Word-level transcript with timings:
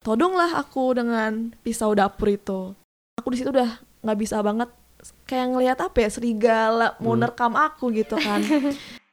todong 0.00 0.32
lah 0.32 0.56
aku 0.56 0.96
dengan 0.96 1.52
pisau 1.60 1.92
dapur 1.92 2.28
itu 2.28 2.72
aku 3.14 3.28
di 3.30 3.36
situ 3.36 3.52
udah 3.52 3.68
nggak 4.00 4.18
bisa 4.18 4.40
banget 4.40 4.72
kayak 5.24 5.46
ngelihat 5.50 5.78
apa 5.78 5.96
ya 5.98 6.08
serigala 6.08 6.96
mau 6.98 7.12
Hmm. 7.12 7.20
nerkam 7.20 7.52
aku 7.52 7.92
gitu 7.92 8.16
kan 8.16 8.40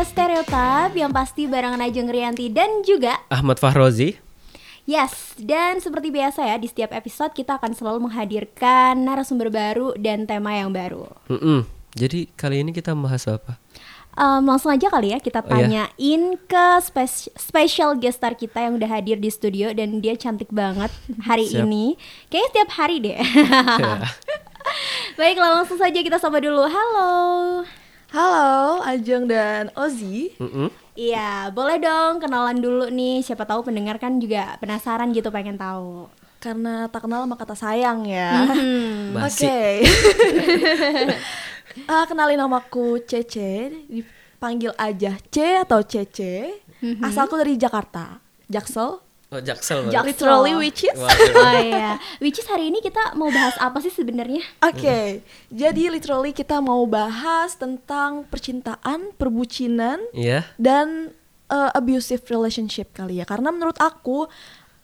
podcast 0.00 0.16
Stereotip 0.16 0.96
yang 0.96 1.12
pasti 1.12 1.44
barengan 1.44 1.76
Ajeng 1.84 2.08
Rianti 2.08 2.48
dan 2.48 2.80
juga 2.88 3.20
Ahmad 3.28 3.60
Fahrozi. 3.60 4.16
Yes, 4.88 5.36
dan 5.36 5.76
seperti 5.76 6.08
biasa 6.08 6.40
ya 6.40 6.56
di 6.56 6.72
setiap 6.72 6.96
episode 6.96 7.36
kita 7.36 7.60
akan 7.60 7.76
selalu 7.76 8.08
menghadirkan 8.08 8.96
narasumber 8.96 9.52
baru 9.52 9.92
dan 10.00 10.24
tema 10.24 10.56
yang 10.56 10.72
baru. 10.72 11.04
Mm-mm. 11.28 11.68
Jadi 11.92 12.32
kali 12.32 12.64
ini 12.64 12.72
kita 12.72 12.96
bahas 12.96 13.28
apa? 13.28 13.60
Em, 14.16 14.40
langsung 14.40 14.72
aja 14.72 14.88
kali 14.88 15.12
ya 15.12 15.20
kita 15.20 15.44
Oh, 15.44 15.52
iya. 15.52 15.84
tanyain 15.92 16.22
ke 16.48 16.66
spes- 16.80 17.28
special 17.36 17.92
guest 18.00 18.24
star 18.24 18.32
kita 18.32 18.56
yang 18.56 18.80
udah 18.80 18.88
hadir 18.88 19.20
di 19.20 19.28
studio 19.28 19.68
dan 19.76 20.00
dia 20.00 20.16
cantik 20.16 20.48
banget 20.48 20.88
hari 21.28 21.44
Siap. 21.44 21.68
ini. 21.68 22.00
Kayaknya 22.32 22.48
setiap 22.48 22.70
hari 22.72 22.96
deh. 23.04 23.20
Baiklah 25.20 25.60
langsung 25.60 25.76
saja 25.76 26.00
kita 26.00 26.16
sapa 26.16 26.40
dulu. 26.40 26.64
Halo. 26.64 27.12
Halo 28.10 28.82
Ajeng 28.82 29.24
dan 29.24 29.70
Ozi 29.74 30.34
Mm-mm. 30.36 30.68
Iya, 30.92 31.48
boleh 31.48 31.80
dong 31.80 32.20
kenalan 32.20 32.60
dulu 32.60 32.92
nih. 32.92 33.24
Siapa 33.24 33.48
tahu 33.48 33.64
pendengar 33.64 33.96
kan 33.96 34.20
juga 34.20 34.58
penasaran 34.60 35.08
gitu 35.10 35.30
pengen 35.30 35.56
tahu. 35.56 36.10
karena 36.40 36.88
tak 36.88 37.04
kenal 37.04 37.24
maka 37.24 37.44
tak 37.44 37.56
sayang 37.58 38.04
ya 38.04 38.48
Hmm. 38.48 39.12
Basi. 39.12 39.44
Oke. 39.44 39.60
Ah, 41.86 42.02
kenalin 42.02 42.34
namaku 42.34 42.98
Cece, 43.00 43.70
dipanggil 43.86 44.74
aja 44.74 45.14
C 45.30 45.36
atau 45.56 45.78
Cece. 45.80 46.50
Mhm. 46.82 46.98
Asalku 47.00 47.38
dari 47.38 47.54
Jakarta, 47.54 48.18
Jaksel. 48.50 48.98
Oh, 49.30 49.38
Jaksel. 49.38 49.86
Jak- 49.86 49.94
Bang. 49.94 50.06
Literally 50.06 50.54
which 50.56 50.82
is. 50.82 50.98
Oh 50.98 51.54
iya, 51.56 51.96
which 52.18 52.34
is 52.34 52.46
hari 52.46 52.66
ini 52.66 52.78
kita 52.78 53.14
mau 53.14 53.30
bahas 53.30 53.54
apa 53.56 53.78
sih 53.78 53.88
sebenarnya? 53.88 54.42
Oke, 54.60 55.22
jadi 55.48 55.82
literally 55.86 56.30
kita 56.30 56.58
mau 56.58 56.82
bahas 56.84 57.54
tentang 57.54 58.26
percintaan, 58.26 59.14
perbucinan, 59.14 60.02
Iya. 60.10 60.50
dan 60.56 61.14
uh, 61.46 61.70
abusive 61.72 62.26
relationship 62.26 62.90
kali 62.90 63.18
ya. 63.18 63.24
Karena 63.24 63.48
menurut 63.48 63.78
aku 63.78 64.26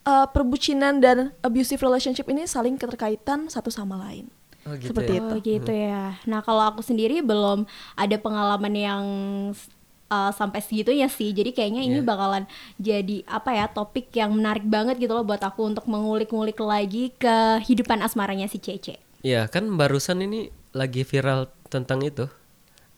uh, 0.05 0.27
perbucinan 0.27 0.99
dan 0.99 1.35
abusive 1.41 1.83
relationship 1.83 2.27
ini 2.27 2.47
saling 2.47 2.75
keterkaitan 2.75 3.47
satu 3.47 3.69
sama 3.69 3.99
lain. 4.01 4.31
Oh, 4.63 4.75
gitu 4.75 4.95
Seperti 4.95 5.13
ya. 5.13 5.19
itu. 5.21 5.31
Oh 5.31 5.41
gitu 5.41 5.73
ya. 5.73 6.03
Nah 6.23 6.41
kalau 6.41 6.63
aku 6.65 6.83
sendiri 6.83 7.19
belum 7.19 7.67
ada 7.95 8.17
pengalaman 8.17 8.75
yang 8.75 9.03
uh, 10.09 10.31
sampai 10.31 10.61
segitunya 10.61 11.07
sih. 11.07 11.31
Jadi 11.31 11.51
kayaknya 11.51 11.83
ini 11.83 12.01
Iya. 12.01 12.07
bakalan 12.07 12.45
jadi 12.77 13.27
apa 13.27 13.51
ya 13.53 13.67
topik 13.67 14.11
yang 14.13 14.33
menarik 14.33 14.65
banget 14.65 14.99
gitu 14.99 15.13
loh 15.13 15.23
buat 15.23 15.41
aku 15.41 15.67
untuk 15.67 15.87
mengulik-ngulik 15.87 16.59
lagi 16.59 17.15
kehidupan 17.17 18.01
asmaranya 18.01 18.47
si 18.47 18.59
Cece. 18.59 18.99
Iya, 19.21 19.47
kan 19.47 19.67
barusan 19.75 20.23
ini 20.23 20.49
lagi 20.71 21.03
viral 21.03 21.51
tentang 21.67 22.03
itu. 22.03 22.31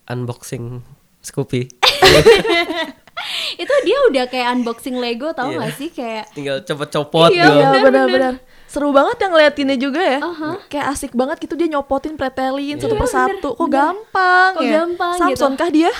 Unboxing 0.06 0.80
Scoopy. 1.20 1.68
Itu 3.58 3.74
dia 3.82 3.98
udah 4.08 4.24
kayak 4.30 4.48
unboxing 4.56 4.96
Lego 4.96 5.34
tau 5.34 5.50
Iya. 5.50 5.58
gak 5.58 5.72
sih 5.74 5.90
kayak 5.90 6.24
Tinggal 6.32 6.62
copot-copot 6.62 7.34
Iya, 7.34 7.50
gitu. 7.50 8.30
Seru 8.68 8.92
banget 8.92 9.16
yang 9.18 9.32
ngeliatinnya 9.32 9.76
juga 9.76 9.96
ya. 9.98 10.18
Aha. 10.20 10.50
Kayak 10.68 10.86
asik 10.92 11.12
banget 11.12 11.40
gitu 11.40 11.56
dia 11.56 11.68
nyopotin, 11.68 12.14
pretelin 12.14 12.76
satu 12.76 12.92
Iya, 12.92 13.00
persatu. 13.00 13.48
Kok 13.50 13.64
bener. 13.64 13.80
gampang 13.80 14.50
Kok 14.52 14.62
ya? 14.62 14.72
gampang 14.78 15.14
Samson 15.16 15.52
gitu. 15.52 15.58
kah 15.58 15.70
dia? 15.70 15.90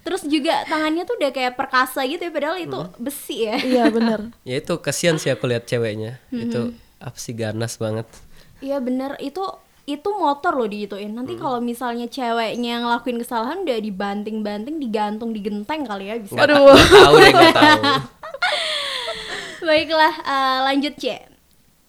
terus 0.00 0.22
juga 0.24 0.64
tangannya 0.64 1.04
tuh 1.04 1.14
udah 1.14 1.30
kayak 1.30 1.54
perkasa 1.54 2.02
gitu 2.02 2.20
ya 2.20 2.32
padahal 2.32 2.56
itu 2.56 2.78
besi 2.96 3.36
ya. 3.44 3.56
iya 3.56 3.84
bener. 3.86 4.34
Ya 4.42 4.58
itu 4.58 4.74
kasihan 4.78 5.14
sih 5.14 5.30
aku 5.30 5.46
lihat 5.46 5.64
ceweknya. 5.64 6.18
Itu 6.28 6.74
apa 6.98 7.14
sih 7.14 7.32
ganas 7.32 7.78
banget. 7.78 8.10
Iya 8.58 8.80
bener 8.80 9.14
itu 9.18 9.44
itu 9.84 10.08
motor 10.10 10.56
loh 10.56 10.64
digituin. 10.64 11.12
Nanti 11.12 11.36
kalau 11.36 11.60
misalnya 11.60 12.08
ceweknya 12.08 12.68
yang 12.74 12.82
ngelakuin 12.82 13.20
kesalahan 13.20 13.62
udah 13.62 13.78
dibanting-banting, 13.78 14.80
digantung, 14.80 15.30
digenteng 15.30 15.84
kali 15.84 16.08
ya 16.08 16.16
bisa. 16.16 16.34
Nggak 16.34 16.46
Aduh. 16.50 16.66
nggak 16.66 16.88
tahu 16.90 17.14
deh, 17.14 17.30
nggak 17.30 17.54
tahu. 17.54 17.82
Baiklah, 19.68 20.14
eh, 20.18 20.58
lanjut 20.64 20.94
C. 20.96 21.04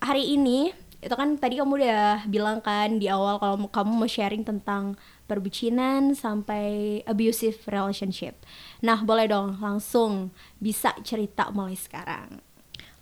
Hari 0.05 0.37
ini 0.37 0.69
itu 1.01 1.13
kan 1.13 1.37
tadi 1.37 1.57
kamu 1.57 1.81
udah 1.81 2.29
bilang 2.29 2.61
kan 2.61 2.97
di 3.01 3.09
awal 3.09 3.41
kalau 3.41 3.57
kamu 3.69 3.91
mau 3.93 4.09
sharing 4.09 4.45
tentang 4.45 4.97
perbucinan 5.25 6.13
sampai 6.13 7.01
abusive 7.09 7.57
relationship. 7.65 8.37
Nah, 8.85 9.01
boleh 9.01 9.25
dong 9.25 9.57
langsung 9.57 10.29
bisa 10.61 10.93
cerita 11.01 11.49
mulai 11.49 11.73
sekarang. 11.73 12.41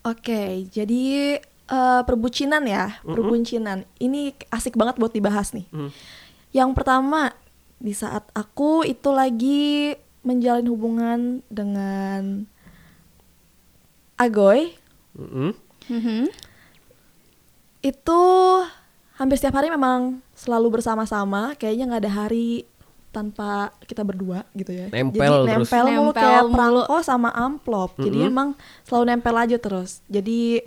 Oke, 0.03 0.67
jadi 0.67 1.39
eh, 1.47 2.01
perbucinan 2.03 2.63
ya, 2.67 2.99
perbucinan. 3.03 3.87
Ini 3.99 4.35
asik 4.51 4.75
banget 4.75 4.99
buat 4.99 5.15
dibahas 5.15 5.55
nih. 5.55 5.67
Hmm. 5.71 5.91
Yang 6.51 6.71
pertama, 6.75 7.31
di 7.79 7.91
saat 7.95 8.27
aku 8.35 8.87
itu 8.87 9.11
lagi 9.11 9.95
menjalin 10.23 10.67
hubungan 10.71 11.19
dengan 11.51 12.47
Agoy, 14.15 14.71
Mm-mm. 15.19 15.51
Mhm. 15.91 16.31
Itu 17.83 18.21
hampir 19.13 19.35
setiap 19.35 19.55
hari 19.55 19.67
memang 19.67 19.99
selalu 20.33 20.79
bersama-sama 20.79 21.53
kayaknya 21.53 21.85
nggak 21.85 22.01
ada 22.01 22.13
hari 22.17 22.65
tanpa 23.09 23.51
kita 23.83 24.01
berdua 24.01 24.41
gitu 24.51 24.73
ya 24.73 24.89
Nempel 24.89 25.13
jadi 25.45 25.53
terus. 25.53 25.69
nempel 25.69 25.85
mulu 25.85 26.01
Nempel 26.07 26.17
kayak 26.17 26.41
mulu. 26.41 26.53
perangko 26.55 26.97
sama 27.01 27.29
amplop 27.29 27.91
jadi 27.99 28.17
Mm-mm. 28.19 28.31
emang 28.31 28.49
selalu 28.81 29.03
nempel 29.05 29.35
aja 29.37 29.57
terus 29.57 30.01
jadi 30.07 30.65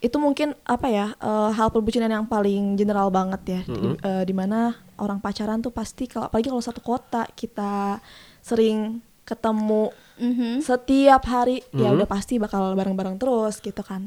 itu 0.00 0.16
mungkin 0.16 0.56
apa 0.62 0.86
ya 0.86 1.06
eh, 1.12 1.50
hal 1.50 1.68
perbucinan 1.68 2.08
yang 2.08 2.24
paling 2.24 2.72
general 2.74 3.08
banget 3.08 3.40
ya 3.44 3.60
di, 3.62 3.72
Mm-mm. 3.74 3.94
eh, 3.98 4.22
di 4.22 4.32
mana 4.32 4.72
orang 4.96 5.18
pacaran 5.18 5.60
tuh 5.60 5.68
pasti 5.70 6.06
kalau 6.06 6.30
apalagi 6.30 6.48
kalau 6.48 6.62
satu 6.62 6.80
kota 6.80 7.28
kita 7.30 8.00
sering 8.40 9.02
ketemu 9.24 9.92
Mhm. 10.14 10.62
setiap 10.62 11.26
hari 11.26 11.58
ya 11.70 11.90
Mhm. 11.90 11.96
udah 11.96 12.06
pasti 12.06 12.38
bakal 12.38 12.72
bareng-bareng 12.72 13.18
terus 13.18 13.58
gitu 13.58 13.82
kan 13.82 14.06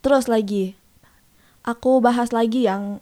terus 0.00 0.24
lagi 0.26 0.72
aku 1.62 2.00
bahas 2.00 2.32
lagi 2.32 2.64
yang 2.66 2.98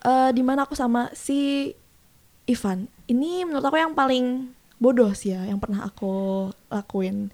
eh 0.00 0.30
di 0.32 0.42
mana 0.42 0.64
aku 0.64 0.74
sama 0.74 1.12
si 1.12 1.70
Ivan 2.48 2.88
ini 3.06 3.44
menurut 3.44 3.64
aku 3.64 3.76
yang 3.76 3.94
paling 3.94 4.50
bodoh 4.80 5.12
sih 5.12 5.36
ya 5.36 5.44
yang 5.44 5.60
pernah 5.60 5.84
aku 5.84 6.48
lakuin 6.72 7.28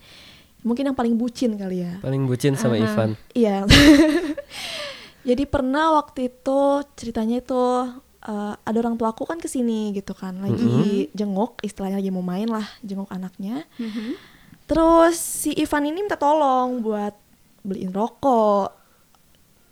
mungkin 0.66 0.91
yang 0.91 0.98
paling 0.98 1.15
bucin 1.15 1.54
kali 1.54 1.86
ya 1.86 2.03
Paling 2.03 2.26
bucin 2.26 2.59
sama 2.59 2.75
Aha. 2.75 2.82
Ivan. 2.91 3.10
Iya. 3.38 3.62
Jadi 5.28 5.42
pernah 5.47 5.94
waktu 5.94 6.26
itu 6.31 6.82
ceritanya 6.98 7.38
itu 7.38 7.62
eh, 8.26 8.54
ada 8.59 8.76
orang 8.82 8.98
tua 8.98 9.15
aku 9.15 9.22
kan 9.26 9.38
ke 9.38 9.47
sini 9.47 9.94
gitu 9.94 10.15
kan, 10.15 10.38
lagi 10.42 11.06
jenguk, 11.15 11.62
istilahnya 11.62 11.98
lagi 11.98 12.10
mau 12.10 12.22
main 12.22 12.47
lah, 12.50 12.66
jenguk 12.82 13.10
anaknya. 13.10 13.66
Mhm. 13.78 14.19
Terus 14.66 15.19
si 15.19 15.54
Ivan 15.54 15.86
ini 15.86 16.03
minta 16.03 16.19
tolong 16.19 16.82
buat 16.82 17.15
beliin 17.62 17.94
rokok. 17.94 18.75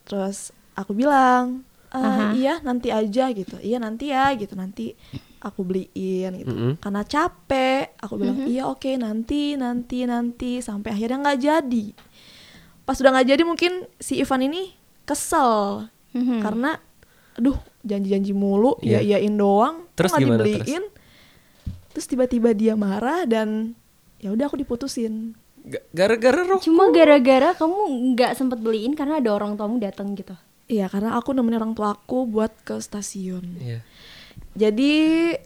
Terus 0.07 0.55
aku 0.75 0.93
bilang, 0.93 1.63
"Eh, 1.89 1.99
Aha. 1.99 2.25
iya 2.33 2.55
nanti 2.61 2.89
aja 2.89 3.31
gitu, 3.31 3.57
iya 3.59 3.79
nanti 3.79 4.11
ya 4.11 4.31
gitu, 4.33 4.55
nanti 4.55 4.95
aku 5.39 5.61
beliin 5.61 6.33
gitu. 6.37 6.51
Mm-mm. 6.51 6.73
Karena 6.79 7.03
capek, 7.03 7.95
aku 7.97 8.15
bilang 8.17 8.39
Mhm. 8.41 8.49
iya 8.49 8.65
oke 8.65 8.91
nanti 8.95 9.55
nanti 9.55 10.03
nanti 10.03 10.59
sampai 10.59 10.91
akhirnya 10.91 11.21
nggak 11.23 11.41
jadi. 11.41 11.87
Pas 12.83 12.97
udah 12.97 13.13
nggak 13.13 13.29
jadi 13.29 13.43
mungkin 13.43 13.73
si 13.97 14.19
Ivan 14.19 14.43
ini 14.43 14.73
kesel 15.05 15.87
Mhm. 16.11 16.41
karena, 16.41 16.81
aduh 17.35 17.55
janji-janji 17.81 18.33
mulu, 18.33 18.81
Iya. 18.81 19.01
iya 19.01 19.21
iyain 19.21 19.35
doang, 19.35 19.85
Terus 19.95 20.11
nggak 20.11 20.21
gimana 20.21 20.41
terus? 20.41 20.51
dibeliin. 20.59 20.85
Terus 21.91 22.07
tiba-tiba 22.07 22.51
dia 22.51 22.75
marah 22.75 23.23
dan 23.23 23.77
ya 24.19 24.33
udah 24.33 24.49
aku 24.49 24.57
diputusin. 24.57 25.37
Ga- 25.63 25.85
Gara-gara 25.93 26.43
rokok. 26.43 26.61
Cuma 26.63 26.89
gara-gara 26.91 27.53
kamu 27.53 27.79
nggak 28.13 28.33
sempet 28.35 28.59
beliin 28.59 28.93
karena 28.93 29.17
ada 29.17 29.31
orang 29.31 29.55
tuamu 29.55 29.77
datang 29.77 30.13
gitu. 30.13 30.35
Iya 30.67 30.89
karena 30.89 31.13
aku 31.13 31.31
nemenin 31.31 31.59
orang 31.59 31.73
tua 31.73 31.93
aku 31.93 32.25
buat 32.25 32.53
ke 32.61 32.79
stasiun. 32.79 33.45
Iya. 33.59 33.81
Jadi 34.55 34.93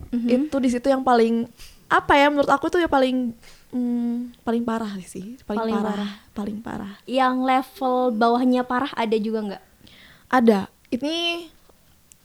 Mhm. 0.09 0.27
itu 0.29 0.55
di 0.57 0.69
situ 0.69 0.87
yang 0.87 1.01
paling 1.01 1.49
apa 1.87 2.13
ya 2.13 2.29
menurut 2.29 2.47
aku 2.47 2.67
tuh 2.67 2.79
ya 2.79 2.87
paling 2.87 3.33
Hmm, 3.69 4.33
paling 4.41 4.65
parah 4.65 4.97
sih, 4.99 5.37
paling, 5.43 5.61
Paling 5.61 5.75
parah, 5.75 5.93
parah. 5.93 6.11
paling 6.33 6.57
parah. 6.59 6.93
Yang 7.05 7.35
level 7.39 7.95
bawahnya 8.11 8.61
parah 8.63 8.89
ada 8.91 9.13
juga 9.13 9.45
nggak? 9.45 9.63
Ada. 10.27 10.59
Ini 10.89 11.45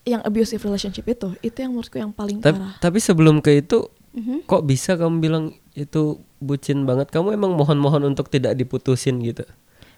yang 0.05 0.21
abusive 0.23 0.57
relationship 0.59 1.05
itu, 1.07 1.37
itu 1.43 1.57
yang 1.59 1.73
menurutku 1.73 1.97
yang 1.97 2.13
paling 2.13 2.41
Tap- 2.41 2.57
parah. 2.57 2.73
tapi 2.79 2.97
sebelum 2.97 3.41
ke 3.41 3.59
itu 3.59 3.93
Mhm. 4.13 4.45
kok 4.45 4.65
bisa 4.65 4.95
kamu 4.95 5.17
bilang 5.19 5.45
itu 5.73 6.17
bucin 6.39 6.85
banget 6.85 7.09
kamu 7.09 7.35
emang 7.35 7.53
mohon-mohon 7.53 8.05
untuk 8.07 8.29
tidak 8.29 8.55
diputusin 8.55 9.21
gitu 9.21 9.45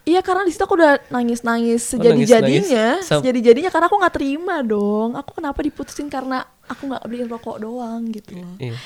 Iya 0.06 0.23
karena 0.23 0.47
di 0.47 0.55
situ 0.55 0.62
aku 0.62 0.79
udah 0.79 1.03
nangis-nangis 1.11 1.82
Oh, 1.82 1.99
sejadi-jadinya, 1.99 2.47
nangis-nangis. 2.62 3.05
Sam- 3.05 3.20
sejadi-jadinya 3.20 3.69
karena 3.69 3.87
aku 3.87 3.97
nggak 3.99 4.14
terima 4.14 4.56
dong. 4.62 5.19
Aku 5.19 5.35
kenapa 5.35 5.58
diputusin 5.61 6.06
karena 6.06 6.47
aku 6.64 6.87
nggak 6.87 7.03
beliin 7.05 7.26
rokok 7.26 7.58
doang 7.58 8.06
gitu 8.08 8.38
loh. 8.38 8.55
iya. 8.56 8.79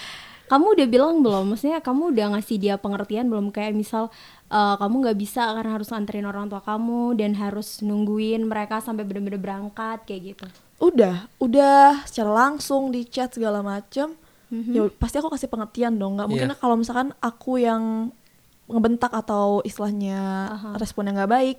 Kamu 0.48 0.74
udah 0.74 0.86
bilang 0.88 1.20
belum? 1.20 1.54
Maksudnya 1.54 1.78
kamu 1.78 2.10
udah 2.10 2.26
ngasih 2.34 2.56
dia 2.56 2.74
pengertian 2.74 3.28
belum? 3.28 3.52
Kayak 3.52 3.76
misal 3.76 4.08
eh, 4.48 4.74
kamu 4.74 4.94
nggak 4.98 5.18
bisa 5.20 5.44
karena 5.52 5.70
harus 5.70 5.88
nganterin 5.88 6.24
orang 6.24 6.48
tua 6.48 6.58
kamu 6.58 7.14
dan 7.14 7.36
harus 7.36 7.68
nungguin 7.80 8.42
mereka 8.42 8.80
sampai 8.80 9.04
bener-bener 9.04 9.38
berangkat 9.38 10.02
kayak 10.02 10.34
gitu. 10.34 10.46
Udah, 10.80 11.28
udah 11.36 12.00
secara 12.02 12.32
langsung 12.48 12.88
di 12.88 13.04
chat 13.04 13.28
segala 13.28 13.60
macem. 13.60 14.16
Mhm. 14.48 14.72
Ya 14.72 14.82
pasti 14.90 15.20
aku 15.20 15.28
kasih 15.28 15.46
pengertian 15.46 15.94
dong. 15.94 16.16
Nggak 16.16 16.26
mungkin 16.26 16.48
Iya. 16.48 16.56
kalau 16.56 16.74
misalkan 16.74 17.12
aku 17.20 17.60
yang 17.60 18.08
ngebentak 18.70 19.10
atau 19.10 19.60
istilahnya 19.66 20.18
Aha. 20.54 20.68
respon 20.78 21.10
yang 21.10 21.18
nggak 21.18 21.32
baik, 21.32 21.56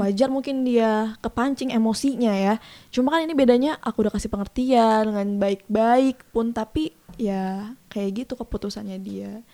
wajar 0.00 0.32
mungkin 0.32 0.64
dia 0.64 1.14
kepancing 1.20 1.70
emosinya 1.70 2.32
ya. 2.32 2.54
Cuma 2.88 3.12
kan 3.12 3.22
ini 3.22 3.36
bedanya 3.36 3.76
aku 3.84 4.08
udah 4.08 4.12
kasih 4.16 4.32
pengertian 4.32 5.12
dengan 5.12 5.28
baik-baik 5.36 6.24
pun 6.32 6.56
tapi 6.56 6.96
ya 7.20 7.76
kayak 7.92 8.24
gitu 8.24 8.34
keputusannya 8.40 8.98
dia. 8.98 9.44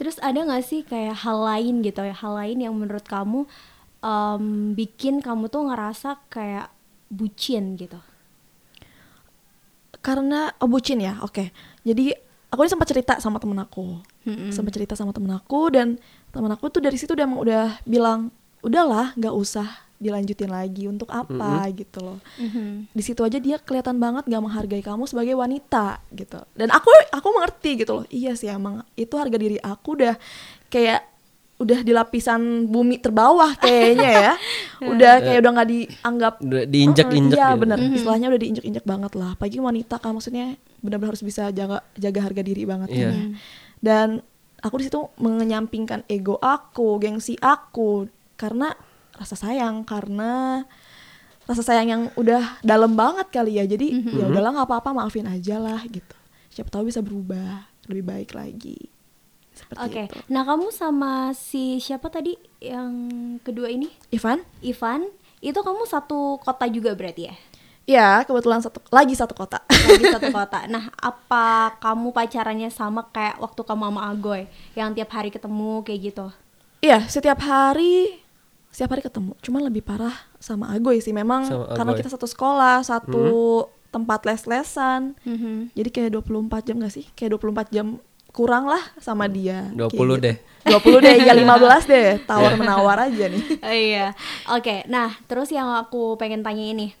Terus 0.00 0.16
ada 0.24 0.40
nggak 0.40 0.64
sih 0.64 0.80
kayak 0.86 1.12
hal 1.26 1.44
lain 1.44 1.84
gitu 1.84 2.00
ya, 2.00 2.16
hal 2.16 2.32
lain 2.38 2.64
yang 2.64 2.72
menurut 2.72 3.04
kamu 3.04 3.44
em, 4.00 4.72
bikin 4.72 5.20
kamu 5.20 5.52
tuh 5.52 5.68
ngerasa 5.68 6.24
kayak 6.32 6.72
bucin 7.12 7.76
gitu? 7.76 8.00
Karena 10.00 10.48
oh, 10.56 10.68
bucin 10.70 11.04
ya, 11.04 11.20
oke. 11.20 11.52
Jadi 11.84 12.16
aku 12.48 12.64
ini 12.64 12.70
sempat 12.72 12.88
cerita 12.88 13.14
sama 13.20 13.36
temen 13.36 13.60
aku, 13.60 14.00
Mm-mm. 14.24 14.50
sempat 14.50 14.72
cerita 14.72 14.96
sama 14.96 15.12
temen 15.12 15.30
aku 15.36 15.70
dan 15.70 16.00
temen 16.30 16.50
aku 16.50 16.70
tuh 16.70 16.82
dari 16.82 16.96
situ 16.96 17.12
udah 17.12 17.26
udah 17.26 17.64
bilang 17.84 18.30
udahlah 18.60 19.12
nggak 19.14 19.34
usah 19.34 19.66
dilanjutin 20.00 20.48
lagi 20.48 20.88
untuk 20.88 21.12
apa 21.12 21.68
gitu 21.76 22.00
loh. 22.00 22.18
Mhm. 22.40 22.88
Di 22.96 23.02
situ 23.04 23.20
aja 23.20 23.36
dia 23.36 23.60
kelihatan 23.60 24.00
banget 24.00 24.24
gak 24.24 24.40
menghargai 24.40 24.80
kamu 24.80 25.04
sebagai 25.04 25.36
wanita 25.36 26.00
gitu. 26.16 26.40
Dan 26.56 26.72
aku 26.72 26.88
aku 27.12 27.28
mengerti 27.36 27.84
gitu 27.84 28.00
loh. 28.00 28.04
Iya 28.08 28.32
sih 28.32 28.48
emang 28.48 28.80
itu 28.96 29.12
harga 29.20 29.36
diri 29.36 29.60
aku 29.60 30.00
udah 30.00 30.16
kayak 30.72 31.04
udah 31.60 31.84
di 31.84 31.92
lapisan 31.92 32.64
bumi 32.64 32.96
terbawah 32.96 33.52
kayaknya 33.60 34.08
ya. 34.08 34.32
udah 34.96 35.12
kayak 35.20 35.38
udah 35.44 35.50
nggak 35.52 35.68
dianggap 35.68 36.34
Udah 36.40 36.62
diinjak-injak 36.64 37.36
Iya 37.36 37.48
gitu. 37.52 37.60
bener, 37.60 37.78
istilahnya 37.92 38.26
udah 38.32 38.40
diinjek-injek 38.40 38.84
banget 38.88 39.12
lah. 39.20 39.36
Pagi 39.36 39.60
wanita 39.60 40.00
kan 40.00 40.16
maksudnya 40.16 40.56
benar-benar 40.80 41.12
harus 41.12 41.20
bisa 41.20 41.52
jaga 41.52 41.84
jaga 42.00 42.20
harga 42.24 42.40
diri 42.40 42.64
banget 42.64 42.88
Iya. 42.88 42.96
kan 42.96 43.04
ya. 43.04 43.14
Dan 43.84 44.08
aku 44.60 44.80
di 44.80 44.84
situ 44.88 45.00
menyampingkan 45.20 46.04
ego 46.06 46.36
aku, 46.40 47.00
gengsi 47.00 47.36
aku 47.40 48.08
karena 48.36 48.72
rasa 49.16 49.36
sayang 49.36 49.84
karena 49.84 50.64
rasa 51.44 51.66
sayang 51.66 51.88
yang 51.88 52.02
udah 52.14 52.62
dalam 52.64 52.94
banget 52.94 53.28
kali 53.32 53.58
ya. 53.60 53.64
Jadi 53.66 54.04
ya 54.16 54.30
udahlah 54.30 54.60
nggak 54.60 54.68
apa-apa 54.68 54.90
maafin 54.96 55.26
aja 55.26 55.58
lah 55.58 55.82
gitu. 55.88 56.16
Siapa 56.52 56.70
tahu 56.70 56.88
bisa 56.88 57.02
berubah 57.02 57.68
lebih 57.90 58.04
baik 58.06 58.30
lagi. 58.38 58.78
Seperti 59.50 59.82
Oke, 59.82 60.02
itu. 60.08 60.18
nah 60.32 60.46
kamu 60.46 60.72
sama 60.72 61.36
si 61.36 61.82
siapa 61.82 62.08
tadi 62.08 62.32
yang 62.62 62.92
kedua 63.44 63.68
ini, 63.68 63.92
Ivan? 64.08 64.40
Ivan, 64.64 65.04
itu 65.44 65.58
kamu 65.60 65.84
satu 65.84 66.40
kota 66.40 66.64
juga 66.70 66.96
berarti 66.96 67.28
ya? 67.28 67.36
Ya, 67.90 68.22
kebetulan 68.22 68.62
satu 68.62 68.78
lagi 68.94 69.18
satu 69.18 69.34
kota. 69.34 69.58
Lagi 69.66 70.06
satu 70.06 70.30
kota. 70.38 70.62
Nah, 70.70 70.94
apa 70.94 71.74
kamu 71.82 72.14
pacarannya 72.14 72.70
sama 72.70 73.10
kayak 73.10 73.42
waktu 73.42 73.66
kamu 73.66 73.82
sama 73.90 74.00
Agoy 74.06 74.46
yang 74.78 74.94
tiap 74.94 75.10
hari 75.10 75.34
ketemu 75.34 75.82
kayak 75.82 76.00
gitu? 76.06 76.26
Iya, 76.78 77.02
setiap 77.10 77.42
hari 77.42 78.22
setiap 78.70 78.94
hari 78.94 79.02
ketemu. 79.02 79.34
Cuman 79.42 79.66
lebih 79.66 79.82
parah 79.82 80.14
sama 80.38 80.70
Agoy 80.70 81.02
sih. 81.02 81.10
Memang 81.10 81.42
Sama 81.42 81.66
karena 81.74 81.90
Agoy. 81.90 81.98
kita 81.98 82.10
satu 82.14 82.30
sekolah, 82.30 82.78
satu 82.86 83.24
tempat 83.90 84.22
les-lesan. 84.22 85.18
Mhm. 85.26 85.74
Jadi 85.74 85.88
kayak 85.90 86.10
24 86.14 86.62
jam 86.62 86.78
gak 86.78 86.94
sih? 86.94 87.10
Kayak 87.18 87.42
24 87.42 87.74
jam 87.74 87.98
kurang 88.30 88.70
lah 88.70 88.78
sama 89.02 89.26
dia. 89.26 89.66
20 89.74 89.90
Kayak 89.90 90.22
deh. 90.22 90.36
gitu. 90.38 90.94
20 90.94 91.02
deh, 91.02 91.14
ya 91.26 91.34
15 91.42 91.90
deh. 91.90 92.22
Tawar 92.22 92.54
menawar 92.54 93.10
aja 93.10 93.26
nih. 93.26 93.42
Oh, 93.58 93.74
iya. 93.90 94.14
Oke, 94.54 94.86
nah 94.86 95.10
terus 95.26 95.50
yang 95.50 95.74
aku 95.74 96.14
pengen 96.14 96.46
tanya 96.46 96.62
ini, 96.62 96.94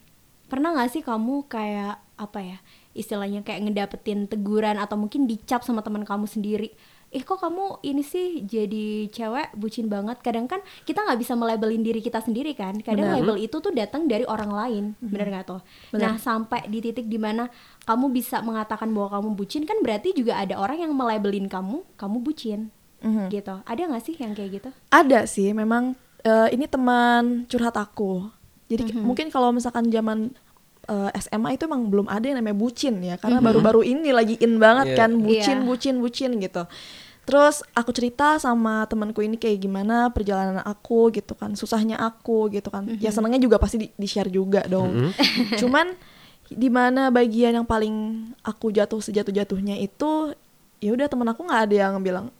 pernah 0.50 0.74
nggak 0.74 0.90
sih 0.90 1.02
kamu 1.06 1.46
kayak 1.46 2.02
apa 2.18 2.38
ya 2.42 2.58
istilahnya 2.92 3.46
kayak 3.46 3.70
ngedapetin 3.70 4.26
teguran 4.26 4.76
atau 4.76 4.98
mungkin 4.98 5.24
dicap 5.24 5.62
sama 5.62 5.80
teman 5.80 6.02
kamu 6.02 6.26
sendiri? 6.26 6.74
Eh 7.10 7.26
kok 7.26 7.42
kamu 7.42 7.82
ini 7.82 8.06
sih 8.06 8.46
jadi 8.46 9.10
cewek 9.10 9.58
bucin 9.58 9.90
banget? 9.90 10.22
Kadang 10.22 10.46
kan 10.46 10.58
kita 10.86 11.02
nggak 11.02 11.18
bisa 11.18 11.34
melabelin 11.34 11.82
diri 11.82 11.98
kita 11.98 12.22
sendiri 12.22 12.54
kan. 12.54 12.78
Kadang 12.78 13.10
Benar. 13.10 13.18
label 13.18 13.36
itu 13.42 13.58
tuh 13.58 13.74
datang 13.74 14.06
dari 14.06 14.22
orang 14.26 14.50
lain, 14.50 14.84
bener 15.02 15.26
nggak 15.26 15.46
tuh? 15.46 15.60
Benar. 15.90 16.02
Nah 16.02 16.14
sampai 16.18 16.70
di 16.70 16.78
titik 16.78 17.10
di 17.10 17.18
mana 17.18 17.50
kamu 17.82 18.14
bisa 18.14 18.38
mengatakan 18.42 18.90
bahwa 18.94 19.18
kamu 19.18 19.28
bucin 19.34 19.66
kan 19.66 19.82
berarti 19.82 20.14
juga 20.14 20.38
ada 20.38 20.54
orang 20.54 20.86
yang 20.86 20.94
melabelin 20.94 21.50
kamu, 21.50 21.82
kamu 21.98 22.16
bucin, 22.22 22.70
Mhm. 23.02 23.26
gitu. 23.34 23.58
Ada 23.66 23.90
nggak 23.90 24.04
sih 24.06 24.14
yang 24.14 24.30
kayak 24.30 24.50
gitu? 24.62 24.70
Ada 24.90 25.26
sih, 25.26 25.50
memang 25.50 25.98
eh, 26.20 26.52
ini 26.54 26.68
teman 26.68 27.48
curhat 27.50 27.74
aku. 27.74 28.39
Jadi 28.70 28.94
Mhm. 28.94 29.02
mungkin 29.02 29.26
kalau 29.28 29.50
misalkan 29.50 29.90
zaman 29.90 30.30
eh, 30.86 31.10
SMA 31.22 31.54
itu 31.54 31.66
emang 31.66 31.86
belum 31.86 32.06
ada 32.06 32.24
yang 32.24 32.42
namanya 32.42 32.56
bucin 32.56 32.98
ya, 32.98 33.14
karena 33.14 33.38
baru-baru 33.38 33.84
ini 33.84 34.10
lagi 34.10 34.34
in 34.38 34.58
banget 34.58 34.90
Iya. 34.90 34.98
kan 34.98 35.10
bucin, 35.14 35.58
Iya. 35.62 35.66
bucin, 35.66 35.94
bucin 36.02 36.30
gitu. 36.42 36.62
Terus 37.22 37.62
aku 37.78 37.94
cerita 37.94 38.40
sama 38.42 38.90
temanku 38.90 39.22
ini 39.22 39.38
kayak 39.38 39.60
gimana 39.60 40.10
perjalanan 40.10 40.64
aku 40.66 41.14
gitu 41.14 41.38
kan, 41.38 41.54
susahnya 41.54 41.94
aku 41.94 42.50
gitu 42.50 42.74
kan. 42.74 42.90
Ya 42.98 43.14
senangnya 43.14 43.38
juga 43.38 43.62
pasti 43.62 43.86
di, 43.86 44.06
share 44.08 44.32
juga 44.32 44.66
dong. 44.66 45.14
Cuman 45.62 45.94
di 46.50 46.66
mana 46.66 47.06
bagian 47.14 47.54
yang 47.54 47.68
paling 47.68 48.26
aku 48.42 48.74
jatuh 48.74 48.98
sejatuh-jatuhnya 48.98 49.78
itu 49.78 50.34
ya 50.82 50.90
udah 50.90 51.06
temen 51.06 51.28
aku 51.30 51.46
nggak 51.46 51.70
ada 51.70 51.74
yang 51.86 52.02
bilang 52.02 52.34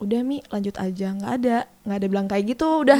udah 0.00 0.24
mi 0.24 0.40
lanjut 0.48 0.72
aja 0.80 1.12
nggak 1.12 1.32
ada 1.44 1.56
nggak 1.84 1.98
ada 2.00 2.06
bilang 2.08 2.24
kayak 2.24 2.56
gitu 2.56 2.80
udah 2.80 2.96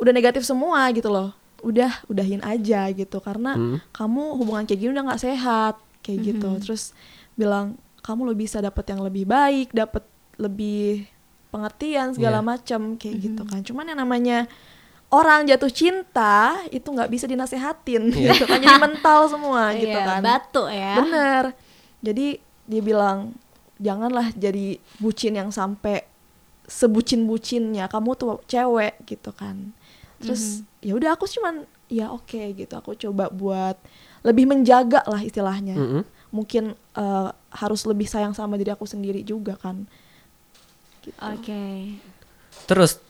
udah 0.00 0.12
negatif 0.16 0.48
semua 0.48 0.88
gitu 0.96 1.12
loh 1.12 1.36
udah 1.62 2.04
udahin 2.06 2.40
aja 2.40 2.88
gitu. 2.90 3.18
Karena 3.18 3.52
Hmm. 3.52 3.78
kamu 3.90 4.36
hubungan 4.36 4.64
kayak 4.64 4.78
gini 4.78 4.90
udah 4.90 5.04
nggak 5.06 5.22
sehat 5.22 5.74
kayak 6.00 6.18
gitu. 6.26 6.48
Terus 6.58 6.92
bilang 7.32 7.74
kamu 8.00 8.20
lo 8.24 8.34
bisa 8.34 8.58
dapet 8.58 8.84
yang 8.86 9.00
lebih 9.00 9.24
baik 9.24 9.70
dapet 9.70 10.02
lebih 10.34 11.04
pengertian 11.48 12.10
segala 12.10 12.40
Iya. 12.40 12.46
macam 12.46 12.80
kayak 12.94 13.16
gitu 13.18 13.42
kan. 13.44 13.60
Cuman 13.60 13.84
yang 13.86 13.98
namanya 13.98 14.48
orang 15.10 15.44
jatuh 15.44 15.68
cinta 15.68 16.54
itu 16.68 16.86
nggak 16.86 17.08
bisa 17.08 17.26
dinasehatin. 17.26 18.08
Iya. 18.08 18.30
gitu 18.32 18.44
kan 18.44 18.58
jadi 18.58 18.78
mental 18.78 19.20
semua 19.26 19.72
gitu 19.76 19.90
Iya, 19.90 20.06
kan. 20.06 20.20
batu 20.20 20.64
ya. 20.64 20.94
bener. 20.96 21.44
Jadi 22.00 22.26
dia 22.64 22.80
bilang 22.80 23.34
janganlah 23.76 24.30
jadi 24.32 24.78
bucin 24.96 25.34
yang 25.34 25.50
sampai 25.50 26.06
sebucin-bucinnya. 26.64 27.86
Kamu 27.86 28.14
tuh 28.14 28.40
cewek 28.46 29.02
gitu 29.04 29.30
kan 29.30 29.74
terus 30.20 30.62
ya 30.84 30.92
udah 30.94 31.16
aku 31.16 31.24
cuman 31.24 31.64
ya 31.88 32.12
oke 32.12 32.54
gitu 32.54 32.74
aku 32.76 32.92
coba 32.94 33.32
buat 33.32 33.76
lebih 34.20 34.46
menjaga 34.46 35.00
lah 35.08 35.20
istilahnya 35.24 35.74
Mm-mm. 35.74 36.02
mungkin 36.30 36.76
eh, 36.76 37.28
harus 37.50 37.88
lebih 37.88 38.06
sayang 38.06 38.36
sama 38.36 38.60
diri 38.60 38.70
aku 38.70 38.84
sendiri 38.84 39.24
juga 39.24 39.56
kan 39.56 39.88
gitu. 41.02 41.16
Oke. 41.18 41.96
Terus 42.68 43.00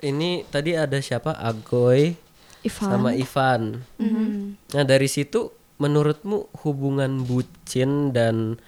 ini 0.00 0.42
tadi 0.48 0.72
ada 0.72 0.96
siapa? 1.04 1.36
Agoy 1.36 2.16
Ivan 2.64 2.88
sama 2.88 3.10
Ivan. 3.12 3.84
Mhm. 4.00 4.56
Nah, 4.72 4.84
dari 4.84 5.08
situ 5.08 5.52
menurutmu 5.80 6.52
hubungan 6.64 7.24
bucin 7.24 8.12
dan 8.12 8.60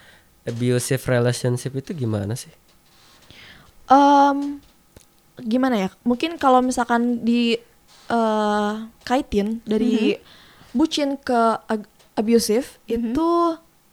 abusive 0.49 1.03
relationship 1.05 1.77
itu 1.77 1.93
gimana 1.93 2.33
sih? 2.37 2.53
Em, 3.93 4.61
gimana 5.39 5.77
ya? 5.79 5.89
Mungkin 6.03 6.37
kalau 6.37 6.61
misalkan 6.61 7.23
di 7.23 7.57
eh, 8.05 8.73
kaitin 9.03 9.65
dari 9.65 10.19
bucin 10.71 11.17
ke 11.17 11.37
ag- 11.63 11.89
abusive 12.13 12.77
itu 12.85 13.29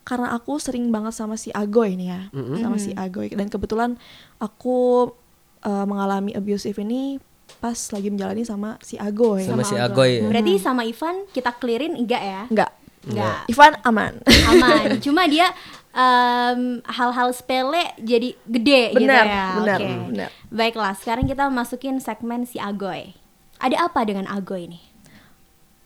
karena 0.02 0.34
aku 0.34 0.58
sering 0.58 0.90
banget 0.90 1.14
sama 1.14 1.36
si 1.36 1.54
Agoy 1.54 1.94
nih 1.94 2.08
ya, 2.10 2.22
Mhm. 2.34 2.56
sama 2.58 2.76
si 2.76 2.92
Agoy 2.92 3.30
dan 3.30 3.48
kebetulan 3.48 3.96
aku 4.38 5.12
eh, 5.60 5.86
mengalami 5.86 6.32
abusive 6.32 6.76
ini 6.78 7.20
pas 7.58 7.76
lagi 7.92 8.08
menjalani 8.08 8.44
sama 8.44 8.80
si 8.80 8.96
Agoy. 8.96 9.44
Sama 9.44 9.62
si 9.62 9.76
Agoy 9.76 10.20
ya? 10.20 10.26
Berarti 10.26 10.54
sama 10.56 10.84
Ivan 10.84 11.28
kita 11.30 11.52
clearin 11.54 11.96
enggak 11.96 12.22
ya? 12.22 12.42
Enggak. 12.48 12.72
Enggak. 13.04 13.38
Ivan 13.48 13.74
aman. 13.82 14.14
Aman. 14.48 14.88
Cuma 15.06 15.24
dia 15.26 15.52
em, 15.92 16.62
hal-hal 16.84 17.30
sepele 17.30 17.82
jadi 17.98 18.38
gede 18.44 18.82
gitu 18.94 19.04
Benar, 19.04 19.26
ya. 19.26 19.46
benar, 19.56 19.78
Oke. 19.78 19.90
benar. 20.08 20.30
Baiklah, 20.50 20.94
sekarang 20.96 21.26
kita 21.26 21.48
masukin 21.48 21.98
segmen 21.98 22.44
si 22.44 22.58
Agoy. 22.58 23.14
Ada 23.58 23.86
apa 23.86 24.04
dengan 24.04 24.26
Agoy 24.26 24.66
ini? 24.66 24.80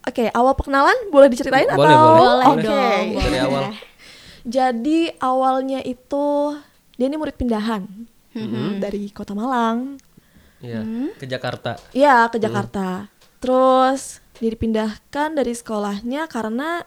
Oke, 0.04 0.28
awal 0.30 0.52
perkenalan 0.54 0.96
boleh 1.10 1.28
diceritain 1.28 1.64
Boleh, 1.66 1.88
atau? 1.88 1.88
boleh. 1.88 2.20
Boleh 2.20 2.48
Oke. 2.50 2.64
dong. 2.64 3.06
Dari 3.18 3.40
awal. 3.40 3.64
Jadi 4.44 5.00
awalnya 5.18 5.80
itu 5.80 6.26
dia 6.94 7.08
ini 7.08 7.16
murid 7.16 7.34
pindahan 7.34 7.88
Mm-hmm. 8.34 8.82
dari 8.82 9.14
Kota 9.14 9.32
Malang, 9.32 10.02
Iya, 10.58 10.82
Hmm. 10.82 11.14
ke 11.14 11.24
Jakarta. 11.24 11.78
ya 11.94 12.26
ke 12.28 12.42
Jakarta. 12.42 13.06
Terus 13.38 14.26
dia 14.34 14.50
dipindahkan 14.50 15.38
dari 15.38 15.54
sekolahnya 15.54 16.26
karena 16.26 16.82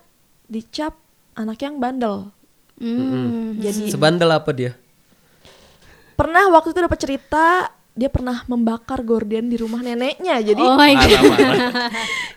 dicap 0.45 0.99
anak 1.33 1.63
yang 1.63 1.79
bandel. 1.79 2.35
Hmm. 2.77 3.57
Jadi 3.57 3.89
Sebandel 3.89 4.31
apa 4.31 4.51
dia? 4.51 4.73
pernah 6.13 6.49
waktu 6.49 6.73
itu 6.73 6.81
dapat 6.81 6.97
cerita 6.99 7.45
dia 7.93 8.09
pernah 8.09 8.45
membakar 8.45 9.01
gorden 9.01 9.49
di 9.49 9.57
rumah 9.57 9.81
neneknya. 9.81 10.37
Jadi 10.39 10.61
Oh 10.61 10.73
my 10.75 10.93
god. 11.01 11.25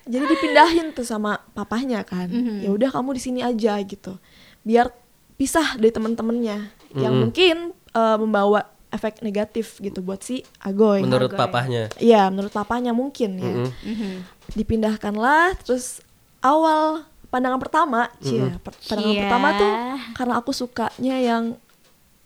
jadi 0.06 0.24
dipindahin 0.26 0.88
tuh 0.92 1.04
sama 1.04 1.40
papahnya 1.52 2.04
kan. 2.04 2.28
Mhm. 2.28 2.64
Ya 2.64 2.70
udah 2.70 2.90
kamu 2.90 3.14
di 3.14 3.22
sini 3.22 3.40
aja 3.40 3.76
gitu. 3.80 4.16
Biar 4.62 4.92
pisah 5.36 5.76
dari 5.76 5.92
teman-temannya 5.92 6.58
yang 6.94 7.14
Mhm. 7.14 7.22
mungkin 7.22 7.56
eh, 7.90 8.18
membawa 8.18 8.64
efek 8.90 9.20
negatif 9.20 9.78
gitu 9.78 10.00
buat 10.00 10.22
si 10.22 10.42
Agoy. 10.60 11.02
Menurut 11.02 11.30
Agoy. 11.30 11.40
papahnya. 11.42 11.84
Iya, 11.98 12.28
menurut 12.28 12.50
papanya 12.50 12.92
mungkin 12.92 13.30
ya. 13.36 13.52
Mm-mm. 13.60 13.72
Mhm. 13.84 14.12
Dipindahkanlah 14.56 15.60
terus 15.60 16.00
awal 16.40 17.04
pandangan 17.30 17.58
pertama, 17.58 18.10
cie, 18.20 18.42
per- 18.58 18.74
pandangan 18.84 19.14
Cie. 19.14 19.22
pertama 19.22 19.48
tuh 19.54 19.74
karena 20.14 20.34
aku 20.36 20.52
sukanya 20.52 21.16
yang 21.16 21.44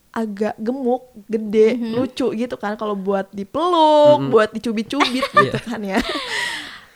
agak 0.09 0.53
gemuk, 0.55 1.01
gede, 1.25 1.73
lucu 1.91 2.31
gitu 2.31 2.55
kan 2.55 2.73
kalau 2.73 2.93
buat 2.93 3.27
dipeluk, 3.29 4.29
buat 4.29 4.49
dicubit-cubit 4.49 5.25
gitu 5.43 5.57
kan 5.59 5.81
ya. 5.81 5.97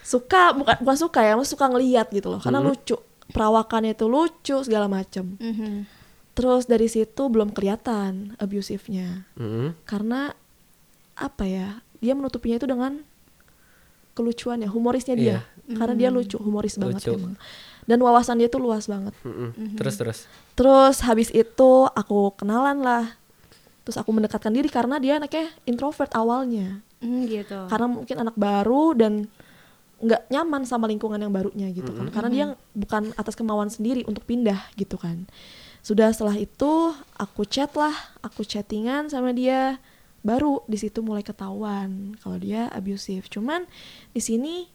suka 0.02 0.54
bukan 0.54 0.78
bukan 0.80 0.98
suka 0.98 1.20
ya, 1.22 1.34
suka 1.42 1.68
ngelihat 1.68 2.08
gitu 2.10 2.30
loh 2.30 2.40
karena 2.40 2.62
lucu. 2.62 2.96
Perawakannya 3.28 3.92
itu 3.92 4.06
lucu 4.06 4.56
segala 4.62 4.88
macem 4.88 5.36
Mhm. 5.36 5.84
Terus 6.32 6.64
dari 6.64 6.86
situ 6.86 7.28
belum 7.28 7.50
kelihatan 7.50 8.38
abusive-nya 8.38 9.26
Mm-mm. 9.36 9.74
karena 9.84 10.32
apa 11.12 11.44
ya 11.44 11.82
dia 11.98 12.14
menutupinya 12.14 12.56
itu 12.56 12.70
dengan 12.70 13.02
kelucuannya 14.14 14.66
humorisnya 14.66 15.14
dia 15.14 15.38
karena 15.68 15.94
dia 15.94 16.10
lucu 16.10 16.38
humoris 16.38 16.78
banget 16.78 17.02
Lucu. 17.04 17.14
emang 17.18 17.34
dan 17.88 18.03
wawasan 18.03 18.38
dia 18.38 18.51
tuh 18.51 18.60
luas 18.60 18.86
banget. 18.86 19.15
Mm-mm. 19.24 19.79
Terus 19.79 19.96
terus. 19.96 20.20
terus 20.53 21.00
habis 21.08 21.32
itu 21.32 21.72
aku 21.96 22.36
kenalan 22.36 22.84
lah. 22.84 23.15
Terus 23.88 23.96
aku 23.96 24.12
mendekatkan 24.12 24.51
diri 24.51 24.67
karena 24.67 25.00
dia 25.00 25.15
anaknya 25.17 25.48
introvert 25.63 26.12
awalnya. 26.12 26.84
Hmm, 26.98 27.29
gitu. 27.29 27.70
karena 27.70 27.86
mungkin 27.86 28.17
anak 28.25 28.34
baru 28.34 28.98
dan 28.98 29.29
nggak 30.01 30.34
nyaman 30.34 30.65
sama 30.65 30.89
lingkungan 30.89 31.22
yang 31.22 31.32
barunya 31.32 31.72
gitu 31.72 31.89
kan. 31.96 32.12
Karena 32.12 32.29
dia 32.29 32.46
bukan 32.75 33.15
atas 33.15 33.34
kemauan 33.34 33.72
sendiri 33.72 34.03
untuk 34.06 34.27
pindah 34.27 34.60
gitu 34.75 35.00
kan. 35.00 35.24
Sudah 35.82 36.12
setelah 36.12 36.36
itu 36.36 36.91
aku 37.15 37.48
chat 37.48 37.72
lah 37.79 37.96
aku 38.20 38.44
chattingan 38.44 39.08
sama 39.08 39.32
dia. 39.32 39.79
Baru 40.25 40.65
di 40.67 40.75
situ 40.75 41.00
mulai 41.00 41.24
ketahuan 41.24 42.20
kalau 42.20 42.36
dia 42.36 42.67
abusive. 42.75 43.29
Cuman 43.32 43.63
di 44.12 44.20
sini 44.20 44.67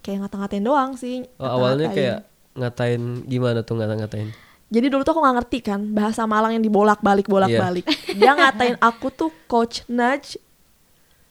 kayak 0.00 0.24
ngata-ngatain 0.24 0.64
doang 0.64 0.96
sih. 0.96 1.26
Oh, 1.36 1.60
awalnya 1.60 1.92
kayak 1.92 2.18
ngatain 2.58 3.00
gimana 3.24 3.62
tuh 3.62 3.74
ngata-ngatain? 3.74 4.28
jadi 4.68 4.86
dulu 4.86 5.00
tuh 5.00 5.12
aku 5.12 5.22
nggak 5.22 5.36
ngerti 5.38 5.58
kan 5.62 5.80
bahasa 5.88 6.22
Malang 6.24 6.52
yang 6.52 6.60
dibolak-balik 6.60 7.24
bolak-balik 7.24 7.88
dia 8.18 8.32
ngatain 8.32 8.76
aku 8.78 9.08
tuh 9.08 9.30
coach 9.46 9.80
Naj 9.88 10.36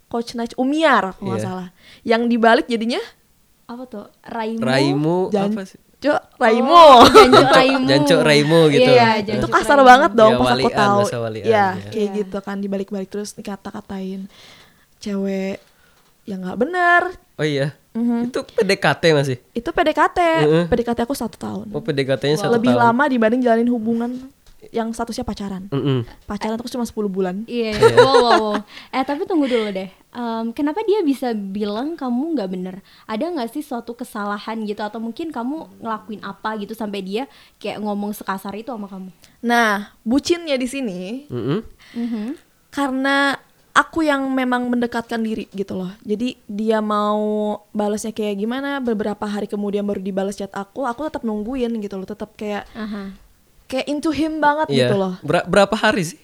coach 0.07 0.34
Naj 0.34 0.55
Umiar 0.55 1.13
kalau 1.13 1.29
nggak 1.29 1.38
Iya. 1.38 1.46
salah 1.46 1.67
yang 2.01 2.25
dibalik 2.25 2.65
jadinya 2.65 2.98
Apa 3.67 3.84
tuh? 3.84 4.07
Raimu. 4.24 4.63
Raimu 4.63 5.17
apa 5.27 5.67
sih? 5.67 5.75
Janco 5.98 6.24
Raimu. 6.39 6.72
Oh, 6.72 7.03
Janco 7.84 8.15
Raimu 8.22 8.60
gitu. 8.72 8.88
Iya, 8.88 9.19
Itu 9.19 9.27
Janco 9.27 9.43
itu 9.43 9.48
kasar 9.51 9.75
Raimu. 9.75 9.89
banget 9.91 10.12
dong 10.13 10.31
Ya, 10.31 10.39
pas 10.39 10.51
aku 10.55 10.69
tahu. 10.72 11.00
walian, 11.19 11.43
Iya, 11.43 11.51
ya. 11.51 11.67
kayak 11.89 12.00
Iya. 12.00 12.15
gitu 12.15 12.38
kan 12.39 12.57
dibalik-balik 12.57 13.10
terus 13.12 13.29
dikata-katain 13.34 14.31
cewek 14.98 15.60
yang 16.24 16.39
nggak 16.41 16.57
benar. 16.57 17.01
Oh 17.36 17.43
iya. 17.43 17.75
Mhm. 17.98 18.30
Itu 18.30 18.46
PDKT 18.46 19.04
masih. 19.12 19.36
Itu 19.51 19.74
PDKT. 19.74 20.20
Heeh. 20.46 20.63
PDKT 20.70 21.00
aku 21.01 21.18
satu 21.18 21.34
tahun. 21.36 21.74
Oh 21.74 21.82
PDKT-nya 21.82 22.38
satu 22.38 22.54
Lebih 22.54 22.77
tahun. 22.77 22.82
lama 22.86 23.04
dibanding 23.10 23.42
jalanin 23.42 23.68
hubungan 23.68 24.12
yang 24.70 24.89
statusnya 24.89 25.22
pacaran. 25.22 25.70
Mm-mm. 25.70 26.01
Pacaran 26.25 26.58
tuh 26.58 26.68
cuma 26.68 26.84
10 26.84 26.94
bulan. 27.08 27.36
Iya, 27.46 27.77
wow, 27.98 28.13
wow, 28.16 28.22
wow. 28.44 28.56
Eh 28.89 29.01
tapi 29.01 29.24
tunggu 29.24 29.46
dulu 29.46 29.70
deh. 29.70 29.86
Em, 30.10 30.46
kenapa 30.50 30.82
dia 30.82 31.00
bisa 31.01 31.30
bilang 31.32 31.94
kamu 31.94 32.34
nggak 32.34 32.50
bener? 32.50 32.75
Ada 33.06 33.30
nggak 33.30 33.54
sih 33.54 33.62
suatu 33.62 33.94
kesalahan 33.94 34.58
gitu 34.62 34.82
atau 34.82 34.98
mungkin 34.98 35.30
kamu 35.30 35.77
ngelakuin 35.77 36.22
apa 36.22 36.58
gitu 36.58 36.74
sampai 36.74 37.01
dia 37.01 37.30
kayak 37.58 37.80
ngomong 37.80 38.12
sekasar 38.12 38.54
itu 38.54 38.70
sama 38.70 38.89
kamu? 38.89 39.10
Nah, 39.42 39.94
bucinnya 40.01 40.58
di 40.58 40.66
sini 40.66 41.01
Mm-mm. 41.30 41.60
Mhm. 41.94 42.25
karena 42.68 43.38
aku 43.77 44.01
yang 44.01 44.25
memang 44.25 44.74
mendekatkan 44.74 45.22
diri 45.22 45.46
gitu 45.53 45.77
loh. 45.77 45.93
Jadi 46.01 46.34
dia 46.50 46.81
mau 46.81 47.22
balasnya 47.69 48.10
kayak 48.10 48.41
gimana, 48.41 48.81
beberapa 48.81 49.29
hari 49.29 49.46
kemudian 49.46 49.86
baru 49.86 50.01
dibalas 50.01 50.34
chat 50.34 50.50
aku, 50.50 50.81
aku 50.81 51.05
tetap 51.05 51.22
nungguin 51.22 51.69
gitu 51.77 51.93
loh, 51.93 52.10
tetap 52.10 52.34
kayak 52.34 52.65
Aha. 52.74 53.13
kayak 53.69 53.86
into 53.86 54.10
him 54.10 54.41
banget 54.41 54.74
Iya. 54.74 54.89
gitu 54.89 54.96
loh. 54.98 55.13
Ber- 55.22 55.46
berapa 55.46 55.77
hari 55.77 56.10
sih? 56.10 56.19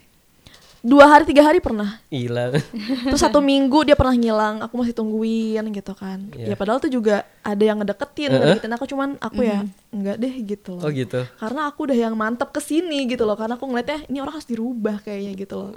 Dua 0.83 1.07
hari 1.07 1.23
tiga 1.23 1.47
hari 1.47 1.63
pernah. 1.63 1.95
Hilang. 2.11 2.59
Terus 3.07 3.21
satu 3.23 3.39
minggu 3.39 3.87
dia 3.87 3.95
pernah 3.95 4.19
ngilang, 4.19 4.59
aku 4.59 4.73
masih 4.83 4.91
tungguin 4.91 5.63
gitu 5.71 5.93
kan. 5.95 6.27
Iya. 6.35 6.51
Ya 6.51 6.55
padahal 6.59 6.83
tuh 6.83 6.91
juga 6.91 7.23
ada 7.39 7.63
yang 7.63 7.79
ngedeketin, 7.79 8.33
Heeh. 8.33 8.39
ngedeketin 8.59 8.73
aku 8.75 8.85
cuman 8.91 9.15
aku 9.21 9.47
ya 9.47 9.63
enggak 9.95 10.17
deh 10.19 10.33
gitu 10.43 10.75
loh. 10.75 10.83
oh 10.83 10.91
gitu. 10.91 11.23
Karena 11.39 11.71
aku 11.71 11.87
udah 11.87 11.95
yang 11.95 12.17
mantep 12.19 12.51
ke 12.51 12.59
sini 12.59 13.07
gitu 13.07 13.23
loh, 13.23 13.39
karena 13.39 13.55
aku 13.55 13.63
ngeliatnya 13.63 14.03
ini 14.11 14.19
orang 14.19 14.35
harus 14.35 14.49
dirubah 14.49 14.99
kayaknya 14.99 15.31
gitu 15.39 15.55
loh. 15.55 15.71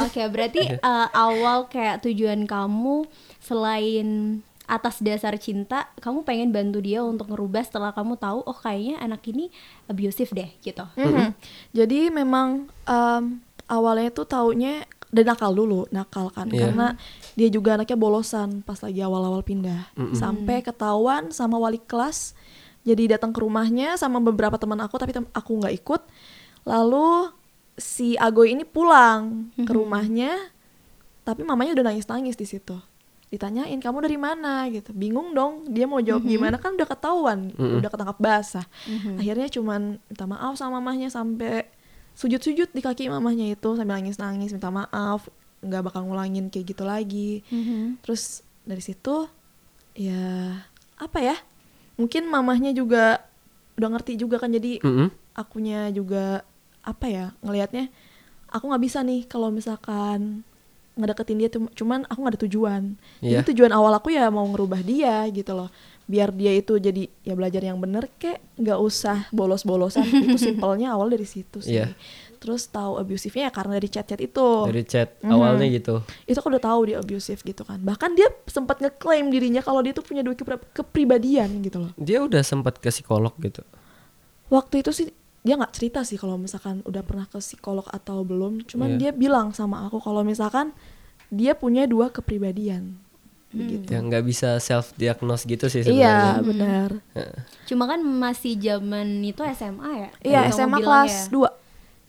Oke, 0.00 0.22
berarti 0.26 0.62
eh, 0.70 1.08
awal 1.10 1.66
kayak 1.66 2.02
tujuan 2.02 2.44
kamu 2.44 3.04
selain 3.38 4.40
atas 4.64 4.98
dasar 4.98 5.36
cinta, 5.36 5.92
kamu 6.00 6.24
pengen 6.24 6.48
bantu 6.48 6.80
dia 6.80 7.04
untuk 7.04 7.28
ngerubah 7.28 7.60
setelah 7.62 7.92
kamu 7.92 8.16
tahu 8.16 8.40
oh 8.40 8.56
kayaknya 8.56 8.96
anak 8.96 9.20
ini 9.28 9.52
abusive 9.86 10.32
deh 10.32 10.48
gitu. 10.58 10.84
Mhm. 10.96 11.36
Jadi 11.70 12.08
memang 12.08 12.48
em, 12.82 13.44
awalnya 13.66 14.08
tuh 14.08 14.24
taunya 14.24 14.88
dan 15.12 15.28
nakal 15.28 15.52
dulu, 15.52 15.84
nakal 15.92 16.26
kan 16.28 16.48
Iya. 16.48 16.72
karena 16.72 16.96
dia 17.36 17.46
juga 17.46 17.76
anaknya 17.76 17.94
bolosan 17.94 18.64
pas 18.64 18.80
lagi 18.80 18.98
awal-awal 18.98 19.44
pindah. 19.44 19.92
Sampai 20.12 20.58
ketahuan 20.58 21.28
sama 21.28 21.54
wali 21.54 21.78
kelas. 21.78 22.32
Jadi 22.82 23.12
datang 23.12 23.30
ke 23.30 23.40
rumahnya 23.40 23.94
sama 23.94 24.16
beberapa 24.18 24.56
teman 24.56 24.80
aku 24.80 24.96
tapi 24.96 25.12
tem- 25.12 25.30
aku 25.30 25.60
nggak 25.60 25.76
ikut. 25.76 26.00
Lalu 26.64 27.30
si 27.74 28.14
Agoy 28.14 28.54
ini 28.54 28.62
pulang 28.62 29.50
ke 29.58 29.72
rumahnya 29.74 30.54
tapi 31.24 31.40
mamanya 31.40 31.72
udah 31.80 31.90
nangis-nangis 31.90 32.36
di 32.36 32.44
situ. 32.44 32.76
Ditanyain 33.32 33.80
kamu 33.80 34.04
dari 34.04 34.18
mana 34.20 34.68
gitu. 34.70 34.92
Bingung 34.92 35.32
dong, 35.34 35.66
dia 35.72 35.88
mau 35.88 35.98
jawab 35.98 36.22
gimana 36.22 36.60
kan 36.60 36.76
udah 36.76 36.86
ketahuan, 36.86 37.50
udah 37.56 37.90
ketangkap 37.90 38.18
basah. 38.20 38.66
Akhirnya 39.18 39.48
cuman 39.50 39.98
minta 39.98 40.24
maaf 40.28 40.54
sama 40.60 40.78
mamahnya 40.78 41.08
sampai 41.10 41.66
sujud-sujud 42.14 42.70
di 42.70 42.78
kaki 42.84 43.10
mamahnya 43.10 43.58
itu 43.58 43.74
sambil 43.74 43.98
nangis-nangis 43.98 44.54
minta 44.54 44.70
maaf, 44.70 45.26
nggak 45.64 45.82
bakal 45.90 46.06
ngulangin 46.06 46.52
kayak 46.52 46.76
gitu 46.76 46.84
lagi. 46.86 47.42
Mhm. 47.50 48.04
Terus 48.04 48.44
dari 48.62 48.84
situ 48.84 49.26
ya 49.98 50.60
apa 51.00 51.18
ya? 51.18 51.34
Mungkin 51.98 52.30
mamahnya 52.30 52.70
juga 52.76 53.24
udah 53.74 53.88
ngerti 53.98 54.14
juga 54.14 54.38
kan 54.38 54.54
jadi 54.54 54.78
akunya 55.34 55.90
juga 55.90 56.46
apa 56.84 57.06
ya 57.06 57.26
ngelihatnya 57.40 57.88
aku 58.48 58.64
nggak 58.66 58.82
bisa 58.82 59.00
nih 59.00 59.24
kalau 59.24 59.48
misalkan 59.48 60.44
ngedeketin 60.94 61.36
dia 61.36 61.48
cuman 61.50 62.06
aku 62.06 62.18
nggak 62.20 62.34
ada 62.34 62.42
tujuan 62.44 62.82
Iya. 63.18 63.40
jadi 63.40 63.50
tujuan 63.50 63.72
awal 63.72 63.90
aku 63.92 64.08
ya 64.08 64.28
mau 64.28 64.46
ngerubah 64.46 64.78
dia 64.80 65.26
gitu 65.28 65.50
loh 65.52 65.66
biar 66.04 66.30
dia 66.30 66.52
itu 66.52 66.76
jadi 66.76 67.08
ya 67.20 67.32
belajar 67.32 67.64
yang 67.64 67.74
bener 67.76 68.06
kek 68.14 68.38
nggak 68.54 68.78
usah 68.78 69.26
bolos-bolosan 69.30 70.04
itu 70.22 70.38
simpelnya 70.38 70.92
awal 70.92 71.08
dari 71.08 71.24
situ 71.24 71.58
sih 71.58 71.74
Iya. 71.74 71.96
terus 72.38 72.68
tahu 72.68 72.94
abusifnya 72.96 73.48
ya 73.48 73.50
karena 73.50 73.74
dari 73.74 73.88
chat-chat 73.88 74.20
itu 74.20 74.46
Dari 74.68 74.84
chat 74.84 75.16
Mhm. 75.18 75.32
awalnya 75.32 75.66
gitu. 75.66 75.94
itu 76.22 76.36
aku 76.36 76.48
udah 76.48 76.62
tahu 76.62 76.80
dia 76.84 76.96
abusive 77.00 77.40
gitu 77.42 77.64
kan 77.64 77.80
bahkan 77.80 78.12
dia 78.12 78.28
sempat 78.46 78.78
ngeklaim 78.78 79.26
dirinya 79.28 79.58
kalau 79.60 79.80
dia 79.80 79.90
tuh 79.90 80.04
punya 80.04 80.20
dua 80.20 80.36
kepri- 80.36 80.68
kepribadian 80.70 81.48
gitu 81.58 81.80
loh 81.80 81.90
Dia 81.96 82.20
udah 82.20 82.44
sempat 82.44 82.76
ke 82.76 82.86
psikolog 82.86 83.32
gitu. 83.40 83.64
waktu 84.46 84.78
itu 84.78 84.92
sih 84.92 85.08
dia 85.44 85.54
nggak 85.54 85.72
cerita 85.72 86.00
sih 86.00 86.16
kalau 86.16 86.34
misalkan 86.34 86.80
udah 86.82 87.00
pernah 87.00 87.24
ke 87.24 87.36
psikolog 87.36 87.84
atau 87.86 88.20
belum 88.20 88.64
cuman 88.64 88.90
Iya. 88.90 88.98
dia 88.98 89.10
bilang 89.14 89.52
sama 89.52 89.84
aku 89.84 90.00
kalau 90.00 90.24
misalkan 90.24 90.72
dia 91.28 91.52
punya 91.52 91.84
dua 91.84 92.08
kepribadian 92.08 92.96
begitu 93.50 93.86
Ya 93.86 94.00
nggak 94.00 94.24
bisa 94.24 94.56
self 94.58 94.90
diagnose 94.94 95.44
gitu 95.44 95.68
sih 95.68 95.84
iya 95.84 96.34
sebenarnya. 96.34 96.42
benar 96.42 96.90
Heeh. 97.14 97.38
Cuma 97.64 97.84
kan 97.84 98.00
masih 98.00 98.56
zaman 98.56 99.06
itu 99.22 99.44
SMA 99.52 99.90
ya? 99.94 100.10
iya 100.22 100.40
Yang 100.42 100.58
SMA 100.58 100.78
kelas 100.80 101.14
ya. 101.30 101.52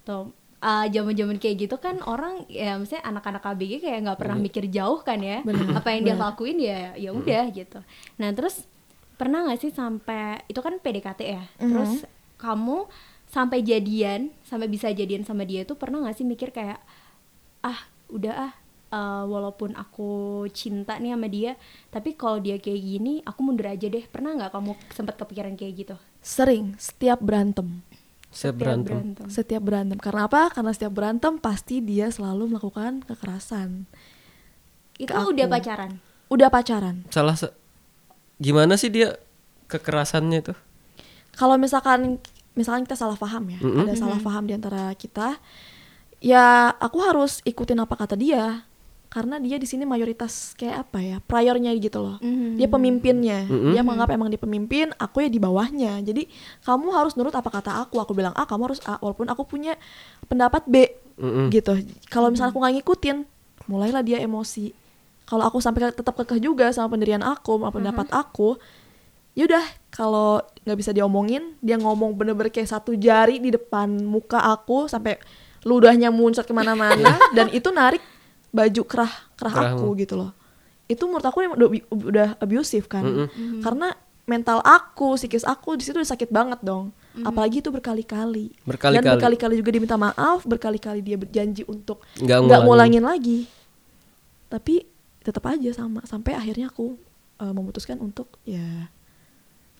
2 0.01 0.07
tuh 0.07 0.25
uh, 0.59 0.85
zaman-zaman 0.87 1.35
kayak 1.35 1.55
gitu 1.59 1.75
kan 1.77 2.01
orang 2.01 2.47
ya 2.47 2.75
misalnya 2.75 3.05
anak-anak 3.05 3.43
ABG 3.43 3.77
kayak 3.79 3.99
nggak 4.01 4.17
pernah 4.17 4.37
mikir 4.37 4.65
jauh 4.67 4.97
kan 4.99 5.19
ya 5.19 5.41
Bener, 5.41 5.75
apa 5.75 5.91
yang 5.91 6.01
dia 6.03 6.13
bener. 6.13 6.23
lakuin 6.23 6.57
ya 6.57 6.79
ya 6.95 7.09
udah 7.11 7.45
gitu 7.51 7.77
nah 8.15 8.29
terus 8.31 8.65
pernah 9.13 9.43
nggak 9.43 9.59
sih 9.59 9.69
sampai 9.69 10.41
itu 10.45 10.57
kan 10.57 10.73
PDKT 10.75 11.21
ya 11.21 11.43
Mhm. 11.55 11.67
terus 11.67 11.91
kamu 12.35 12.89
sampai 13.35 13.59
jadian 13.71 14.31
sampai 14.47 14.67
bisa 14.71 14.87
jadian 14.95 15.27
sama 15.27 15.43
dia 15.43 15.67
itu 15.67 15.75
pernah 15.75 15.99
nggak 16.03 16.15
sih 16.15 16.27
mikir 16.33 16.49
kayak 16.55 16.79
ah 17.67 17.79
udah 18.07 18.33
ah 18.47 18.53
uh, 18.95 19.23
walaupun 19.27 19.75
aku 19.75 20.09
cinta 20.55 20.95
nih 21.03 21.11
sama 21.17 21.27
dia 21.27 21.51
tapi 21.91 22.15
kalau 22.15 22.37
dia 22.39 22.55
kayak 22.63 22.79
gini 22.79 23.13
aku 23.27 23.39
mundur 23.43 23.67
aja 23.67 23.87
deh 23.91 24.05
pernah 24.07 24.31
nggak 24.37 24.51
kamu 24.55 24.71
sempat 24.95 25.15
kepikiran 25.19 25.53
kayak 25.59 25.73
gitu 25.83 25.95
Sering 26.25 26.73
setiap 26.81 27.21
berantem. 27.21 27.85
Setiap 28.33 28.55
berantem. 28.65 28.97
Setiap 29.29 29.61
berantem. 29.61 29.97
Karena 30.01 30.25
apa? 30.25 30.49
Karena 30.49 30.73
setiap 30.73 30.93
berantem 30.97 31.37
pasti 31.37 31.85
dia 31.85 32.09
selalu 32.09 32.57
melakukan 32.57 33.05
kekerasan. 33.05 33.85
itu 34.97 35.11
Ke 35.11 35.21
udah 35.31 35.47
aku. 35.47 35.53
pacaran 35.59 35.91
Udah 36.31 36.49
pacaran. 36.49 37.05
Salah 37.13 37.37
se- 37.37 37.53
gimana 38.41 38.75
sih 38.81 38.89
dia 38.89 39.15
kekerasannya 39.69 40.39
tuh? 40.41 40.57
Kalau 41.35 41.59
misalkan 41.59 42.17
misalkan 42.55 42.87
kita 42.87 42.95
salah 42.95 43.19
paham 43.19 43.51
ya, 43.51 43.59
Mm-mm. 43.61 43.83
ada 43.85 43.93
salah 43.93 44.19
paham 44.19 44.47
di 44.47 44.55
antara 44.55 44.95
kita, 44.95 45.37
ya 46.23 46.71
aku 46.79 46.97
harus 47.03 47.43
ikutin 47.43 47.77
apa 47.83 47.93
kata 47.93 48.15
dia. 48.15 48.63
Karena 49.15 49.39
dia 49.39 49.55
di 49.55 49.63
sini 49.63 49.87
mayoritas 49.87 50.51
kayak 50.59 50.91
apa 50.91 50.99
ya, 50.99 51.17
priornya 51.23 51.71
gitu 51.79 52.03
loh. 52.03 52.19
Mhm. 52.19 52.59
Dia 52.59 52.67
pemimpinnya. 52.67 53.47
Mm-mm. 53.47 53.71
Dia 53.71 53.79
menganggap 53.79 54.11
emang 54.11 54.27
dia 54.27 54.41
pemimpin, 54.41 54.91
aku 54.99 55.23
ya 55.23 55.31
di 55.31 55.39
bawahnya. 55.39 56.03
Jadi 56.03 56.27
kamu 56.67 56.91
harus 56.91 57.15
nurut 57.15 57.31
apa 57.31 57.47
kata 57.47 57.79
aku. 57.87 58.03
Aku 58.03 58.11
bilang 58.11 58.35
A, 58.35 58.43
kamu 58.43 58.67
harus 58.67 58.83
A. 58.83 58.99
Walaupun 58.99 59.31
aku 59.31 59.47
punya 59.47 59.79
pendapat 60.27 60.67
B 60.67 60.91
Mm-mm. 61.15 61.47
gitu. 61.47 61.79
Kalau 62.11 62.27
misalnya 62.27 62.51
aku 62.51 62.59
nggak 62.59 62.75
ngikutin, 62.75 63.17
mulailah 63.71 64.03
dia 64.03 64.19
emosi. 64.19 64.75
Kalau 65.23 65.47
aku 65.47 65.63
sampai 65.63 65.95
tetap 65.95 66.11
kekeh 66.11 66.43
juga 66.43 66.67
sama 66.75 66.91
pendirian 66.91 67.23
aku, 67.23 67.55
sama 67.55 67.71
pendapat 67.71 68.11
aku, 68.11 68.59
yaudah 69.35 69.63
kalau 69.91 70.39
nggak 70.63 70.77
bisa 70.79 70.91
diomongin, 70.91 71.55
dia 71.63 71.75
ngomong 71.75 72.15
bener-bener 72.15 72.51
kayak 72.51 72.67
satu 72.71 72.95
jari 72.95 73.39
di 73.39 73.51
depan 73.51 73.91
muka 74.03 74.39
aku 74.39 74.87
sampai 74.87 75.19
ludahnya 75.63 76.11
muncrat 76.11 76.43
ke 76.47 76.53
mana-mana 76.55 77.15
dan 77.37 77.51
itu 77.51 77.71
narik 77.71 78.03
baju 78.51 78.81
kerah 78.87 79.13
kerah 79.35 79.53
Kerahmu. 79.53 79.79
aku 79.83 79.87
gitu 79.99 80.15
loh. 80.15 80.31
Itu 80.87 81.07
menurut 81.09 81.25
aku 81.25 81.43
udah, 81.43 81.67
udah 81.91 82.29
abusive 82.39 82.85
kan, 82.85 83.03
Mm-mm. 83.03 83.59
karena 83.65 83.95
mental 84.25 84.61
aku, 84.61 85.17
psikis 85.17 85.45
aku 85.45 85.77
di 85.77 85.85
situ 85.85 85.97
udah 86.01 86.11
sakit 86.11 86.29
banget 86.33 86.59
dong. 86.65 86.89
Apalagi 87.23 87.63
itu 87.63 87.71
berkali-kali. 87.71 88.51
Dan 88.67 88.67
Berkali-kali. 89.15 89.53
juga 89.55 89.71
diminta 89.71 89.95
maaf, 89.95 90.43
berkali-kali 90.43 90.99
dia 90.99 91.15
berjanji 91.15 91.63
untuk 91.63 92.03
Nggak 92.19 92.61
ngulangin 92.67 93.05
lagi. 93.05 93.47
Tapi 94.51 94.83
tetap 95.23 95.45
aja 95.47 95.71
sama 95.73 96.05
sampai 96.05 96.37
akhirnya 96.37 96.69
aku 96.69 96.99
uh, 97.41 97.53
memutuskan 97.55 97.97
untuk 97.97 98.29
ya 98.45 98.91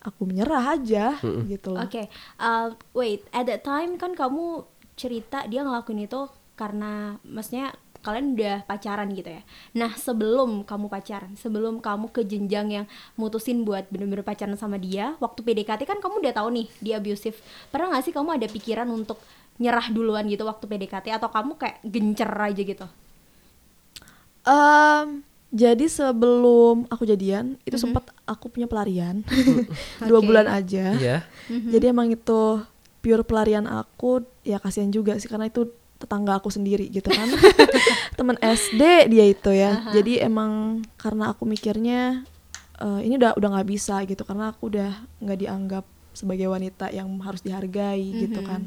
aku 0.06 0.22
menyerah 0.30 0.78
aja 0.78 1.18
Mm-mm. 1.26 1.50
gitu 1.50 1.74
loh. 1.74 1.82
Oke, 1.82 2.06
uh, 2.38 2.78
wait. 2.94 3.26
At 3.34 3.50
that 3.50 3.66
time 3.66 3.98
kan 3.98 4.14
kamu 4.14 4.62
cerita 4.94 5.44
dia 5.50 5.66
ngelakuin 5.66 6.06
itu 6.06 6.30
karena, 6.54 7.18
maksudnya 7.26 7.74
kalian 8.06 8.38
udah 8.38 8.70
pacaran 8.70 9.10
gitu 9.18 9.34
ya. 9.34 9.42
Nah 9.74 9.98
sebelum 9.98 10.62
kamu 10.62 10.94
pacaran, 10.94 11.34
sebelum 11.34 11.82
kamu 11.82 12.14
ke 12.14 12.22
jenjang 12.22 12.70
yang 12.70 12.86
mutusin 13.18 13.66
buat 13.66 13.90
bener-bener 13.90 14.22
pacaran 14.22 14.54
sama 14.54 14.78
dia, 14.78 15.18
waktu 15.18 15.42
PDKT 15.42 15.90
kan 15.90 15.98
kamu 15.98 16.22
udah 16.22 16.34
tahu 16.38 16.54
nih 16.54 16.70
dia 16.86 17.02
abusive. 17.02 17.42
Pernah 17.74 17.98
nggak 17.98 18.06
sih 18.06 18.14
kamu 18.14 18.38
ada 18.38 18.46
pikiran 18.46 18.86
untuk 18.94 19.18
nyerah 19.58 19.90
duluan 19.90 20.30
gitu 20.30 20.46
waktu 20.46 20.70
PDKT 20.70 21.18
atau 21.18 21.34
kamu 21.34 21.58
kayak 21.58 21.82
gencer 21.82 22.30
aja 22.30 22.62
gitu? 22.62 22.86
Em, 24.46 25.26
jadi 25.56 25.88
sebelum 25.88 26.84
aku 26.86 27.08
jadian 27.08 27.56
itu 27.64 27.74
Mhm. 27.74 27.84
sempat 27.86 28.04
aku 28.26 28.52
punya 28.52 28.68
pelarian 28.68 29.24
dua 30.04 30.20
Oke. 30.20 30.28
bulan 30.28 30.46
aja. 30.46 30.92
Iya. 30.94 31.24
Mhm. 31.48 31.72
Jadi 31.72 31.86
emang 31.88 32.08
itu 32.10 32.60
pure 33.00 33.24
pelarian 33.24 33.64
aku 33.64 34.20
ya 34.42 34.60
kasihan 34.60 34.90
juga 34.90 35.16
sih 35.16 35.26
karena 35.26 35.48
itu 35.48 35.72
tetangga 35.96 36.36
aku 36.36 36.52
sendiri 36.52 36.90
gitu 36.90 37.08
kan. 37.08 37.32
Temen 38.20 38.36
SD 38.36 38.82
dia 39.08 39.26
itu 39.26 39.48
ya. 39.50 39.80
Aha. 39.80 39.92
Jadi 39.94 40.20
emang 40.20 40.52
karena 40.96 41.32
aku 41.32 41.46
mikirnya 41.46 42.28
eh, 42.76 43.00
ini 43.02 43.16
udah 43.16 43.34
udah 43.34 43.50
nggak 43.56 43.70
bisa 43.70 44.04
gitu 44.04 44.22
karena 44.22 44.52
aku 44.52 44.68
udah 44.68 44.92
nggak 45.18 45.40
dianggap 45.40 45.86
sebagai 46.12 46.48
wanita 46.48 46.92
yang 46.92 47.08
harus 47.22 47.40
dihargai 47.40 48.04
gitu 48.20 48.44
Mhm. 48.44 48.46
kan. 48.46 48.62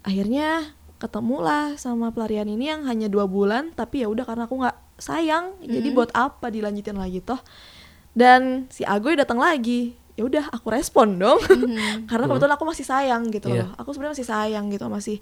Akhirnya 0.00 0.72
ketemulah 0.96 1.76
sama 1.76 2.08
pelarian 2.08 2.48
ini 2.48 2.72
yang 2.72 2.88
hanya 2.88 3.04
dua 3.06 3.28
bulan 3.28 3.68
tapi 3.70 4.00
ya 4.00 4.08
udah 4.08 4.24
karena 4.24 4.48
aku 4.48 4.56
nggak 4.56 4.76
sayang 4.96 5.56
jadi 5.60 5.88
Mhm. 5.88 5.94
buat 5.94 6.10
apa 6.10 6.48
dilanjutin 6.48 6.96
lagi 6.96 7.20
toh 7.20 7.38
dan 8.12 8.64
si 8.68 8.82
Agoy 8.82 9.14
datang 9.14 9.36
lagi 9.36 9.92
ya 10.16 10.24
udah 10.24 10.48
aku 10.48 10.72
respon 10.72 11.16
dong 11.16 11.36
Mhm. 11.42 12.06
karena 12.10 12.24
kebetulan 12.26 12.54
aku 12.54 12.64
masih 12.64 12.84
sayang 12.84 13.28
gitu 13.28 13.48
Iya. 13.48 13.62
loh 13.62 13.70
aku 13.76 13.92
sebenarnya 13.92 14.14
masih 14.16 14.28
sayang 14.28 14.64
gitu 14.68 14.84
masih 14.88 15.18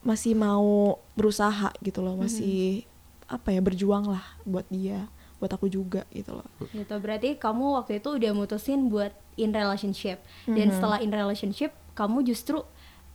masih 0.00 0.32
mau 0.32 0.66
berusaha 1.12 1.74
gitu 1.80 1.98
loh 1.98 2.14
masih 2.14 2.86
apa 3.26 3.50
ya 3.50 3.58
berjuang 3.58 4.06
lah 4.06 4.22
buat 4.44 4.62
dia 4.68 5.10
buat 5.36 5.50
aku 5.50 5.66
juga 5.66 6.06
gitu 6.08 6.30
loh 6.32 6.46
gitu 6.70 6.94
berarti 6.96 7.34
kamu 7.34 7.74
waktu 7.74 7.98
itu 7.98 8.14
udah 8.14 8.30
mutusin 8.32 8.86
buat 8.86 9.10
in 9.34 9.50
relationship 9.50 10.22
dan 10.46 10.70
Mhm. 10.70 10.74
setelah 10.78 10.98
in 11.02 11.10
relationship 11.10 11.74
kamu 11.92 12.22
justru 12.22 12.62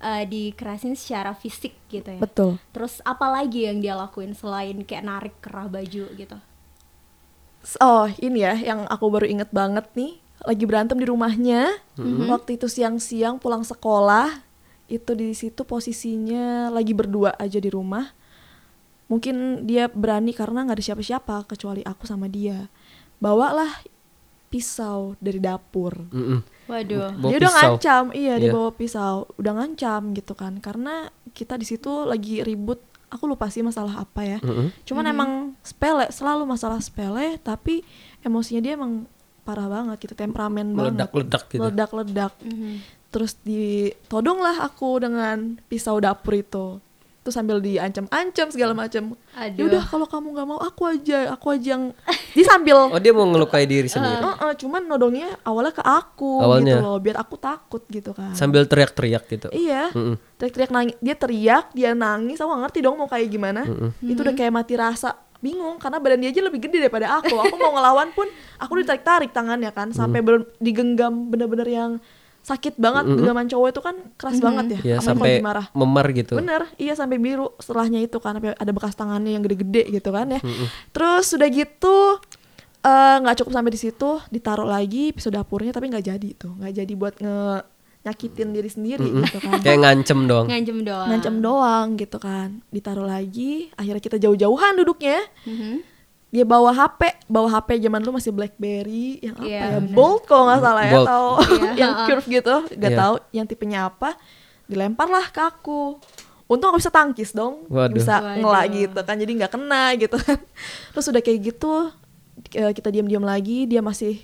uh, 0.02 0.26
dikerasin 0.26 0.98
secara 0.98 1.32
fisik 1.38 1.78
gitu 1.88 2.18
ya. 2.18 2.20
Betul. 2.20 2.58
Terus 2.74 3.00
apa 3.06 3.30
lagi 3.30 3.70
yang 3.70 3.80
dia 3.80 3.94
lakuin 3.96 4.34
selain 4.34 4.82
kayak 4.84 5.06
narik 5.06 5.36
kerah 5.40 5.70
baju 5.70 6.06
gitu? 6.18 6.38
Oh 7.78 8.10
ini 8.18 8.42
ya 8.42 8.58
yang 8.58 8.90
aku 8.90 9.06
baru 9.08 9.30
inget 9.30 9.54
banget 9.54 9.86
nih. 9.94 10.18
Lagi 10.42 10.66
berantem 10.66 10.98
di 10.98 11.06
rumahnya. 11.06 11.78
Waktu 12.02 12.58
itu 12.58 12.66
siang-siang 12.66 13.38
pulang 13.38 13.62
sekolah 13.62 14.42
itu 14.90 15.14
di 15.16 15.32
situ 15.38 15.62
posisinya 15.64 16.74
lagi 16.74 16.92
berdua 16.98 17.38
aja 17.38 17.62
di 17.62 17.70
rumah. 17.70 18.10
Mungkin 19.06 19.68
dia 19.70 19.88
berani 19.88 20.34
karena 20.34 20.66
nggak 20.66 20.82
ada 20.82 20.86
siapa-siapa 20.90 21.46
kecuali 21.46 21.86
aku 21.86 22.10
sama 22.10 22.26
dia. 22.26 22.74
Bawalah 23.22 23.70
pisau 24.52 25.16
dari 25.18 25.40
dapur 25.40 25.96
Mm-mm. 26.06 26.68
waduh 26.68 27.16
Bawa 27.16 27.32
dia 27.32 27.38
udah 27.40 27.50
pisau. 27.50 27.58
ngancam 27.58 28.04
iya 28.12 28.34
dia 28.36 28.44
Iya. 28.44 28.54
bawa 28.54 28.70
pisau 28.72 29.16
udah 29.34 29.54
ngancam 29.56 30.02
gitu 30.12 30.34
kan 30.34 30.54
karena 30.58 31.08
kita 31.30 31.56
di 31.56 31.64
situ 31.64 32.04
lagi 32.04 32.44
ribut 32.44 32.78
aku 33.08 33.24
lupa 33.26 33.48
sih 33.48 33.60
masalah 33.62 33.96
apa 33.98 34.22
ya 34.22 34.38
Mm-mm. 34.40 34.76
cuman 34.84 35.06
emang 35.06 35.32
sepele 35.62 36.06
selalu 36.10 36.44
masalah 36.46 36.78
sepele 36.78 37.40
tapi 37.40 37.82
emosinya 38.20 38.60
dia 38.60 38.74
emang 38.74 39.08
parah 39.42 39.66
banget 39.66 39.98
gitu 40.02 40.14
temperamen 40.14 40.72
banget 40.72 40.94
Meledak-ledak 40.94 41.44
gitu. 41.50 41.62
ledak-ledak 41.62 42.34
Mhm. 42.42 42.74
terus 43.10 43.36
ditodong 43.42 44.38
lah 44.38 44.64
aku 44.64 45.00
dengan 45.00 45.58
pisau 45.66 45.98
dapur 45.98 46.36
itu 46.36 46.80
terus 47.22 47.34
sambil 47.34 47.62
diancam-ancam 47.62 48.50
segala 48.50 48.74
macam 48.74 49.14
ya 49.54 49.62
udah 49.62 49.86
kalau 49.86 50.04
kamu 50.04 50.28
nggak 50.32 50.48
mau 50.48 50.58
aku 50.58 50.90
aja 50.90 51.30
aku 51.30 51.54
aja 51.54 51.78
yang 51.78 51.94
dia 52.34 52.44
sambil 52.44 52.90
Oh 52.90 52.98
dia 52.98 53.12
mau 53.12 53.24
ngelukai 53.24 53.64
diri 53.64 53.86
sendiri. 53.86 54.18
Heeh, 54.18 54.52
cuman 54.58 54.82
nodongnya 54.84 55.38
awalnya 55.42 55.70
ke 55.72 55.84
aku 55.84 56.42
Awalnya. 56.42 56.76
gitu 56.76 56.84
loh 56.84 56.98
biar 56.98 57.18
aku 57.18 57.38
takut 57.38 57.86
gitu 57.88 58.12
kan 58.12 58.34
Sambil 58.34 58.66
teriak-teriak 58.66 59.24
gitu. 59.28 59.48
iya 59.52 59.94
teriak-teriak 60.36 60.72
nangis 60.72 60.96
dia 60.98 61.14
teriak 61.14 61.66
dia 61.72 61.94
nangis 61.94 62.36
aku 62.36 62.50
gak 62.50 62.62
ngerti 62.64 62.80
dong 62.82 62.96
mau 62.96 63.06
kayak 63.06 63.28
gimana 63.28 63.62
Mm-mm. 63.64 63.90
itu 64.02 64.18
udah 64.18 64.34
kayak 64.34 64.50
mati 64.52 64.74
rasa 64.74 65.14
bingung 65.38 65.78
karena 65.78 65.98
badan 65.98 66.22
dia 66.22 66.30
aja 66.30 66.42
lebih 66.44 66.58
gede 66.60 66.78
daripada 66.80 67.16
aku 67.16 67.34
aku 67.36 67.54
mau 67.56 67.70
ngelawan 67.72 68.10
pun 68.12 68.26
aku 68.58 68.78
ditarik-tarik 68.78 69.30
tangannya 69.30 69.70
kan 69.70 69.90
sampai 69.92 70.22
bener- 70.22 70.50
digenggam 70.58 71.28
bener-bener 71.28 71.66
yang 71.68 71.92
sakit 72.42 72.76
banget 72.76 73.06
Mm-mm. 73.06 73.18
genggaman 73.22 73.46
cowok 73.46 73.68
itu 73.70 73.82
kan 73.82 73.96
keras 74.18 74.38
banget 74.38 74.66
ya 74.74 74.80
Ya 74.82 74.98
sampai 74.98 75.40
marah 75.40 75.70
memar 75.72 76.10
gitu. 76.10 76.34
Bener, 76.36 76.66
iya 76.76 76.98
sampai 76.98 77.22
biru 77.22 77.54
setelahnya 77.58 78.02
itu 78.02 78.18
kan 78.18 78.34
ada 78.38 78.72
bekas 78.74 78.98
tangannya 78.98 79.38
yang 79.38 79.46
gede-gede 79.46 79.94
gitu 79.94 80.10
kan 80.10 80.26
ya. 80.28 80.42
Terus 80.90 81.30
sudah 81.30 81.48
gitu 81.48 82.18
eh, 82.82 83.16
nggak 83.22 83.46
cukup 83.46 83.52
sampai 83.54 83.72
di 83.72 83.80
situ, 83.80 84.10
ditaruh 84.28 84.66
lagi 84.66 85.14
pisau 85.14 85.30
dapurnya 85.30 85.70
tapi 85.70 85.88
nggak 85.88 86.06
jadi 86.08 86.30
tuh, 86.34 86.58
nggak 86.58 86.74
jadi 86.82 86.94
buat 86.98 87.14
nge 87.16 87.38
nyakitin 88.02 88.50
diri 88.50 88.66
sendiri 88.66 89.06
Mm-mm. 89.06 89.22
gitu 89.22 89.38
kan. 89.38 89.62
Kayak 89.62 89.80
ngancem 89.86 90.20
dong. 90.26 90.46
ngancem 90.50 90.78
doang 90.82 91.08
Ngancam 91.08 91.36
doang 91.38 91.88
gitu 91.96 92.18
kan. 92.18 92.50
Ditaruh 92.74 93.06
lagi, 93.06 93.70
akhirnya 93.78 94.02
kita 94.02 94.18
jauh-jauhan 94.18 94.74
duduknya. 94.82 95.22
Mhm. 95.46 95.91
Dia 96.32 96.48
bawa 96.48 96.72
HP, 96.72 97.28
bawa 97.28 97.52
HP 97.52 97.84
zaman 97.84 98.00
dulu 98.00 98.16
masih 98.16 98.32
BlackBerry 98.32 99.20
yang 99.20 99.36
apa 99.36 99.44
Iya, 99.44 99.60
ya, 99.60 99.68
bener. 99.78 99.92
Bolt 99.92 100.24
kalau 100.24 100.48
nggak 100.48 100.62
salah 100.62 100.84
ya, 100.84 100.94
atau 100.98 101.24
Iya, 101.44 101.72
yang 101.84 101.92
curve 102.08 102.28
gitu, 102.32 102.56
nggak 102.72 102.92
Iya. 102.92 103.00
tahu 103.00 103.14
yang 103.32 103.46
tipenya 103.46 103.80
apa. 103.86 104.16
Dilempar 104.64 105.08
lah 105.08 105.28
ke 105.28 105.44
aku. 105.44 106.00
Untung 106.48 106.72
aku 106.72 106.80
bisa 106.80 106.88
tangkis 106.90 107.32
dong, 107.32 107.68
Waduh. 107.68 107.92
bisa 107.92 108.16
Waduh. 108.18 108.40
ngelak 108.40 108.66
gitu 108.72 109.00
kan, 109.02 109.16
jadi 109.16 109.32
nggak 109.34 109.52
kena 109.52 109.84
gitu 109.96 110.16
kan. 110.16 110.40
Terus 110.96 111.06
udah 111.06 111.22
kayak 111.22 111.40
gitu, 111.46 111.72
eh, 112.54 112.72
kita 112.72 112.88
diam-diam 112.88 113.24
lagi, 113.24 113.68
dia 113.68 113.84
masih 113.84 114.16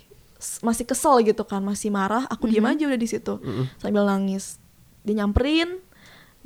masih 0.59 0.85
kesel 0.85 1.19
gitu 1.23 1.43
kan, 1.43 1.59
masih 1.59 1.89
marah. 1.89 2.23
Aku 2.27 2.47
diam 2.47 2.63
aja 2.63 2.83
udah 2.83 2.95
di 2.95 3.09
situ 3.09 3.35
sambil 3.77 4.05
nangis. 4.05 4.63
Dia 5.03 5.19
nyamperin, 5.19 5.79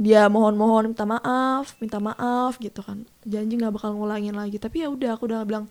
dia 0.02 0.26
mohon-mohon 0.26 0.90
minta 0.90 1.06
maaf 1.06 1.78
minta 1.78 2.02
maaf 2.02 2.58
gitu 2.58 2.82
kan. 2.82 3.06
Janji 3.22 3.54
nggak 3.56 3.70
bakal 3.72 3.94
ngulangin 3.94 4.34
lagi. 4.34 4.58
Tapi 4.58 4.82
ya 4.82 4.90
udah 4.90 5.14
aku 5.14 5.30
udah 5.30 5.46
bilang 5.46 5.70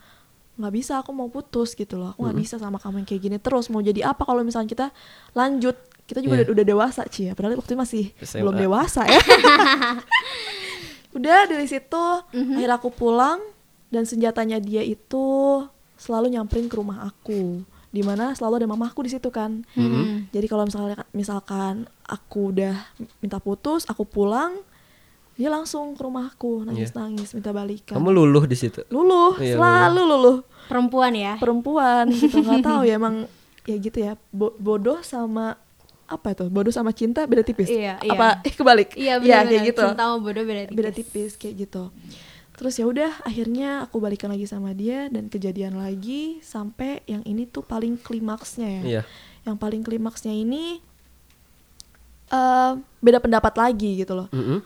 nggak 0.55 0.71
bisa 0.71 1.01
aku 1.01 1.11
mau 1.11 1.27
putus 1.27 1.75
gitu 1.75 1.99
loh. 1.99 2.15
Aku 2.15 2.23
nggak 2.23 2.39
bisa 2.39 2.55
sama 2.57 2.79
kamu 2.79 3.03
yang 3.03 3.09
kayak 3.09 3.23
gini 3.23 3.37
terus. 3.37 3.67
Mau 3.67 3.81
jadi 3.81 4.07
apa 4.07 4.23
kalau 4.23 4.41
misalnya 4.41 4.69
kita 4.69 4.87
lanjut? 5.33 5.75
Kita 6.07 6.19
juga 6.19 6.37
Iya. 6.37 6.43
udah, 6.43 6.55
udah 6.55 6.65
dewasa 6.67 7.01
Ci 7.07 7.27
ya. 7.27 7.33
Padahal 7.35 7.55
waktu 7.55 7.71
itu 7.71 7.79
masih 7.79 8.05
SMA. 8.21 8.41
belum 8.41 8.55
dewasa 8.57 9.03
ya. 9.05 9.19
Udah 11.11 11.43
dari 11.45 11.67
situ 11.67 12.05
akhirnya 12.31 12.77
aku 12.77 12.91
pulang 12.91 13.43
dan 13.91 14.07
senjatanya 14.07 14.59
dia 14.59 14.79
itu 14.79 15.25
selalu 15.99 16.31
nyamperin 16.33 16.71
ke 16.71 16.79
rumah 16.79 17.03
aku 17.05 17.67
di 17.91 18.01
mana 18.01 18.31
selalu 18.33 18.55
ada 18.57 18.69
mamahku 18.69 19.03
di 19.03 19.11
situ 19.11 19.29
kan. 19.29 19.67
Hmm. 19.73 20.31
jadi 20.31 20.47
kalau 20.47 20.63
misalnya 20.63 21.03
misalkan 21.11 21.85
aku 22.03 22.51
udah 22.51 22.75
minta 23.19 23.37
putus 23.37 23.83
aku 23.85 24.03
pulang 24.03 24.55
dia 25.35 25.49
langsung 25.49 25.93
ke 25.93 26.01
rumahku 26.01 26.63
nangis 26.63 26.93
nangis 26.93 27.33
minta 27.33 27.51
balikan. 27.51 27.97
Kamu 27.97 28.11
luluh 28.11 28.45
di 28.45 28.55
situ. 28.55 28.85
luluh 28.89 29.35
Iya, 29.37 29.57
selalu 29.57 30.03
luluh. 30.05 30.37
Perempuan 30.67 31.13
ya. 31.13 31.35
perempuan 31.37 32.07
gitu 32.09 32.39
nggak 32.45 32.61
tahu 32.61 32.83
ya 32.85 32.95
emang 32.95 33.27
ya 33.65 33.77
gitu 33.77 33.99
ya. 33.99 34.15
Bo- 34.31 34.55
bodoh 34.55 35.01
sama 35.01 35.57
apa 36.07 36.31
itu? 36.31 36.47
Bodoh 36.47 36.71
sama 36.71 36.91
cinta 36.91 37.25
beda 37.25 37.41
tipis? 37.41 37.67
Iya, 37.67 37.99
iya. 37.99 38.13
apa 38.13 38.43
eh 38.43 38.53
kebalik? 38.53 38.95
Iya 38.95 39.19
Ya, 39.19 39.43
kayak 39.43 39.63
gitu. 39.67 39.83
Cinta 39.83 40.05
sama 40.05 40.19
bodoh 40.19 40.45
beda 40.45 40.61
tipis. 40.65 40.77
beda 40.77 40.91
tipis 40.93 41.31
kayak 41.35 41.55
gitu 41.59 41.83
terus 42.61 42.77
ya 42.77 42.85
udah 42.85 43.25
akhirnya 43.25 43.89
aku 43.89 43.97
balikan 43.99 44.29
lagi 44.29 44.45
sama 44.45 44.77
dia 44.77 45.09
dan 45.09 45.27
kejadian 45.27 45.81
lagi 45.81 46.45
sampai 46.45 47.01
yang 47.07 47.25
ini 47.25 47.49
tuh 47.49 47.65
paling 47.65 47.97
klimaksnya 47.97 48.69
ya 48.69 48.83
Iya. 48.85 49.03
yang 49.43 49.57
paling 49.57 49.81
klimaksnya 49.81 50.29
ini 50.31 50.77
eh 52.31 52.73
beda 53.01 53.19
pendapat 53.19 53.57
lagi 53.57 53.99
gitu 53.99 54.13
loh 54.15 54.29
Mm-mm. 54.31 54.61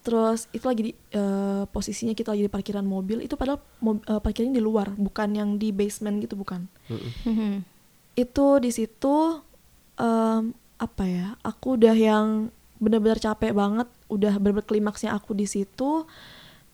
terus 0.00 0.48
itu 0.50 0.64
lagi 0.64 0.82
di 0.82 0.92
eh, 1.12 1.64
posisinya 1.68 2.10
kita 2.10 2.32
lagi 2.32 2.42
di 2.42 2.50
parkiran 2.50 2.82
mobil 2.82 3.20
itu 3.20 3.36
padahal 3.36 3.60
mob, 3.78 4.00
eh, 4.02 4.18
parkirnya 4.18 4.50
di 4.50 4.62
luar 4.62 4.90
bukan 4.90 5.28
yang 5.30 5.50
di 5.54 5.70
basement 5.70 6.18
gitu 6.18 6.34
bukan 6.34 6.64
Mm-mm. 6.88 7.10
Mhm. 7.28 7.52
itu 8.24 8.46
di 8.56 8.70
situ 8.70 9.14
em, 9.94 10.50
apa 10.74 11.04
ya 11.04 11.28
aku 11.40 11.76
udah 11.76 11.92
yang 11.92 12.26
benar-benar 12.78 13.18
capek 13.18 13.52
banget 13.52 13.86
udah 14.08 14.38
bener 14.38 14.62
klimaksnya 14.62 15.12
aku 15.12 15.32
di 15.32 15.46
situ 15.46 16.06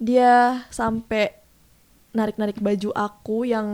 dia 0.01 0.33
sampai 0.69 1.37
narik-narik 2.11 2.57
baju 2.59 2.91
aku 2.91 3.45
yang 3.45 3.69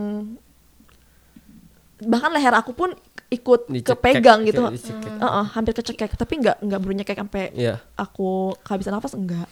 bahkan 1.98 2.28
leher 2.28 2.52
aku 2.52 2.76
pun 2.76 2.92
ikut 3.26 3.66
Dicekek, 3.66 3.90
kepegang 3.98 4.46
gitu. 4.46 4.62
kayak 4.62 4.76
dicekek. 4.76 5.12
Heeh, 5.18 5.44
hampir 5.50 5.72
kecekek 5.72 6.10
tapi 6.14 6.38
nggak 6.38 6.62
nggak 6.62 6.80
bernyekek 6.80 7.16
sampai 7.16 7.50
Iya. 7.52 7.82
aku 7.96 8.54
kehabisan 8.60 8.94
nafas 8.94 9.14
enggak. 9.14 9.48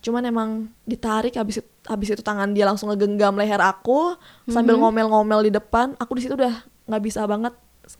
Cuman 0.00 0.22
emang 0.22 0.50
ditarik 0.84 1.32
habis 1.32 1.62
habis 1.84 2.08
itu 2.10 2.20
tangan 2.20 2.52
dia 2.52 2.64
langsung 2.64 2.90
ngegenggam 2.90 3.32
leher 3.34 3.60
aku 3.60 4.18
sambil 4.46 4.76
ngomel-ngomel 4.76 5.40
di 5.42 5.52
depan 5.52 5.96
aku 5.96 6.18
di 6.18 6.26
situ 6.26 6.34
udah 6.34 6.52
nggak 6.84 7.02
bisa 7.02 7.24
banget 7.24 7.54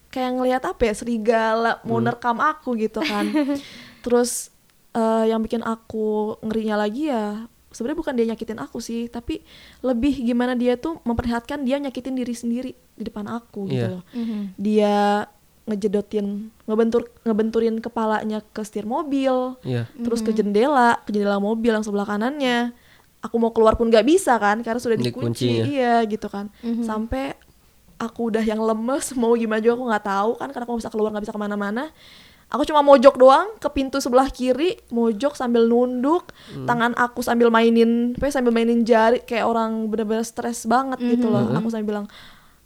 kayak 0.09 0.33
ngelihat 0.35 0.63
apa 0.65 0.83
ya 0.83 0.93
serigala 0.93 1.73
mau 1.85 2.03
nerkam 2.03 2.37
aku 2.37 2.77
gitu 2.77 3.01
kan. 3.01 3.25
Terus 4.05 4.53
eh, 4.93 5.25
yang 5.27 5.41
bikin 5.41 5.63
aku 5.63 6.37
ngerinya 6.43 6.77
lagi 6.77 7.09
ya 7.09 7.49
sebenarnya 7.75 7.99
bukan 7.99 8.15
dia 8.15 8.27
nyakitin 8.27 8.57
aku 8.57 8.79
sih 8.79 9.07
tapi 9.07 9.43
lebih 9.81 10.23
gimana 10.23 10.55
dia 10.55 10.75
tuh 10.75 11.03
memperlihatkan 11.03 11.61
dia 11.61 11.77
nyakitin 11.77 12.15
diri 12.15 12.33
sendiri 12.33 12.71
di 12.73 13.03
depan 13.03 13.27
aku 13.27 13.67
gitu 13.67 13.83
Iya. 13.83 13.89
loh. 13.91 14.03
Mhm. 14.11 14.41
dia 14.57 14.95
ngejedotin 15.65 16.27
ngebentur 16.65 17.03
ngebenturin 17.23 17.77
kepalanya 17.79 18.45
ke 18.45 18.61
setir 18.61 18.85
mobil 18.85 19.57
Iya. 19.61 19.89
terus 19.97 20.21
ke 20.21 20.31
jendela 20.31 21.01
ke 21.03 21.11
jendela 21.11 21.37
mobil 21.39 21.71
yang 21.71 21.83
sebelah 21.83 22.07
kanannya. 22.07 22.73
Aku 23.21 23.41
mau 23.41 23.51
keluar 23.51 23.73
pun 23.75 23.89
nggak 23.89 24.05
bisa 24.05 24.37
kan 24.37 24.61
karena 24.61 24.77
sudah 24.77 25.01
dikunci. 25.01 25.65
iya 25.67 26.05
gitu 26.05 26.29
kan. 26.29 26.53
Sampai 26.81 27.33
aku 27.97 28.29
udah 28.29 28.43
yang 28.43 28.61
lemes 28.61 29.11
mau 29.17 29.33
gimana 29.33 29.59
juga 29.59 29.75
aku 29.75 29.85
nggak 29.87 30.05
tahu 30.05 30.31
kan 30.37 30.49
karena 30.49 30.65
aku 30.65 30.73
nggak 30.73 30.83
bisa 30.83 30.93
keluar 30.93 31.09
nggak 31.09 31.25
bisa 31.25 31.33
ke 31.33 31.41
mana-mana 31.41 31.89
aku 32.49 32.63
cuma 32.65 32.85
mojok 32.85 33.15
doang 33.17 33.49
ke 33.59 33.69
pintu 33.73 33.99
sebelah 33.99 34.31
kiri 34.31 34.79
mojok 34.89 35.35
sambil 35.35 35.67
nunduk 35.67 36.31
tangan 36.65 36.95
aku 36.95 37.25
sambil 37.25 37.51
mainin 37.51 38.15
pokoknya 38.15 38.35
sambil 38.41 38.53
mainin 38.55 38.87
jari 38.87 39.25
kayak 39.25 39.49
orang 39.49 39.91
bener-bener 39.91 40.23
stres 40.23 40.65
banget 40.65 41.01
gitu 41.03 41.31
loh. 41.31 41.51
Aku 41.57 41.69
sambil 41.73 41.97
bilang 41.97 42.07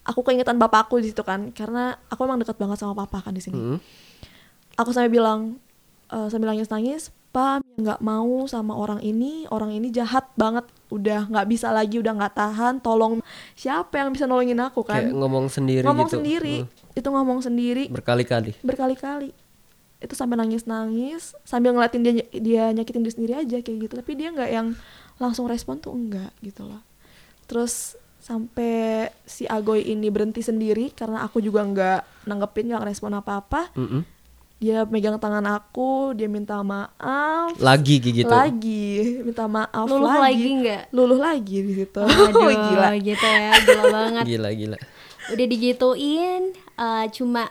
aku 0.04 0.24
keingetan 0.24 0.56
bapakku 0.56 0.96
di 1.00 1.12
situ 1.12 1.20
kan 1.24 1.52
karena 1.52 1.96
aku 2.08 2.24
emang 2.24 2.40
dekat 2.40 2.56
banget 2.56 2.80
sama 2.80 2.96
papa 2.96 3.20
kan 3.24 3.32
di 3.32 3.40
sini. 3.44 3.56
Mm-mm. 3.56 3.78
aku 4.76 4.90
sampai 4.92 5.12
bilang 5.12 5.56
eh, 6.08 6.28
sambil 6.32 6.52
nangis 6.52 6.68
nangis 6.68 7.02
pak 7.28 7.60
nggak 7.76 8.00
mau 8.00 8.48
sama 8.48 8.72
orang 8.72 9.04
ini 9.04 9.44
orang 9.52 9.68
ini 9.68 9.92
jahat 9.92 10.24
banget 10.32 10.64
udah 10.88 11.28
nggak 11.28 11.46
bisa 11.48 11.68
lagi 11.68 12.00
udah 12.00 12.12
nggak 12.16 12.34
tahan 12.36 12.74
tolong. 12.80 13.20
Siapa 13.52 14.00
yang 14.00 14.12
bisa 14.16 14.24
nolongin 14.24 14.56
aku 14.60 14.80
Kayak 14.84 15.12
kan 15.12 15.16
ngomong 15.16 15.46
sendiri 15.52 15.84
ngomong 15.84 16.08
gitu. 16.08 16.16
sendiri. 16.20 16.56
Mm. 16.64 16.98
itu 16.98 17.08
ngomong 17.08 17.38
sendiri. 17.44 17.84
Berkali-kali. 17.92 18.52
berkali-kali 18.64 19.47
itu 19.98 20.14
sampai 20.14 20.38
nangis 20.38 20.62
nangis 20.62 21.34
sambil 21.42 21.74
ngeliatin 21.74 22.02
dia 22.02 22.12
dia 22.30 22.64
nyakitin 22.70 23.02
diri 23.02 23.12
sendiri 23.12 23.34
aja 23.36 23.58
kayak 23.58 23.78
gitu 23.82 23.94
tapi 23.94 24.14
dia 24.14 24.30
nggak 24.30 24.50
yang 24.50 24.68
langsung 25.18 25.50
respon 25.50 25.78
tuh 25.78 25.90
enggak 25.90 26.30
gitu 26.38 26.62
loh 26.62 26.78
terus 27.44 27.98
sampai 28.18 29.08
si 29.24 29.42
Agoy 29.44 29.82
ini 29.84 30.06
berhenti 30.08 30.38
sendiri 30.38 30.92
karena 30.92 31.24
aku 31.24 31.40
juga 31.40 31.64
nggak 31.64 32.28
nanggepin 32.28 32.70
nggak 32.70 32.86
respon 32.86 33.16
apa 33.16 33.40
apa 33.40 33.60
Mm-mm. 33.74 34.04
dia 34.56 34.84
megang 34.84 35.16
tangan 35.16 35.42
aku 35.48 36.12
dia 36.12 36.28
minta 36.28 36.60
maaf 36.60 37.56
Lagi 37.58 37.98
gitu. 37.98 38.28
lagi 38.28 39.18
minta 39.24 39.48
maaf 39.48 39.86
Luluh 39.86 40.06
lagi 40.06 40.20
lagi 40.20 40.48
nggak? 40.60 40.82
luluh 40.92 41.18
lagi 41.18 41.56
di 41.58 41.72
situ 41.74 41.98
Aduh, 41.98 42.50
gila 42.70 42.90
gitu 43.00 43.26
ya, 43.26 43.50
gila 43.56 43.84
banget. 43.88 44.24
Gila 44.26 44.48
gila. 44.52 44.78
Udah 45.28 45.46
digituin, 45.46 46.42
eh, 46.54 47.04
cuma 47.10 47.48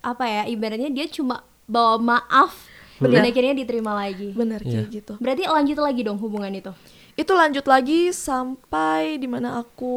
apa 0.00 0.24
ya? 0.24 0.42
Ibaratnya 0.46 0.88
dia 0.88 1.06
cuma 1.06 1.44
bawa 1.68 2.00
maaf 2.00 2.56
dan 2.98 3.12
Bener. 3.14 3.28
akhirnya 3.28 3.54
diterima 3.54 3.92
lagi. 3.94 4.32
bener 4.32 4.58
kayak 4.58 4.74
Iya. 4.82 4.90
gitu 4.90 5.14
Berarti 5.18 5.46
lanjut 5.46 5.78
lagi 5.78 6.00
dong 6.02 6.18
hubungan 6.18 6.50
itu. 6.50 6.72
itu 7.14 7.32
lanjut 7.32 7.62
lagi 7.64 8.10
sampai 8.10 9.16
di 9.16 9.26
mana 9.26 9.58
aku 9.58 9.94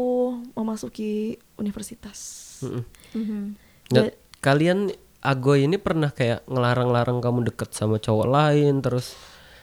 memasuki 0.52 1.34
universitas 1.56 2.20
Mm-mm. 2.62 2.84
Mhm. 3.14 3.42
Nggak, 3.88 4.06
Ya- 4.06 4.16
kalian 4.40 4.90
Agoy 5.20 5.64
ini 5.64 5.78
pernah 5.78 6.10
kayak 6.10 6.42
ngelarang-larang 6.46 7.22
kamu 7.22 7.46
deket 7.48 7.72
sama 7.72 7.98
cowok 7.98 8.26
lain 8.28 8.82
terus 8.82 9.14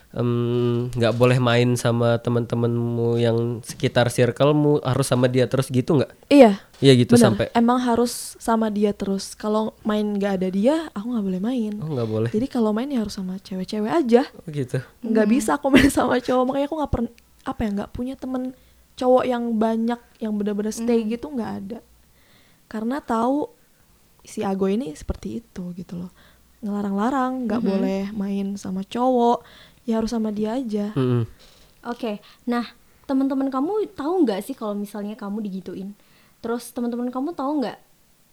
nggak 0.09 1.15
boleh 1.21 1.37
main 1.37 1.77
sama 1.77 2.17
teman-temanmu 2.17 3.21
yang 3.21 3.61
sekitar 3.61 4.09
circlemu 4.09 4.81
harus 4.81 5.05
sama 5.05 5.29
dia 5.29 5.45
terus 5.45 5.69
gitu 5.69 6.01
nggak? 6.01 6.13
iya. 6.33 6.65
Iya 6.79 6.95
gitu 6.95 7.19
bener 7.19 7.25
sampai. 7.27 7.47
Emang 7.59 7.83
harus 7.83 8.39
sama 8.39 8.71
dia 8.71 8.95
terus. 8.95 9.35
Kalau 9.35 9.75
main 9.83 10.15
nggak 10.15 10.33
ada 10.39 10.49
dia 10.49 10.87
aku 10.95 11.11
nggak 11.11 11.27
boleh 11.27 11.41
main. 11.43 11.75
Oh 11.83 11.91
nggak 11.91 12.09
boleh. 12.09 12.31
Jadi 12.31 12.47
kalau 12.47 12.71
main 12.71 12.87
ya 12.87 13.03
harus 13.03 13.19
sama 13.19 13.35
cewek-cewek 13.43 13.91
aja. 13.91 14.23
Oh, 14.31 14.49
gitu. 14.49 14.79
nggak 15.03 15.27
bisa 15.27 15.59
aku 15.59 15.69
main 15.75 15.91
sama 15.91 16.23
cowok. 16.23 16.45
Makanya 16.47 16.67
aku 16.71 16.77
nggak 16.79 16.93
pernah 16.95 17.13
apa 17.43 17.61
ya 17.67 17.69
nggak 17.83 17.91
punya 17.91 18.15
temen 18.15 18.55
cowok 18.95 19.25
yang 19.27 19.45
banyak 19.59 20.01
yang 20.23 20.33
benar-benar 20.39 20.71
stay 20.71 21.03
gitu 21.03 21.27
nggak 21.35 21.53
ada. 21.67 21.79
Karena 22.71 23.03
tahu 23.03 23.51
si 24.23 24.47
Ago 24.47 24.71
ini 24.71 24.95
seperti 24.95 25.43
itu 25.43 25.75
gitu 25.75 25.99
loh. 25.99 26.15
Ngelarang-larang 26.63 27.51
nggak 27.51 27.63
boleh 27.63 28.03
main 28.15 28.55
sama 28.55 28.87
cowok 28.87 29.43
ya 29.89 29.97
harus 29.97 30.13
sama 30.13 30.29
dia 30.29 30.61
aja 30.61 30.93
Mm-mm. 30.93 31.25
Oke, 31.89 32.21
nah 32.45 32.67
teman-teman 33.09 33.49
kamu 33.49 33.89
tahu 33.97 34.29
nggak 34.29 34.45
sih 34.45 34.53
kalau 34.53 34.77
misalnya 34.77 35.17
kamu 35.17 35.41
digituin? 35.41 35.97
Terus 36.45 36.69
teman-teman 36.75 37.09
kamu 37.09 37.33
tahu 37.33 37.65
nggak? 37.65 37.79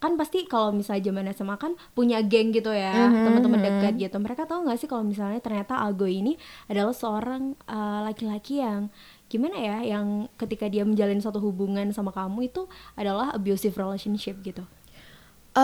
Kan 0.01 0.19
pasti 0.19 0.43
kalau 0.49 0.75
misalnya 0.75 1.07
zaman 1.07 1.31
SMA 1.31 1.55
kan 1.55 1.77
punya 1.95 2.19
geng 2.25 2.51
gitu 2.51 2.73
ya, 2.75 2.91
teman-teman 3.23 3.61
dekat 3.63 3.93
gitu. 4.01 4.17
Mereka 4.19 4.49
tahu 4.49 4.67
nggak 4.67 4.77
sih 4.81 4.89
kalau 4.89 5.07
misalnya 5.07 5.39
ternyata 5.39 5.79
Ago 5.79 6.03
ini 6.09 6.35
adalah 6.67 6.91
seorang 6.91 7.55
uh, 7.69 8.03
laki-laki 8.03 8.59
yang 8.59 8.91
gimana 9.31 9.55
ya, 9.55 9.77
yang 9.95 10.27
ketika 10.35 10.67
dia 10.67 10.83
menjalin 10.83 11.23
suatu 11.23 11.39
hubungan 11.39 11.87
sama 11.95 12.11
kamu 12.11 12.51
itu 12.51 12.67
adalah 12.99 13.31
abusive 13.31 13.77
relationship 13.77 14.41
gitu. 14.43 14.67
Eh, 15.55 15.61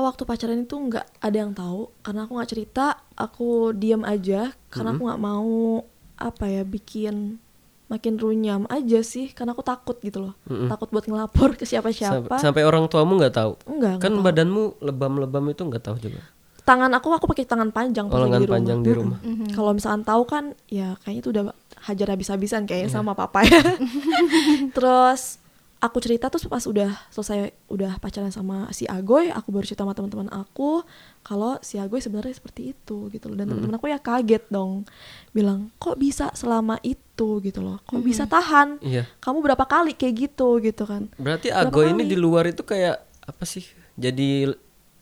waktu 0.00 0.22
pacaran 0.22 0.56
itu 0.58 0.72
nggak 0.72 1.20
ada 1.20 1.36
yang 1.36 1.52
tahu 1.52 1.92
karena 2.00 2.24
aku 2.24 2.32
nggak 2.32 2.48
cerita 2.48 2.84
aku 3.12 3.48
diam 3.72 4.00
aja 4.02 4.40
karena 4.66 4.90
aku 4.90 5.04
nggak 5.04 5.20
mau 5.22 5.84
apa 6.16 6.44
ya 6.46 6.64
bikin 6.64 7.36
makin 7.84 8.16
runyam 8.16 8.64
aja 8.66 9.04
sih 9.04 9.28
karena 9.28 9.52
aku 9.52 9.60
takut 9.60 10.00
gitu 10.00 10.24
loh 10.24 10.34
takut 10.66 10.88
buat 10.88 11.04
ngelapor 11.04 11.54
ke 11.54 11.62
siapa-siapa 11.62 12.40
sampai 12.40 12.64
orang 12.64 12.88
tuamu 12.88 13.20
nggak 13.20 13.34
tahu. 13.34 13.52
enggak 13.68 14.00
kan 14.00 14.10
tahu. 14.10 14.24
badanmu 14.24 14.62
lebam-lebam 14.80 15.44
itu 15.46 15.62
nggak 15.62 15.84
tahu 15.84 15.96
juga. 16.00 16.24
tangan 16.64 16.88
aku 16.90 17.12
aku 17.12 17.28
pakai 17.28 17.44
tangan 17.44 17.68
panjang 17.68 18.08
pas 18.08 18.16
Oh, 18.16 18.24
lagi 18.24 18.24
lengan 18.26 18.40
di 18.40 18.48
rumah. 18.48 18.56
panjang 18.56 18.78
di 18.80 18.92
rumah. 18.96 19.18
Mm-mm. 19.20 19.48
kalau 19.52 19.70
misalkan 19.70 20.02
tahu 20.02 20.22
kan 20.24 20.44
ya 20.66 20.96
kayaknya 20.98 21.20
itu 21.20 21.28
udah 21.30 21.44
hajar 21.84 22.06
habis-habisan 22.08 22.64
kayaknya 22.64 22.88
sama 22.88 23.12
papa 23.12 23.44
ya 23.44 23.60
terus 24.74 25.36
aku 25.84 26.00
cerita 26.00 26.32
tuh 26.32 26.40
pas 26.48 26.64
udah 26.64 26.96
selesai 27.12 27.52
udah 27.68 28.00
pacaran 28.00 28.32
sama 28.32 28.72
si 28.72 28.88
Agoy 28.88 29.28
aku 29.28 29.52
baru 29.52 29.68
cerita 29.68 29.84
sama 29.84 29.92
teman-teman 29.92 30.32
aku 30.32 30.80
kalau 31.20 31.60
si 31.60 31.76
Agoy 31.76 32.00
sebenarnya 32.00 32.32
seperti 32.32 32.72
itu 32.72 33.12
gitu 33.12 33.28
loh. 33.28 33.36
Dan 33.36 33.52
teman-teman 33.52 33.76
aku 33.76 33.92
ya 33.92 34.00
kaget 34.00 34.48
dong. 34.48 34.88
Bilang 35.36 35.68
kok 35.76 36.00
bisa 36.00 36.32
selama 36.32 36.80
itu? 36.80 37.04
gitu 37.14 37.62
loh. 37.62 37.78
Kok 37.86 38.02
bisa 38.02 38.26
tahan? 38.26 38.82
Iya. 38.82 39.06
kamu 39.22 39.38
berapa 39.38 39.62
kali 39.68 39.94
kayak 39.94 40.14
gitu? 40.18 40.58
gitu 40.58 40.82
kan. 40.82 41.06
Berarti 41.14 41.46
Berapa 41.52 41.70
Ago 41.70 41.86
ini 41.86 42.02
di 42.02 42.18
luar 42.18 42.50
itu 42.50 42.66
kayak 42.66 43.04
apa 43.22 43.44
sih? 43.46 43.62
Jadi 43.94 44.50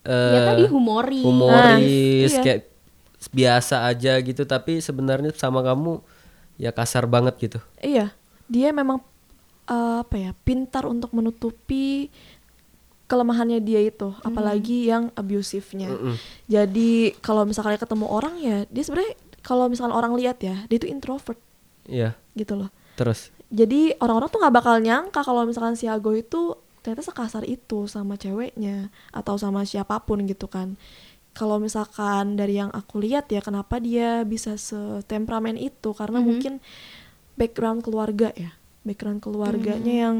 Ya 0.02 0.10
eh, 0.10 0.46
tadi 0.50 0.64
humoris. 0.66 1.22
humoris 1.22 2.34
Nah, 2.34 2.42
iya. 2.42 2.42
kayak 2.42 2.60
biasa 3.30 3.86
aja 3.86 4.12
gitu. 4.18 4.42
Tapi 4.44 4.82
sebenarnya 4.82 5.30
sama 5.38 5.62
kamu 5.62 6.02
ya 6.60 6.74
kasar 6.74 7.08
banget 7.08 7.38
gitu. 7.38 7.58
Iya, 7.80 8.12
dia 8.50 8.68
memang 8.74 9.00
eh, 9.66 9.96
apa 10.02 10.16
ya 10.18 10.30
pintar 10.42 10.84
untuk 10.86 11.12
menutupi 11.12 12.08
kelemahannya 13.06 13.60
dia 13.60 13.76
itu, 13.84 14.08
apalagi 14.24 14.88
yang 14.88 15.12
abusifnya. 15.12 15.92
Mm-mm. 15.92 16.16
Jadi 16.48 17.12
kalau 17.20 17.44
misalnya 17.44 17.76
ketemu 17.76 18.08
orang 18.08 18.40
ya 18.40 18.64
dia 18.72 18.82
sebenarnya 18.82 19.12
kalau 19.44 19.68
misalnya 19.68 19.92
orang 19.92 20.16
lihat 20.16 20.40
ya 20.40 20.64
dia 20.64 20.76
itu 20.80 20.88
introvert 20.88 21.36
Iya. 21.84 22.14
gitu 22.32 22.56
loh. 22.56 22.70
Terus 22.96 23.28
Jadi 23.52 23.92
orang-orang 24.00 24.32
tuh 24.32 24.40
nggak 24.40 24.54
bakal 24.56 24.80
nyangka 24.80 25.20
kalau 25.20 25.44
misalkan 25.44 25.76
si 25.76 25.84
Ago 25.84 26.16
itu 26.16 26.56
ternyata 26.80 27.04
sekasar 27.04 27.44
itu 27.44 27.84
sama 27.84 28.16
ceweknya 28.16 28.88
atau 29.12 29.36
sama 29.36 29.68
siapa 29.68 30.00
pun 30.00 30.24
gitu 30.24 30.48
kan. 30.48 30.80
Kalau 31.36 31.60
misalkan 31.60 32.40
dari 32.40 32.56
yang 32.56 32.72
aku 32.72 32.96
lihat 33.04 33.28
ya 33.28 33.44
kenapa 33.44 33.76
dia 33.76 34.24
bisa 34.24 34.56
setemperamen 34.56 35.60
itu 35.60 35.92
karena 35.92 36.24
mungkin 36.24 36.64
background 37.36 37.84
keluarga 37.84 38.32
ya. 38.32 38.56
Background 38.82 39.22
keluarganya 39.22 39.94
yang 40.08 40.16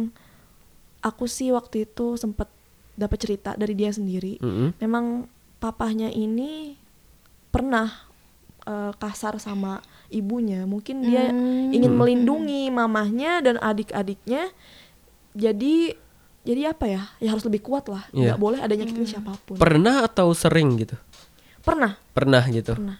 aku 1.01 1.27
sih 1.27 1.51
waktu 1.51 1.85
itu 1.85 2.14
sempet 2.14 2.46
dapat 2.94 3.18
cerita 3.18 3.55
dari 3.55 3.75
dia 3.75 3.90
sendiri. 3.90 4.38
Mm-mm. 4.38 4.79
Memang 4.79 5.27
papahnya 5.59 6.09
ini 6.09 6.79
pernah 7.48 7.90
eh, 8.62 8.92
kasar 8.94 9.42
sama 9.42 9.83
ibunya. 10.09 10.62
Mungkin 10.62 11.03
dia 11.03 11.35
Hmm. 11.35 11.75
ingin 11.75 11.90
melindungi 11.92 12.70
mamahnya 12.70 13.42
dan 13.42 13.59
adik-adiknya. 13.59 14.55
Jadi 15.35 15.98
jadi 16.42 16.70
apa 16.70 16.87
ya? 16.87 17.03
Ya 17.18 17.35
harus 17.35 17.42
lebih 17.42 17.62
kuat 17.62 17.87
lah. 17.87 18.07
Nggak 18.11 18.38
boleh 18.38 18.59
ada 18.59 18.75
nyakitin 18.75 19.07
siapa 19.07 19.35
pun. 19.42 19.59
pernah 19.59 20.07
atau 20.07 20.31
sering 20.31 20.79
gitu? 20.79 20.94
pernah, 21.62 21.94
Pernah 22.11 22.42
gitu. 22.51 22.75
pernah. 22.75 22.98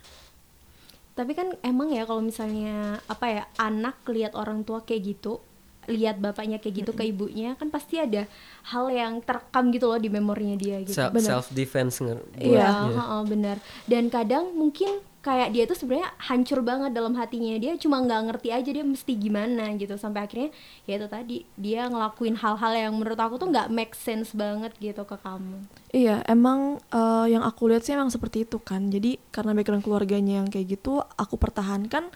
Tapi 1.13 1.35
kan 1.35 1.51
emang 1.61 1.91
ya 1.91 2.07
kalau 2.07 2.23
misalnya 2.23 3.03
apa 3.05 3.27
ya 3.27 3.43
anak 3.59 4.01
lihat 4.07 4.33
orang 4.33 4.63
tua 4.63 4.81
kayak 4.81 5.03
gitu, 5.19 5.43
lihat 5.87 6.19
bapaknya 6.19 6.63
kayak 6.63 6.85
gitu 6.85 6.93
ke 6.93 7.03
ibunya 7.05 7.59
kan 7.59 7.67
pasti 7.67 7.99
ada 7.99 8.31
hal 8.69 8.87
yang 8.87 9.19
terekam 9.19 9.75
gitu 9.75 9.91
loh 9.91 9.99
di 9.99 10.07
memorinya 10.07 10.55
dia 10.55 10.79
gitu. 10.81 10.95
Self, 10.95 11.11
Benar. 11.11 11.29
self 11.29 11.47
defense 11.51 11.99
nger- 11.99 12.23
buat- 12.23 12.47
Iya. 12.47 12.69
Heeh, 12.93 13.23
benar. 13.27 13.57
Dan 13.85 14.07
kadang 14.07 14.55
mungkin 14.55 15.03
kayak 15.23 15.55
dia 15.55 15.71
tuh 15.71 15.79
sebenarnya 15.79 16.11
hancur 16.19 16.67
banget 16.67 16.91
dalam 16.91 17.15
hatinya 17.15 17.55
dia 17.55 17.79
cuma 17.79 18.03
nggak 18.03 18.23
ngerti 18.27 18.49
aja 18.51 18.67
dia 18.67 18.83
mesti 18.83 19.15
gimana 19.15 19.71
gitu 19.79 19.95
sampai 19.95 20.27
akhirnya 20.27 20.51
ya 20.83 20.99
itu 20.99 21.07
tadi 21.07 21.37
dia 21.55 21.87
ngelakuin 21.87 22.35
hal-hal 22.35 22.75
yang 22.75 22.93
menurut 22.99 23.15
aku 23.15 23.39
tuh 23.39 23.47
nggak 23.47 23.71
make 23.71 23.95
sense 23.95 24.35
banget 24.35 24.75
gitu 24.83 25.07
ke 25.07 25.15
kamu. 25.15 25.63
Iya, 25.95 26.27
emang 26.27 26.83
eh, 26.91 27.27
yang 27.31 27.47
aku 27.47 27.71
lihat 27.71 27.87
sih 27.87 27.95
emang 27.95 28.11
seperti 28.11 28.43
itu 28.43 28.59
kan. 28.59 28.91
Jadi 28.91 29.23
karena 29.31 29.55
background 29.55 29.87
keluarganya 29.87 30.43
yang 30.43 30.51
kayak 30.51 30.75
gitu, 30.75 30.99
aku 30.99 31.39
pertahankan 31.39 32.11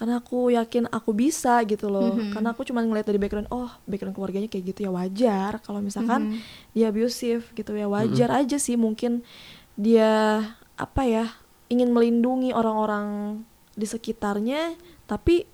karena 0.00 0.16
aku 0.16 0.48
yakin 0.48 0.88
aku 0.88 1.12
bisa 1.12 1.60
gitu 1.62 1.86
loh. 1.86 2.16
Karena 2.32 2.50
aku 2.50 2.64
cuma 2.64 2.80
ngeliat 2.80 3.04
dari 3.04 3.20
background, 3.20 3.52
oh 3.52 3.68
background 3.84 4.16
keluarganya 4.16 4.48
kayak 4.48 4.72
gitu 4.72 4.80
ya 4.82 4.90
wajar. 4.90 5.60
Kalau 5.60 5.78
misalkan 5.78 6.40
dia 6.72 6.88
abusive 6.88 7.44
gitu 7.52 7.76
ya 7.76 7.84
wajar 7.84 8.32
aja 8.34 8.56
sih 8.56 8.74
mungkin 8.74 9.20
dia 9.74 10.40
apa 10.74 11.04
ya 11.04 11.28
ingin 11.68 11.92
melindungi 11.92 12.50
orang-orang 12.50 13.40
di 13.72 13.84
sekitarnya, 13.84 14.72
tapi 15.04 15.44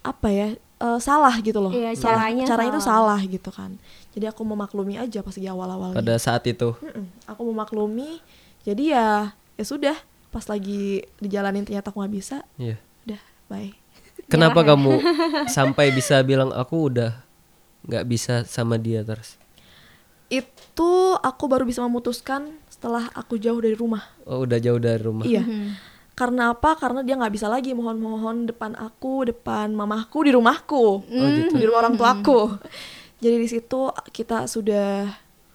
apa 0.00 0.28
ya 0.28 0.48
eh, 0.54 1.00
salah 1.02 1.34
gitu 1.38 1.58
loh. 1.58 1.74
Iya, 1.74 1.92
Salah- 1.92 2.30
caranya 2.30 2.44
caranya 2.46 2.70
itu 2.70 2.80
salah. 2.80 3.18
salah 3.18 3.20
gitu 3.24 3.50
kan. 3.50 3.74
Jadi 4.14 4.24
aku 4.24 4.42
memaklumi 4.42 4.94
aja 4.96 5.18
pas 5.18 5.34
di 5.34 5.44
awal-awalnya. 5.44 5.98
pada 5.98 6.14
saat 6.16 6.46
itu. 6.46 6.78
Mm-mm, 6.78 7.06
aku 7.26 7.42
memaklumi 7.44 8.22
jadi 8.62 8.84
ya 8.94 9.06
ya 9.54 9.64
sudah 9.64 9.98
pas 10.28 10.44
lagi 10.44 11.02
dijalanin 11.18 11.64
ternyata 11.64 11.88
aku 11.88 11.98
nggak 11.98 12.14
bisa 12.14 12.36
Iya. 12.54 12.76
udah 12.76 12.87
bye. 13.48 13.72
Kenapa 14.28 14.60
Nyerah 14.60 14.68
ya? 14.68 14.70
kamu 14.76 14.92
sampai 15.56 15.86
bisa 15.90 16.20
bilang 16.20 16.52
aku 16.52 16.92
udah 16.92 17.24
nggak 17.88 18.04
bisa 18.06 18.44
sama 18.44 18.76
dia 18.76 19.00
terus? 19.02 19.40
itu 20.28 20.92
aku 21.24 21.44
baru 21.48 21.64
bisa 21.64 21.80
memutuskan 21.80 22.52
setelah 22.68 23.08
aku 23.16 23.40
jauh 23.40 23.58
dari 23.58 23.72
rumah. 23.72 24.04
Oh, 24.28 24.44
udah 24.44 24.60
jauh 24.60 24.76
dari 24.76 25.00
rumah. 25.00 25.24
iya. 25.24 25.40
Karena 26.12 26.52
apa? 26.52 26.76
Karena 26.76 27.00
dia 27.00 27.16
nggak 27.16 27.32
bisa 27.32 27.48
lagi 27.48 27.72
mohon-mohon 27.72 28.44
depan 28.44 28.76
aku 28.76 29.24
depan 29.24 29.72
mamahku 29.72 30.18
di 30.28 30.36
rumahku. 30.36 30.84
Oh, 31.00 31.28
gitu. 31.32 31.56
di 31.56 31.64
rumah 31.64 31.88
orang 31.88 31.96
tuaku. 31.96 32.60
Jadi 33.24 33.36
di 33.40 33.48
situ 33.48 33.88
kita 34.12 34.44
sudah 34.46 35.08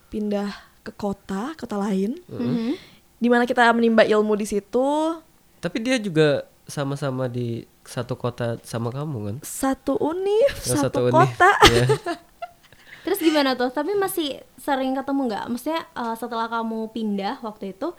pindah 0.09 0.49
ke 0.83 0.91
kota 0.97 1.53
kota 1.55 1.77
lain. 1.79 2.17
Mhm. 2.27 2.91
di 3.23 3.31
mana 3.31 3.47
kita 3.47 3.71
menimba 3.71 4.03
ilmu 4.03 4.35
di 4.35 4.43
situ. 4.43 5.15
Tapi 5.63 5.77
dia 5.79 5.95
juga 5.95 6.43
sama-sama 6.67 7.31
di 7.31 7.63
satu 7.83 8.15
kota 8.15 8.57
sama 8.61 8.89
kamu 8.89 9.17
kan? 9.21 9.35
satu 9.41 9.95
univ 9.95 10.51
Oh, 10.65 10.75
satu, 10.79 10.99
univ. 11.05 11.13
kota 11.13 11.51
Iya. 11.67 11.85
Terus 13.03 13.19
gimana 13.19 13.53
tuh? 13.53 13.67
Tapi 13.67 13.91
masih 13.93 14.39
sering 14.55 14.95
ketemu 14.95 15.27
nggak? 15.27 15.45
Maksudnya 15.47 15.83
eh, 15.91 16.15
setelah 16.15 16.47
kamu 16.47 16.87
pindah 16.89 17.35
waktu 17.39 17.71
itu, 17.71 17.91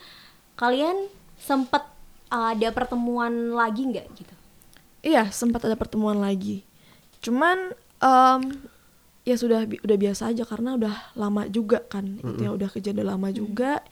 kalian 0.54 0.96
sempet 1.36 1.84
ada 2.26 2.68
pertemuan 2.70 3.52
lagi 3.52 3.84
nggak 3.84 4.06
gitu? 4.14 4.34
Iya, 5.04 5.28
sempat 5.28 5.60
ada 5.62 5.76
pertemuan 5.76 6.16
lagi. 6.16 6.64
Cuman 7.20 7.76
em, 8.00 8.40
ya 9.22 9.36
sudah 9.36 9.68
bi- 9.68 9.78
udah 9.78 9.98
biasa 9.98 10.32
aja 10.32 10.48
karena 10.48 10.74
udah 10.74 10.94
lama 11.14 11.44
juga 11.46 11.84
kan. 11.84 12.16
Itu 12.16 12.40
ya 12.40 12.50
udah 12.50 12.72
kejadian 12.72 13.12
lama 13.12 13.28
juga. 13.28 13.84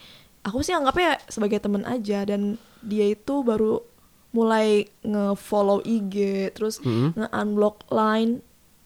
Aku 0.42 0.64
sih 0.64 0.72
anggapnya 0.72 1.20
sebagai 1.28 1.61
temen 1.61 1.85
aja 1.85 2.24
dan 2.24 2.57
dia 2.81 3.05
itu 3.07 3.44
baru 3.44 3.85
mulai 4.33 4.66
nge-follow 5.01 5.81
IG, 5.81 6.14
terus 6.53 6.81
Mm-mm. 6.81 7.12
nge-unblock 7.14 7.87
line. 7.88 8.40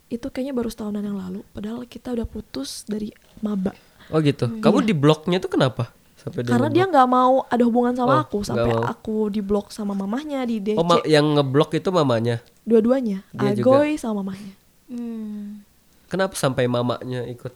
Itu 0.06 0.28
kayaknya 0.28 0.52
baru 0.52 0.68
setahunan 0.68 1.02
yang 1.02 1.16
lalu. 1.16 1.42
Padahal 1.50 1.82
kita 1.84 2.12
udah 2.12 2.24
putus 2.24 2.84
dari 2.84 3.10
maba. 3.38 3.74
Oh 4.08 4.18
gitu. 4.18 4.46
Kamu 4.58 4.78
di 4.80 4.92
bloknya 4.92 5.38
tuh 5.38 5.50
kenapa? 5.50 5.90
Sampai 6.16 6.42
Hmm, 6.42 6.50
Karena 6.52 6.68
dia 6.68 6.84
nggak 6.84 7.08
mau 7.08 7.42
ada 7.44 7.62
hubungan 7.62 7.90
sama 7.92 8.12
Oh, 8.12 8.22
aku 8.22 8.38
sampai 8.42 8.70
mau. 8.70 8.82
aku 8.82 9.16
diblok 9.28 9.70
sama 9.70 9.94
mamahnya 9.94 10.42
di 10.42 10.58
DC. 10.60 10.74
Oh, 10.74 10.82
ma- 10.82 11.02
yang 11.02 11.26
ngeblok 11.32 11.74
itu 11.74 11.90
mamanya. 11.90 12.38
Dua-duanya, 12.62 13.22
Dia 13.30 13.54
juga. 13.54 13.82
Agoy 13.82 13.94
sama 13.94 14.22
mamahnya. 14.22 14.54
Hmm. 14.86 15.62
Kenapa 16.06 16.34
sampai 16.34 16.66
mamanya 16.66 17.26
ikut 17.26 17.50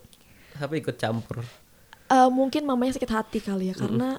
apa 0.56 0.74
ikut 0.74 0.94
campur? 0.94 1.42
Eh, 2.06 2.28
mungkin 2.28 2.66
mamanya 2.66 2.94
sakit 2.94 3.10
hati 3.10 3.38
kali 3.38 3.70
ya 3.70 3.74
karena 3.76 4.18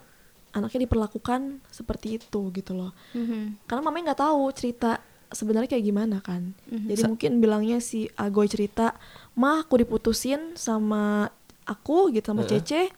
anaknya 0.51 0.83
diperlakukan 0.83 1.41
seperti 1.67 2.17
itu 2.17 2.41
gitu 2.51 2.71
loh 2.71 2.91
Mhm. 3.11 3.63
karena 3.65 3.81
mamanya 3.81 4.11
nggak 4.11 4.21
tahu 4.21 4.43
cerita 4.51 4.99
sebenarnya 5.29 5.69
kayak 5.69 5.85
gimana 5.85 6.19
kan 6.19 6.51
Mhm. 6.65 6.87
jadi 6.87 7.01
mungkin 7.05 7.31
bilangnya 7.37 7.77
si 7.79 8.11
Agoy 8.13 8.45
cerita 8.45 8.99
mah 9.33 9.63
aku 9.63 9.79
diputusin 9.79 10.55
sama 10.55 11.31
aku 11.63 12.11
gitu 12.11 12.27
sama 12.27 12.43
Cece 12.43 12.91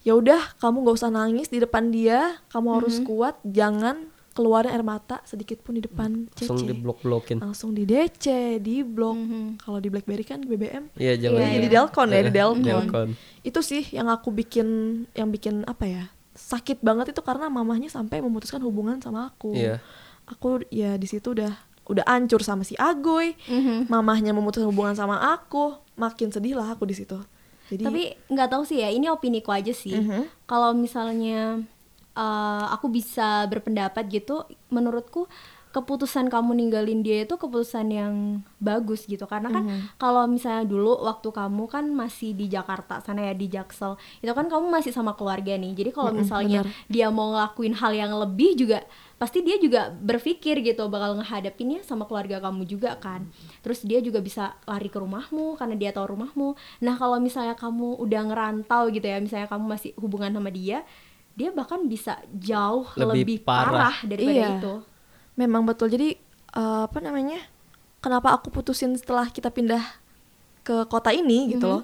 ya 0.00 0.12
udah 0.12 0.56
kamu 0.56 0.80
gak 0.82 0.96
usah 0.96 1.08
nangis 1.08 1.48
di 1.48 1.58
depan 1.58 1.88
dia 1.88 2.40
kamu 2.48 2.68
harus 2.74 3.00
kuat 3.00 3.36
jangan 3.42 4.08
keluarin 4.30 4.70
air 4.70 4.80
mata 4.82 5.20
sedikit 5.22 5.60
pun 5.60 5.74
di 5.74 5.82
depan 5.82 6.28
Langsung 6.30 6.56
Cece 6.56 6.64
diblok-blokin. 6.66 7.36
langsung 7.38 7.70
di 7.72 7.84
DC 7.84 8.24
di 8.58 8.80
blok 8.80 9.12
Mhm. 9.14 9.44
kalau 9.58 9.76
di 9.76 9.88
BlackBerry 9.88 10.24
kan 10.24 10.38
di 10.38 10.46
BBM 10.46 10.88
Iya, 10.94 11.14
jangan. 11.18 11.36
Iya, 11.36 11.48
jadi 11.50 11.66
iya. 11.66 11.74
Delcon 11.74 12.08
ya 12.08 12.20
di 12.20 12.22
Eh, 12.22 12.34
Delcon. 12.34 12.62
Delcon. 12.62 13.08
itu 13.42 13.60
sih 13.60 13.82
yang 13.90 14.06
aku 14.06 14.28
bikin 14.30 14.68
yang 15.10 15.28
bikin 15.28 15.64
apa 15.64 15.84
ya 15.84 16.04
sakit 16.40 16.80
banget 16.80 17.12
itu 17.12 17.20
karena 17.20 17.46
mamahnya 17.46 17.86
sampai 17.86 18.18
memutuskan 18.18 18.60
hubungan 18.60 18.96
sama 18.98 19.28
aku 19.28 19.52
Iya. 19.52 19.78
aku 20.24 20.64
ya 20.68 20.96
di 20.96 21.04
situ 21.04 21.32
udah 21.32 21.52
udah 21.86 22.04
ancur 22.06 22.40
sama 22.40 22.62
si 22.62 22.74
Agoy 22.74 23.34
Mhm. 23.46 23.86
mamahnya 23.86 24.30
memutuskan 24.30 24.70
hubungan 24.70 24.94
sama 24.94 25.20
aku 25.30 25.74
makin 25.94 26.30
sedih 26.30 26.54
lah 26.54 26.72
aku 26.72 26.86
di 26.86 26.94
situ 26.94 27.18
jadi 27.68 27.86
Tapi 27.86 28.02
nggak 28.26 28.48
tahu 28.50 28.62
sih 28.66 28.82
ya, 28.82 28.90
ini 28.90 29.06
opini 29.06 29.38
ku 29.38 29.54
aja 29.54 29.70
sih. 29.70 29.94
Mhm. 29.94 30.26
Kalau 30.42 30.74
misalnya 30.74 31.62
eh, 32.10 32.64
aku 32.66 32.90
bisa 32.90 33.46
berpendapat 33.46 34.10
gitu, 34.10 34.42
menurutku 34.66 35.30
keputusan 35.70 36.26
kamu 36.26 36.58
ninggalin 36.58 37.00
dia 37.00 37.22
itu 37.22 37.34
keputusan 37.34 37.86
yang 37.88 38.14
bagus 38.58 39.06
gitu 39.06 39.22
karena 39.24 39.48
kan 39.48 39.62
kalau 39.96 40.26
misalnya 40.26 40.66
dulu 40.66 40.98
waktu 41.00 41.30
kamu 41.30 41.64
kan 41.64 41.84
masih 41.86 42.34
di 42.34 42.46
Jakarta 42.46 42.98
sana 42.98 43.22
ya 43.22 43.34
di 43.34 43.46
Jaksel 43.46 43.94
itu 44.18 44.30
kan 44.30 44.46
kamu 44.46 44.66
masih 44.66 44.90
sama 44.90 45.14
keluarga 45.14 45.54
nih 45.54 45.70
jadi 45.72 45.90
kalau 45.90 46.10
misalnya 46.12 46.60
dia 46.86 47.06
mau 47.08 47.30
ngelakuin 47.30 47.72
hal 47.72 47.92
yang 47.92 48.10
lebih 48.12 48.58
juga 48.58 48.82
pasti 49.14 49.40
dia 49.40 49.56
juga 49.56 49.92
berpikir 49.92 50.58
gitu 50.58 50.88
bakal 50.88 51.14
ngehadapinnya 51.14 51.84
sama 51.84 52.02
keluarga 52.02 52.40
kamu 52.40 52.64
juga 52.64 52.96
kan 52.96 53.30
terus 53.60 53.84
dia 53.84 54.00
juga 54.00 54.18
bisa 54.18 54.58
lari 54.64 54.88
ke 54.88 54.96
rumahmu 54.96 55.54
karena 55.54 55.76
dia 55.76 55.90
tahu 55.92 56.18
rumahmu 56.18 56.58
nah 56.80 56.98
kalau 56.98 57.20
misalnya 57.20 57.54
kamu 57.54 57.94
udah 57.94 58.22
ngerantau 58.26 58.90
gitu 58.90 59.06
ya 59.06 59.20
misalnya 59.20 59.46
kamu 59.46 59.70
masih 59.70 59.94
hubungan 59.94 60.34
sama 60.34 60.50
dia 60.50 60.82
dia 61.30 61.54
bahkan 61.54 61.86
bisa 61.86 62.18
jauh 62.34 62.84
Lebih 62.98 63.22
lebih, 63.22 63.38
parah. 63.46 63.70
parah. 63.92 63.96
daripada 64.02 64.34
Iya. 64.34 64.50
itu 64.58 64.74
Memang 65.40 65.64
betul. 65.64 65.88
Jadi 65.88 66.08
eh, 66.52 66.82
apa 66.84 67.00
namanya? 67.00 67.40
Kenapa 67.98 68.32
aku 68.32 68.48
putusin 68.50 68.92
setelah 68.94 69.26
kita 69.26 69.48
pindah 69.48 69.80
ke 70.62 70.84
kota 70.86 71.10
ini 71.10 71.50
gitu 71.50 71.66
loh? 71.66 71.82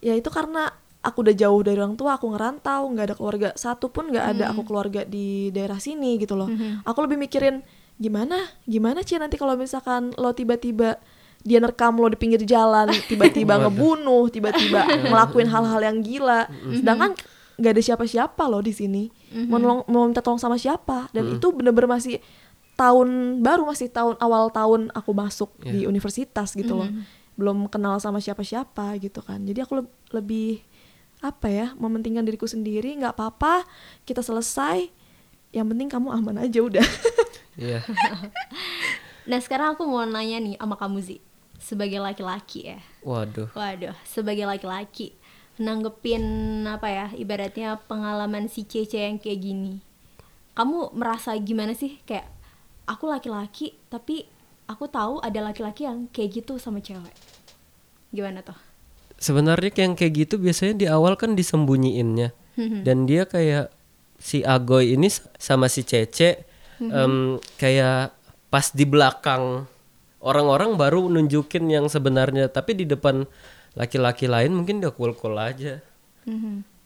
Ya 0.00 0.12
itu 0.12 0.28
karena 0.28 0.68
aku 1.00 1.22
udah 1.22 1.34
jauh 1.34 1.60
dari 1.60 1.76
orang 1.76 1.94
tua, 1.94 2.14
aku 2.14 2.28
ngerantau, 2.28 2.86
nggak 2.86 3.04
ada 3.04 3.14
keluarga 3.14 3.48
satu 3.54 3.88
pun 3.88 4.08
nggak 4.08 4.24
ada 4.28 4.44
aku 4.48 4.62
keluarga 4.64 5.00
di 5.04 5.26
daerah 5.50 5.76
sini 5.76 6.16
gitu 6.16 6.34
loh. 6.34 6.48
Aku 6.82 6.98
lebih 7.00 7.16
mikirin 7.16 7.60
gimana, 7.96 8.34
gimana 8.64 9.00
sih 9.00 9.16
nanti 9.16 9.36
kalau 9.36 9.54
misalkan 9.54 10.10
lo 10.16 10.32
tiba-tiba 10.32 10.96
dia 11.40 11.58
nerekam 11.58 11.96
lo 11.96 12.06
di 12.06 12.16
pinggir 12.16 12.42
jalan, 12.44 12.88
tiba-tiba 13.10 13.58
ngebunuh, 13.62 14.24
tiba-tiba 14.28 14.78
ngelakuin 15.04 15.48
hal-hal 15.48 15.80
yang 15.82 15.98
gila. 16.00 16.46
Sedangkan 16.72 17.10
nggak 17.54 17.72
ada 17.72 17.82
siapa-siapa 17.84 18.42
loh 18.44 18.58
di 18.60 18.72
sini. 18.72 19.04
Mau 19.44 19.58
nolong- 19.58 19.86
mau 19.86 20.02
minta 20.02 20.20
tolong 20.20 20.38
sama 20.38 20.56
siapa? 20.56 21.10
Dan 21.10 21.34
itu 21.34 21.46
bener-bener 21.50 21.86
masih 21.88 22.18
tahun 22.74 23.08
baru 23.38 23.64
masih 23.64 23.88
tahun 23.88 24.16
awal 24.18 24.48
tahun 24.48 24.88
aku 24.90 25.12
masuk 25.12 25.50
di 25.62 25.84
universitas 25.84 26.52
gitu 26.52 26.74
loh 26.74 26.88
belum 27.32 27.64
kenal 27.66 27.96
sama 27.96 28.18
siapa-siapa 28.18 28.96
gitu 28.98 29.20
kan 29.20 29.40
jadi 29.40 29.64
aku 29.64 29.80
leb- 29.80 29.96
lebih 30.10 30.60
apa 31.20 31.46
ya 31.46 31.66
mementingkan 31.74 32.22
diriku 32.22 32.44
sendiri 32.44 32.92
nggak 32.94 33.12
apa-apa 33.12 33.64
kita 34.02 34.20
selesai 34.20 34.90
yang 35.50 35.64
penting 35.66 35.86
kamu 35.86 36.10
aman 36.10 36.40
aja 36.40 36.60
udah 36.60 36.84
Iya. 37.52 37.84
nah 39.28 39.38
sekarang 39.38 39.76
aku 39.76 39.84
mau 39.84 40.02
nanya 40.02 40.40
nih 40.40 40.56
sama 40.56 40.74
kamu 40.74 40.98
Zi 40.98 41.16
sebagai 41.56 42.00
laki-laki 42.00 42.66
ya 42.66 42.80
Waduh. 43.04 43.52
Waduh, 43.52 43.92
sebagai 44.02 44.48
laki-laki 44.48 45.12
nanggepin 45.56 46.24
apa 46.64 46.88
ya 46.88 47.06
ibaratnya 47.12 47.76
pengalaman 47.84 48.48
si 48.48 48.64
Cece 48.64 49.04
yang 49.04 49.20
kayak 49.20 49.40
gini. 49.42 49.84
Kamu 50.52 50.96
merasa 50.96 51.36
gimana 51.36 51.72
sih 51.72 52.00
kayak 52.02 52.24
aku 52.92 53.08
laki-laki 53.08 53.72
tapi 53.88 54.28
aku 54.68 54.84
tahu 54.86 55.24
ada 55.24 55.40
laki-laki 55.40 55.88
yang 55.88 56.12
kayak 56.12 56.44
gitu 56.44 56.60
sama 56.60 56.84
cewek. 56.84 57.12
Gimana 58.12 58.44
tuh? 58.44 58.56
Sebenarnya 59.16 59.72
yang 59.72 59.96
kayak 59.96 60.12
gitu 60.26 60.34
biasanya 60.36 60.74
di 60.76 60.86
awal 60.86 61.16
kan 61.16 61.32
disembunyiinnya. 61.32 62.36
Dan 62.84 63.08
dia 63.08 63.24
kayak 63.24 63.72
si 64.20 64.44
Agoy 64.44 64.92
ini 64.92 65.08
sama 65.40 65.72
si 65.72 65.88
Cece 65.88 66.44
em, 66.78 67.40
kayak 67.56 68.12
pas 68.52 68.68
di 68.70 68.84
belakang 68.84 69.64
orang-orang 70.20 70.76
baru 70.76 71.08
nunjukin 71.08 71.64
yang 71.72 71.88
sebenarnya, 71.88 72.52
tapi 72.52 72.76
di 72.76 72.84
depan 72.84 73.24
laki-laki 73.72 74.28
lain 74.28 74.52
mungkin 74.52 74.84
dia 74.84 74.92
cool-cool 74.92 75.40
aja. 75.40 75.80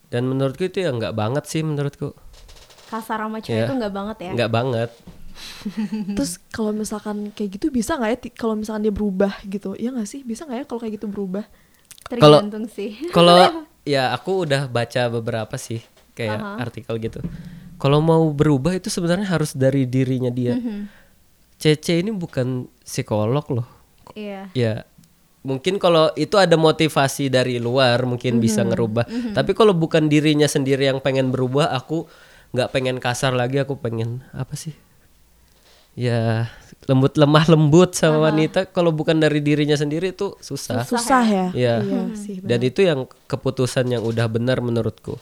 Dan 0.07 0.23
menurutku 0.31 0.71
itu 0.71 0.87
ya 0.87 0.95
nggak 0.95 1.19
banget 1.19 1.45
sih 1.51 1.67
menurutku. 1.67 2.15
Kasar 2.87 3.27
sama 3.27 3.43
cewek 3.43 3.59
Iya. 3.59 3.67
itu 3.67 3.75
nggak 3.75 3.95
banget 3.97 4.17
ya? 4.23 4.31
Nggak 4.39 4.53
banget. 4.55 4.91
Terus 6.17 6.41
kalau 6.51 6.73
misalkan 6.73 7.31
kayak 7.33 7.61
gitu 7.61 7.69
bisa 7.69 7.97
nggak 7.97 8.11
ya 8.11 8.19
kalau 8.33 8.55
misalkan 8.57 8.87
dia 8.87 8.95
berubah 8.95 9.33
gitu 9.47 9.77
ya 9.77 9.93
nggak 9.93 10.09
sih 10.09 10.25
bisa 10.25 10.49
nggak 10.49 10.59
ya 10.63 10.65
kalau 10.65 10.81
kayak 10.81 11.01
gitu 11.01 11.07
berubah 11.09 11.45
Tergantung 12.07 12.67
sih. 12.71 12.95
Kalau 13.17 13.67
ya 13.83 14.15
aku 14.15 14.47
udah 14.47 14.71
baca 14.71 15.11
beberapa 15.11 15.55
sih 15.59 15.83
kayak 16.15 16.39
artikel 16.63 16.97
gitu. 17.03 17.21
Kalau 17.77 18.01
mau 18.01 18.25
berubah 18.33 18.73
itu 18.73 18.89
sebenarnya 18.89 19.29
harus 19.29 19.53
dari 19.53 19.85
dirinya 19.85 20.33
dia. 20.33 20.57
Cece 21.61 22.01
ini 22.01 22.13
bukan 22.13 22.69
psikolog 22.85 23.45
loh. 23.53 23.69
Iya. 24.17 24.49
Ya 24.57 24.75
mungkin 25.47 25.79
kalau 25.79 26.11
itu 26.19 26.35
ada 26.43 26.59
motivasi 26.59 27.31
dari 27.31 27.63
luar 27.63 28.03
mungkin 28.07 28.39
bisa 28.39 28.63
ngerubah. 28.65 29.35
Tapi 29.37 29.53
kalau 29.53 29.75
bukan 29.77 30.09
dirinya 30.09 30.49
sendiri 30.49 30.89
yang 30.89 31.03
pengen 31.03 31.35
berubah, 31.35 31.75
aku 31.75 32.07
nggak 32.55 32.71
pengen 32.73 32.97
kasar 33.03 33.35
lagi. 33.37 33.61
Aku 33.61 33.77
pengen 33.77 34.25
apa 34.33 34.57
sih? 34.57 34.73
Ya 35.97 36.53
lembut 36.87 37.19
lemah 37.19 37.49
lembut 37.51 37.97
sama 37.97 38.31
wanita. 38.31 38.69
Kalau 38.71 38.93
bukan 38.95 39.19
dari 39.19 39.43
dirinya 39.43 39.75
sendiri 39.75 40.15
itu 40.15 40.37
susah. 40.39 40.87
susah 40.87 41.25
ya 41.27 41.47
Iya. 41.57 41.75
iya 41.83 42.03
sih 42.15 42.39
Dan 42.45 42.63
itu 42.63 42.85
yang 42.87 43.09
keputusan 43.27 43.91
yang 43.91 44.05
udah 44.07 44.29
benar 44.31 44.63
menurutku. 44.63 45.19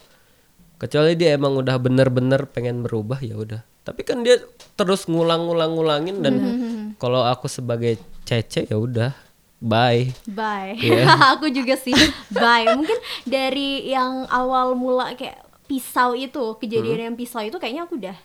Kecuali 0.76 1.16
dia 1.16 1.38
emang 1.38 1.56
udah 1.56 1.78
bener-bener 1.80 2.50
pengen 2.50 2.84
berubah 2.84 3.22
ya 3.22 3.38
udah. 3.38 3.62
Tapi 3.86 4.02
kan 4.04 4.26
dia 4.26 4.42
terus 4.76 5.06
ngulang-ngulang-ngulangin 5.08 6.20
dan 6.20 6.34
kalau 6.98 7.24
aku 7.24 7.48
sebagai 7.48 7.96
cece 8.26 8.68
ya 8.68 8.76
udah 8.76 9.14
bye. 9.62 10.12
Bye. 10.28 10.76
Iya. 10.76 11.08
aku 11.38 11.48
juga 11.48 11.78
sih. 11.80 11.96
Bye. 12.28 12.68
Mungkin 12.76 12.98
dari 13.24 13.88
yang 13.88 14.28
awal 14.28 14.76
mula 14.76 15.16
kayak 15.16 15.40
pisau 15.64 16.12
itu, 16.12 16.58
kejadian 16.60 17.12
yang 17.12 17.16
pisau 17.16 17.40
itu 17.40 17.56
kayaknya 17.56 17.88
aku 17.88 17.96
udah 17.96 18.16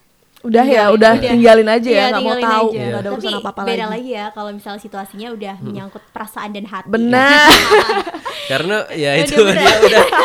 udah 0.42 0.64
ya 0.64 0.84
tinggalin, 0.88 0.96
udah 0.96 1.12
tinggalin 1.22 1.68
aja 1.70 1.90
ya 1.90 1.96
Iya, 1.96 2.06
nggak 2.06 2.22
mau 2.22 2.32
tinggalin 2.32 2.46
tahu. 2.50 2.68
aja. 2.70 2.80
nggak 2.80 2.90
ada 2.96 3.04
Tapi 3.04 3.16
urusan 3.18 3.34
apa 3.36 3.50
apa 3.50 3.62
beda 3.62 3.76
lagi. 3.78 3.92
lagi 3.92 4.10
ya 4.12 4.26
kalau 4.32 4.52
misalnya 4.52 4.80
situasinya 4.80 5.28
udah 5.32 5.56
menyangkut 5.60 6.04
perasaan 6.10 6.50
dan 6.50 6.66
hati. 6.66 6.88
benar. 6.88 7.50
Karena 8.52 8.78
ya 8.92 9.12
itu 9.18 9.36
dia 9.36 9.76
udah 9.80 10.06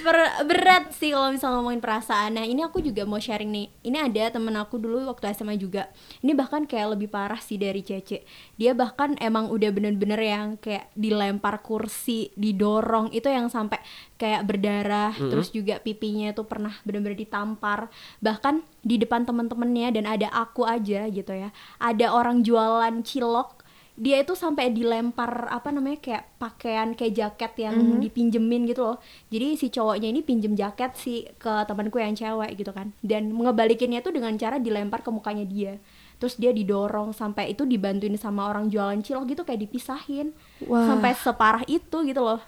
Ber- 0.00 0.48
berat 0.48 0.96
sih 0.96 1.12
kalau 1.12 1.28
misalnya 1.28 1.60
ngomongin 1.60 1.82
perasaan. 1.84 2.40
Nah 2.40 2.44
ini 2.48 2.64
aku 2.64 2.80
juga 2.80 3.04
mau 3.04 3.20
sharing 3.20 3.52
nih. 3.52 3.66
Ini 3.84 3.98
ada 4.08 4.32
temen 4.32 4.56
aku 4.56 4.80
dulu 4.80 5.04
waktu 5.06 5.32
SMA 5.32 5.54
juga. 5.54 5.92
Ini 6.24 6.32
bahkan 6.32 6.64
kayak 6.64 6.96
lebih 6.96 7.12
parah 7.12 7.38
sih 7.38 7.60
dari 7.60 7.84
Cece. 7.84 8.24
Dia 8.56 8.72
bahkan 8.72 9.14
emang 9.20 9.52
udah 9.52 9.68
bener-bener 9.68 10.20
yang 10.20 10.56
kayak 10.56 10.88
dilempar 10.96 11.60
kursi, 11.60 12.32
didorong 12.34 13.12
itu 13.12 13.28
yang 13.28 13.52
sampai 13.52 13.78
kayak 14.16 14.44
berdarah. 14.44 15.12
Terus 15.30 15.48
juga 15.50 15.76
pipinya 15.78 16.32
tuh 16.32 16.48
pernah 16.48 16.72
bener-bener 16.82 17.16
ditampar. 17.16 17.92
Bahkan 18.20 18.64
di 18.80 18.96
depan 18.96 19.28
temen-temennya 19.28 19.92
dan 19.92 20.04
ada 20.08 20.28
aku 20.32 20.64
aja 20.64 21.04
gitu 21.06 21.32
ya. 21.32 21.52
Ada 21.76 22.12
orang 22.12 22.40
jualan 22.40 23.04
cilok 23.04 23.59
dia 23.98 24.22
itu 24.22 24.32
sampai 24.32 24.72
dilempar 24.72 25.50
apa 25.50 25.68
namanya 25.74 25.98
kayak 26.00 26.24
pakaian 26.40 26.96
kayak 26.96 27.12
jaket 27.16 27.52
yang 27.68 28.00
dipinjemin 28.00 28.64
gitu 28.70 28.86
loh. 28.86 28.98
Jadi 29.28 29.58
si 29.58 29.66
cowoknya 29.68 30.08
ini 30.08 30.20
pinjem 30.24 30.54
jaket 30.56 30.96
sih 30.96 31.26
ke 31.36 31.52
temanku 31.66 32.00
yang 32.00 32.16
cewek 32.16 32.56
gitu 32.56 32.70
kan. 32.70 32.94
Dan 33.04 33.34
ngebalikinnya 33.34 34.00
tuh 34.00 34.14
dengan 34.16 34.32
cara 34.40 34.56
dilempar 34.56 35.04
ke 35.04 35.10
mukanya 35.12 35.44
dia. 35.44 35.76
Terus 36.16 36.40
dia 36.40 36.52
didorong 36.52 37.12
sampai 37.12 37.52
itu 37.52 37.68
dibantuin 37.68 38.16
sama 38.16 38.48
orang 38.48 38.72
jualan 38.72 39.00
cilok 39.04 39.24
gitu 39.36 39.42
kayak 39.44 39.68
dipisahin. 39.68 40.32
Wah. 40.64 40.86
sampai 40.86 41.12
separah 41.16 41.64
itu 41.68 42.00
gitu 42.06 42.20
loh. 42.24 42.40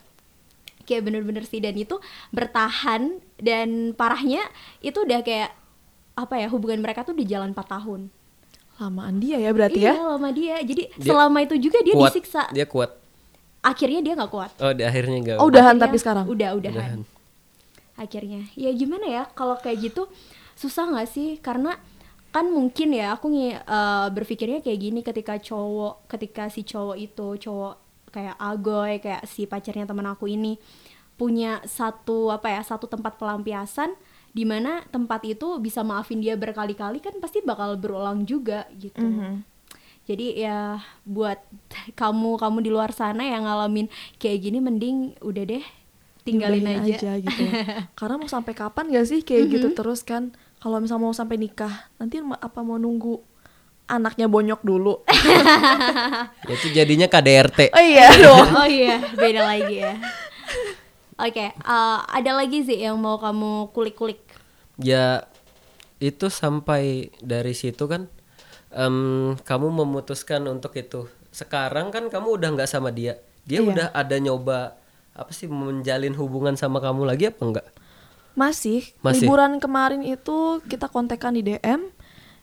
Kayak 0.89 1.11
bener-bener 1.11 1.45
sih. 1.45 1.61
Dan 1.61 1.77
itu 1.77 2.01
bertahan 2.33 3.21
dan 3.37 3.93
parahnya 3.93 4.41
itu 4.81 5.05
udah 5.05 5.21
kayak 5.21 5.53
apa 6.13 6.35
ya 6.41 6.49
hubungan 6.53 6.81
mereka 6.85 7.05
tuh 7.05 7.17
di 7.17 7.25
jalan 7.25 7.57
4 7.57 7.61
tahun 7.65 8.13
lamaan 8.77 9.17
dia 9.19 9.37
ya 9.37 9.51
berarti 9.53 9.79
iya 9.81 9.93
ya 9.95 10.05
lama 10.07 10.29
dia 10.31 10.57
jadi 10.61 10.83
Dia 10.97 11.07
selama 11.13 11.39
itu 11.41 11.55
juga 11.57 11.79
dia 11.81 11.95
kuat. 11.95 12.11
disiksa 12.11 12.43
Dia 12.51 12.67
kuat. 12.67 12.91
akhirnya 13.63 14.01
dia 14.03 14.13
nggak 14.19 14.33
kuat 14.33 14.51
Oh, 14.59 14.73
di 14.73 14.83
akhirnya 14.83 15.17
enggak. 15.19 15.37
Oh, 15.39 15.47
udahan 15.47 15.77
Akhirnya 15.77 15.85
tapi 15.87 15.97
sekarang 16.01 16.25
udah 16.27 16.51
udahan, 16.57 16.75
Udahan. 16.75 17.01
akhirnya 17.95 18.41
ya 18.57 18.71
gimana 18.73 19.07
ya 19.07 19.23
kalau 19.33 19.55
kayak 19.57 19.93
gitu 19.93 20.09
susah 20.57 20.89
nggak 20.91 21.09
sih 21.09 21.39
karena 21.39 21.77
kan 22.33 22.49
mungkin 22.49 22.97
ya 22.97 23.13
aku 23.13 23.29
eh, 23.31 24.07
berpikirnya 24.09 24.65
kayak 24.65 24.79
gini 24.81 25.01
ketika 25.01 25.37
cowok 25.37 26.09
ketika 26.09 26.49
si 26.49 26.65
cowok 26.65 26.97
itu 26.97 27.27
cowok 27.39 27.75
kayak 28.09 28.37
agoy 28.37 28.99
kayak 28.99 29.25
si 29.25 29.45
pacarnya 29.45 29.85
teman 29.85 30.09
aku 30.09 30.27
ini 30.27 30.57
punya 31.15 31.61
satu 31.63 32.33
apa 32.33 32.49
ya 32.51 32.65
satu 32.65 32.89
tempat 32.89 33.15
pelampiasan 33.15 33.93
di 34.33 34.49
mana 34.49 34.81
tempat 34.89 35.21
itu 35.29 35.61
bisa 35.61 35.85
maafin 35.85 36.19
dia 36.19 36.33
berkali-kali 36.35 37.05
kan 37.05 37.13
pasti 37.21 37.45
bakal 37.45 37.77
berulang 37.77 38.25
juga 38.25 38.65
gitu. 38.81 39.05
Jadi 40.03 40.35
ya 40.43 40.83
buat 41.07 41.39
kamu 41.95 42.41
kamu 42.41 42.59
di 42.65 42.71
luar 42.75 42.91
sana 42.91 43.23
yang 43.23 43.47
ngalamin 43.47 43.87
kayak 44.19 44.43
gini 44.43 44.59
mending 44.59 45.15
udah 45.23 45.45
deh 45.47 45.65
tinggalin 46.27 46.65
Udahin 46.65 46.97
aja, 46.97 47.13
gitu. 47.23 47.45
Karena 47.99 48.15
mau 48.19 48.27
sampai 48.27 48.51
kapan 48.55 48.91
gak 48.91 49.07
sih 49.07 49.21
kayak 49.23 49.47
gitu 49.47 49.69
terus 49.75 50.03
kan? 50.03 50.35
Kalau 50.59 50.79
misalnya 50.83 51.07
mau 51.07 51.15
sampai 51.15 51.39
nikah 51.39 51.91
nanti 51.99 52.19
apa 52.19 52.61
mau 52.63 52.79
nunggu 52.79 53.21
anaknya 53.87 54.27
bonyok 54.27 54.61
dulu? 54.65 55.03
Ya, 56.43 56.59
Itu 56.59 56.75
jadinya 56.75 57.07
KDRT. 57.07 57.71
oh 57.71 57.85
iya 57.85 58.07
dong. 58.27 58.49
Oh 58.59 58.67
iya 58.67 58.99
beda 59.15 59.47
lagi 59.47 59.87
ya 59.87 59.95
oke 61.23 61.47
eh, 61.55 61.99
ada 62.03 62.31
lagi 62.35 62.67
sih 62.67 62.83
yang 62.83 62.99
mau 62.99 63.17
kamu 63.17 63.71
kulik-kulik 63.71 64.21
Ya 64.81 65.29
itu 66.01 66.27
sampai 66.27 67.13
dari 67.23 67.53
situ 67.55 67.87
kan 67.87 68.11
em, 68.73 69.37
kamu 69.39 69.69
memutuskan 69.85 70.43
untuk 70.49 70.75
itu. 70.75 71.07
Sekarang 71.31 71.93
kan 71.93 72.09
kamu 72.09 72.41
udah 72.41 72.49
nggak 72.57 72.67
sama 72.67 72.91
dia. 72.91 73.21
Dia 73.45 73.61
Iya. 73.63 73.69
udah 73.71 73.87
ada 73.93 74.17
nyoba 74.19 74.75
apa 75.13 75.31
sih 75.31 75.47
menjalin 75.47 76.17
hubungan 76.17 76.57
sama 76.57 76.81
kamu 76.81 77.05
lagi 77.05 77.29
apa 77.31 77.43
enggak? 77.45 77.69
Masih, 78.33 78.89
Masih. 79.05 79.29
liburan 79.29 79.61
kemarin 79.61 80.01
itu 80.03 80.65
kita 80.67 80.89
kontekan 80.89 81.37
di 81.37 81.45
DM. 81.45 81.93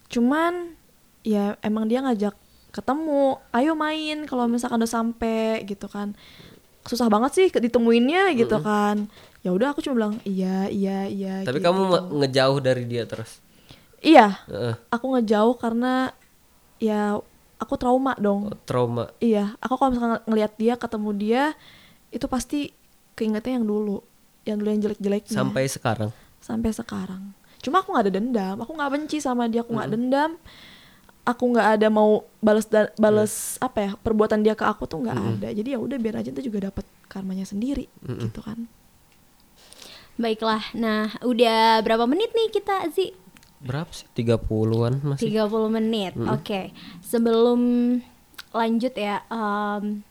Cuman 0.08 0.78
ya 1.26 1.58
emang 1.66 1.90
dia 1.90 2.06
ngajak 2.06 2.38
ketemu, 2.70 3.42
ayo 3.50 3.74
main 3.74 4.30
kalau 4.30 4.46
misalkan 4.46 4.86
udah 4.86 4.92
sampai 5.02 5.66
gitu 5.66 5.90
kan. 5.90 6.14
Susah 6.90 7.06
banget 7.06 7.32
sih 7.38 7.48
ditemuinnya 7.54 8.34
gitu 8.34 8.58
kan. 8.66 9.06
Ya 9.46 9.54
udah 9.54 9.78
aku 9.78 9.86
cuma 9.86 9.94
bilang 10.02 10.16
iya 10.26 10.66
iya 10.74 11.06
iya. 11.06 11.46
Tapi 11.46 11.62
gitu. 11.62 11.70
kamu 11.70 11.82
ngejauh 12.18 12.58
dari 12.58 12.90
dia 12.90 13.06
terus. 13.06 13.38
Iya, 14.02 14.42
Heeh. 14.50 14.74
aku 14.90 15.06
ngejauh 15.14 15.54
karena 15.62 16.10
ya 16.82 17.20
aku 17.60 17.74
trauma 17.76 18.16
dong. 18.18 18.50
Oh, 18.50 18.58
trauma. 18.66 19.12
Iya, 19.22 19.54
aku 19.60 19.76
kalau 19.76 19.92
misalkan 19.94 20.12
ng- 20.18 20.26
ngelihat 20.32 20.52
dia 20.58 20.74
ketemu 20.80 21.10
dia 21.14 21.44
itu 22.10 22.26
pasti 22.26 22.72
keingetnya 23.14 23.60
yang 23.60 23.68
dulu, 23.68 24.02
yang 24.48 24.58
dulu 24.58 24.70
yang 24.74 24.82
jelek-jeleknya. 24.82 25.36
Sampai 25.36 25.70
sekarang. 25.70 26.10
sampai 26.40 26.72
sekarang. 26.72 27.36
Cuma 27.60 27.84
aku 27.84 27.92
nggak 27.92 28.06
ada 28.08 28.14
dendam, 28.16 28.56
aku 28.64 28.72
nggak 28.72 28.92
benci 28.96 29.20
sama 29.20 29.52
dia, 29.52 29.60
aku 29.62 29.76
nggak 29.76 29.92
dendam, 29.92 30.40
aku 31.30 31.54
nggak 31.54 31.78
ada 31.78 31.88
mau 31.88 32.26
balas 32.42 32.66
da- 32.66 32.90
balas 32.98 33.34
apa 33.62 33.78
ya 33.80 33.92
perbuatan 33.94 34.42
dia 34.42 34.58
ke 34.58 34.66
aku 34.66 34.90
tuh 34.90 35.06
nggak 35.06 35.14
ada. 35.38 35.48
Jadi 35.54 35.70
ya 35.70 35.80
udah 35.80 35.98
biar 35.98 36.16
aja 36.18 36.34
itu 36.34 36.42
juga 36.44 36.66
dapat 36.66 36.82
karmanya 37.06 37.46
sendiri, 37.46 37.86
gitu 38.26 38.42
kan. 38.42 38.66
Baiklah. 40.18 40.74
Nah, 40.74 41.16
udah 41.24 41.80
berapa 41.80 42.04
menit 42.04 42.34
nih 42.34 42.52
kita, 42.52 42.84
Zi? 42.92 43.16
Berapa 43.64 43.88
sih? 43.92 44.08
30-an 44.12 45.00
masih. 45.06 45.32
30 45.32 45.70
menit. 45.70 46.12
Oke. 46.28 46.76
Sebelum 47.00 47.60
lanjut 48.52 48.94
ya, 48.94 49.24
em, 49.28 50.04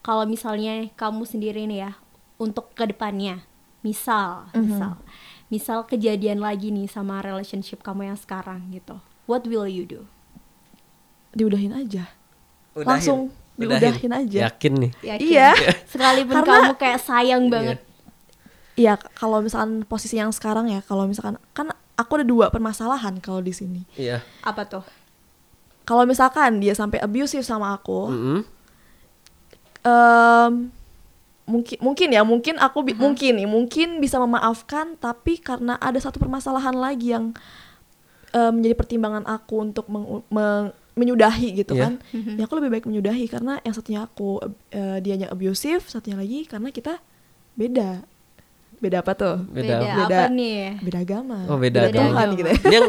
kalau 0.00 0.22
misalnya 0.22 0.86
kamu 0.94 1.26
sendiri 1.26 1.66
nih 1.66 1.82
ya, 1.82 1.92
untuk 2.38 2.70
ke 2.76 2.86
depannya, 2.86 3.42
misal, 3.82 4.46
misal, 4.54 4.92
misal 5.48 5.78
kejadian 5.82 6.38
lagi 6.38 6.70
nih 6.70 6.86
sama 6.86 7.18
relationship 7.18 7.82
kamu 7.82 8.14
yang 8.14 8.18
sekarang 8.18 8.70
gitu, 8.70 9.02
what 9.26 9.42
will 9.46 9.66
you 9.66 9.82
do? 9.82 10.06
Diudahin 11.36 11.76
aja. 11.76 12.08
Udahin. 12.72 12.88
Langsung 12.88 13.18
diudahin 13.54 14.08
aja. 14.10 14.38
Yakin 14.48 14.72
nih. 14.74 14.92
Yakin? 15.04 15.26
Iya. 15.28 15.48
Sekalipun 15.92 16.32
Karena- 16.34 16.72
kamu 16.72 16.74
kayak 16.76 16.98
sayang 16.98 17.44
banget. 17.46 17.78
Iya, 18.74 18.96
kalau 19.12 19.40
misalkan 19.40 19.84
posisi 19.84 20.16
yang 20.16 20.32
sekarang 20.32 20.68
ya, 20.68 20.80
kalau 20.80 21.04
misalkan 21.04 21.40
kan 21.52 21.72
aku 21.94 22.20
ada 22.20 22.24
dua 22.24 22.48
permasalahan 22.48 23.16
kalau 23.20 23.40
di 23.40 23.52
sini. 23.52 23.88
Iya. 23.94 24.20
Apa 24.40 24.64
tuh? 24.64 24.84
Kalau 25.84 26.04
misalkan 26.04 26.58
dia 26.58 26.72
sampai 26.72 26.98
abusive 26.98 27.40
sama 27.40 27.72
aku, 27.72 28.10
Mm-mm. 28.10 28.40
em, 29.82 30.52
mungkin 31.46 31.78
mungkin 31.78 32.08
ya 32.10 32.20
mungkin 32.20 32.58
aku 32.58 32.82
bi- 32.82 32.98
mungkin 32.98 33.38
nih 33.38 33.46
mungkin 33.46 34.02
bisa 34.02 34.18
memaafkan 34.18 34.98
tapi 34.98 35.38
karena 35.38 35.78
ada 35.78 35.94
satu 35.96 36.18
permasalahan 36.18 36.74
lagi 36.74 37.14
yang 37.14 37.30
em, 38.30 38.50
menjadi 38.50 38.74
pertimbangan 38.74 39.24
aku 39.24 39.62
untuk 39.62 39.86
meng- 39.86 40.26
meng- 40.28 40.74
menyudahi 40.96 41.48
gitu 41.54 41.72
Iya. 41.72 41.82
kan 41.82 41.92
ya 42.34 42.42
aku 42.42 42.56
lebih 42.56 42.70
baik 42.72 42.84
menyudahi 42.84 43.24
karena 43.26 43.60
yang 43.60 43.72
satunya 43.72 44.00
aku 44.02 44.40
eh, 44.70 44.98
dianya 44.98 45.28
abusive 45.28 45.84
satunya 45.84 46.16
lagi 46.16 46.44
karena 46.44 46.68
kita 46.68 46.96
beda 47.52 48.00
beda 48.76 49.00
apa 49.00 49.12
tuh 49.12 49.36
Beda. 49.46 49.76
Beda, 49.76 49.92
Beda. 49.98 50.16
apa 50.18 50.24
nih? 50.30 50.80
beda 50.80 50.98
agama 50.98 51.38
Oh, 51.46 51.56
beda 51.56 51.80
beda 51.82 51.92
agama. 51.94 52.08
Tuhan 52.10 52.28
gitu 52.34 52.48
ya 52.48 52.58
yang 52.70 52.86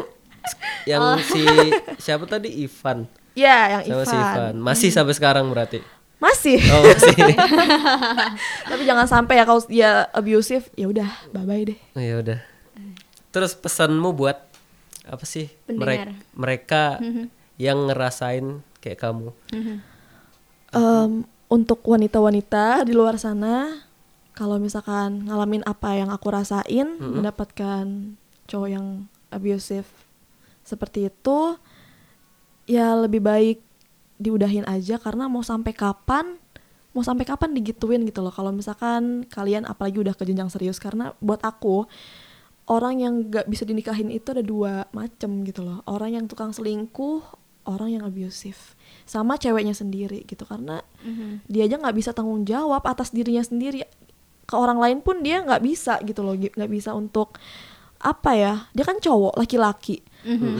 yang 0.89 1.03
si 1.21 1.43
siapa 1.97 2.23
tadi 2.25 2.47
Ivan 2.57 3.07
ya 3.33 3.77
yang 3.77 3.83
sama 3.83 3.95
Ivan 3.97 4.05
si 4.05 4.15
Ivan. 4.17 4.53
Masih 4.57 4.89
sampai 4.89 5.13
sekarang 5.13 5.45
berarti. 5.47 5.79
masih 6.17 6.57
Oh, 6.65 6.81
masih. 6.81 7.13
tapi 8.65 8.81
jangan 8.83 9.05
sampai 9.05 9.35
ya 9.35 9.43
kalau 9.43 9.61
dia 9.63 9.91
abusive 10.11 10.65
ya 10.73 10.87
udah 10.87 11.05
bye 11.29 11.43
bye 11.43 11.61
deh 11.63 11.77
Oh, 11.91 12.01
ya 12.01 12.15
udah. 12.17 12.39
Terus 13.29 13.53
pesanmu 13.53 14.11
buat 14.11 14.39
apa 15.03 15.23
sih 15.23 15.51
Pendengar. 15.61 16.09
mereka 16.09 16.11
mereka 16.33 16.81
yang 17.57 17.89
ngerasain 17.89 18.61
kayak 18.79 19.01
kamu? 19.01 19.33
Em, 20.73 21.25
untuk 21.49 21.81
wanita-wanita 21.85 22.85
di 22.85 22.93
luar 22.93 23.17
sana 23.17 23.83
kalau 24.37 24.61
misalkan 24.61 25.25
ngalamin 25.25 25.65
apa 25.65 25.97
yang 25.97 26.13
aku 26.13 26.29
rasain 26.29 27.01
mendapatkan 27.01 28.13
cowok 28.45 28.69
yang 28.69 29.09
abusive 29.33 29.89
seperti 30.61 31.09
itu 31.09 31.57
ya 32.69 32.93
lebih 32.93 33.23
baik 33.23 33.57
diudahin 34.21 34.67
aja 34.69 35.01
karena 35.01 35.25
mau 35.25 35.41
sampai 35.41 35.73
kapan 35.73 36.37
mau 36.91 37.05
sampai 37.05 37.29
kapan 37.29 37.53
digituin 37.53 38.01
gitu 38.09 38.25
loh. 38.25 38.33
Kalau 38.33 38.49
misalkan 38.49 39.21
kalian 39.29 39.69
apalagi 39.69 40.01
udah 40.01 40.17
ke 40.17 40.25
jenjang 40.25 40.49
serius 40.49 40.81
karena 40.81 41.13
buat 41.21 41.45
aku 41.45 41.85
orang 42.65 43.05
yang 43.05 43.13
gak 43.29 43.45
bisa 43.45 43.69
dinikahin 43.69 44.09
itu 44.09 44.33
ada 44.33 44.41
dua 44.41 44.89
macem 44.89 45.45
gitu 45.45 45.61
loh. 45.61 45.85
Orang 45.85 46.17
yang 46.17 46.25
tukang 46.25 46.49
selingkuh 46.49 47.21
orang 47.67 47.99
yang 47.99 48.03
abusive 48.07 48.73
sama 49.03 49.35
ceweknya 49.35 49.75
sendiri 49.75 50.23
gitu 50.23 50.43
karena 50.47 50.79
dia 51.47 51.67
aja 51.67 51.75
nggak 51.79 51.95
bisa 51.95 52.11
tanggung 52.15 52.47
jawab 52.47 52.83
atas 52.87 53.11
dirinya 53.11 53.43
sendiri. 53.43 53.83
Ke 54.47 54.55
orang 54.55 54.79
lain 54.79 55.03
pun 55.03 55.19
dia 55.19 55.43
nggak 55.43 55.59
bisa 55.59 55.99
gitu 56.07 56.23
loh 56.23 56.31
nggak 56.35 56.71
bisa 56.71 56.95
untuk 56.95 57.35
apa 57.97 58.31
ya 58.37 58.53
dia 58.71 58.87
kan 58.87 58.95
cowok 58.99 59.35
laki-laki. 59.35 59.99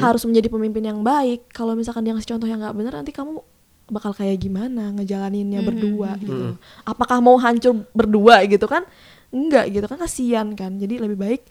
Harus 0.04 0.28
menjadi 0.28 0.48
pemimpin 0.52 0.84
yang 0.84 1.00
baik. 1.04 1.52
Kalau 1.56 1.76
misalkan 1.76 2.04
dia 2.04 2.12
ngasih 2.12 2.36
contoh 2.36 2.48
yang 2.48 2.60
nggak 2.60 2.76
bener 2.76 2.94
nanti 2.96 3.12
kamu 3.16 3.40
bakal 3.88 4.12
kayak 4.12 4.44
gimana 4.44 4.92
ngejalaninnya 5.00 5.64
berdua 5.64 6.20
gitu 6.20 6.60
apakah 6.84 7.24
mau 7.24 7.40
hancur 7.40 7.88
berdua 7.96 8.44
gitu 8.44 8.68
kan? 8.68 8.84
Enggak 9.32 9.72
gitu 9.72 9.88
kan 9.88 10.00
kasihan 10.00 10.48
kan. 10.56 10.76
Jadi 10.76 11.00
lebih 11.00 11.16
baik 11.16 11.42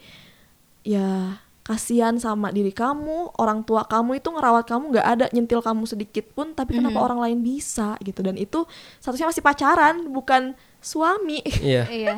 ya 0.84 1.40
kasihan 1.66 2.14
sama 2.14 2.54
diri 2.54 2.70
kamu 2.70 3.34
orang 3.42 3.66
tua 3.66 3.82
kamu 3.90 4.22
itu 4.22 4.30
ngerawat 4.30 4.70
kamu 4.70 4.94
nggak 4.94 5.06
ada 5.18 5.26
nyentil 5.34 5.58
kamu 5.58 5.82
sedikit 5.82 6.30
pun 6.30 6.54
tapi 6.54 6.78
kenapa 6.78 7.02
orang 7.02 7.18
lain 7.18 7.38
bisa 7.42 7.98
gitu 8.06 8.22
dan 8.22 8.38
itu 8.38 8.62
statusnya 9.02 9.34
masih 9.34 9.42
pacaran 9.42 10.06
bukan 10.14 10.54
suami 10.78 11.42
Iya. 11.66 11.90
Iya. 11.90 12.16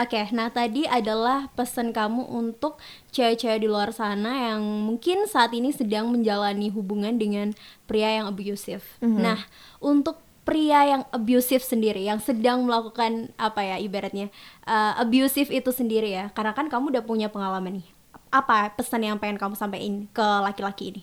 Oke, 0.00 0.32
nah 0.32 0.48
tadi 0.48 0.88
adalah 0.88 1.52
pesan 1.52 1.92
kamu 1.92 2.24
untuk 2.32 2.80
cewek-cewek 3.12 3.60
di 3.60 3.68
luar 3.68 3.92
sana 3.92 4.52
yang 4.52 4.64
mungkin 4.64 5.28
saat 5.28 5.52
ini 5.52 5.76
sedang 5.76 6.08
menjalani 6.08 6.72
hubungan 6.72 7.20
dengan 7.20 7.52
pria 7.84 8.16
yang 8.16 8.24
abusive. 8.24 8.80
Nah, 9.04 9.44
untuk 9.84 10.24
pria 10.48 10.88
yang 10.88 11.02
abusive 11.12 11.60
sendiri, 11.60 12.00
yang 12.00 12.16
sedang 12.16 12.64
melakukan 12.64 13.32
apa 13.36 13.60
ya 13.60 13.76
ibaratnya 13.76 14.32
uh, 14.64 14.96
abusive 15.04 15.52
itu 15.52 15.68
sendiri 15.68 16.16
ya, 16.16 16.32
karena 16.32 16.56
kan 16.56 16.72
kamu 16.72 16.88
udah 16.96 17.04
punya 17.04 17.28
pengalaman 17.28 17.84
nih. 17.84 17.93
Apa 18.34 18.74
pesan 18.74 19.06
yang 19.06 19.22
pengen 19.22 19.38
kamu 19.38 19.54
sampaikan 19.54 20.10
ke 20.10 20.26
laki-laki 20.42 20.90
ini? 20.90 21.02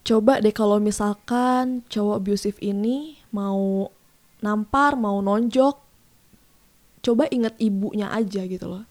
coba 0.00 0.40
deh 0.40 0.50
kalau 0.50 0.80
misalkan 0.80 1.84
cowok 1.92 2.24
abusive 2.24 2.58
ini 2.64 3.20
mau 3.30 3.92
nampar 4.40 4.96
mau 4.96 5.20
nonjok 5.20 5.76
coba 7.00 7.28
inget 7.32 7.56
ibunya 7.56 8.12
aja 8.12 8.44
gitu 8.44 8.66
loh. 8.68 8.84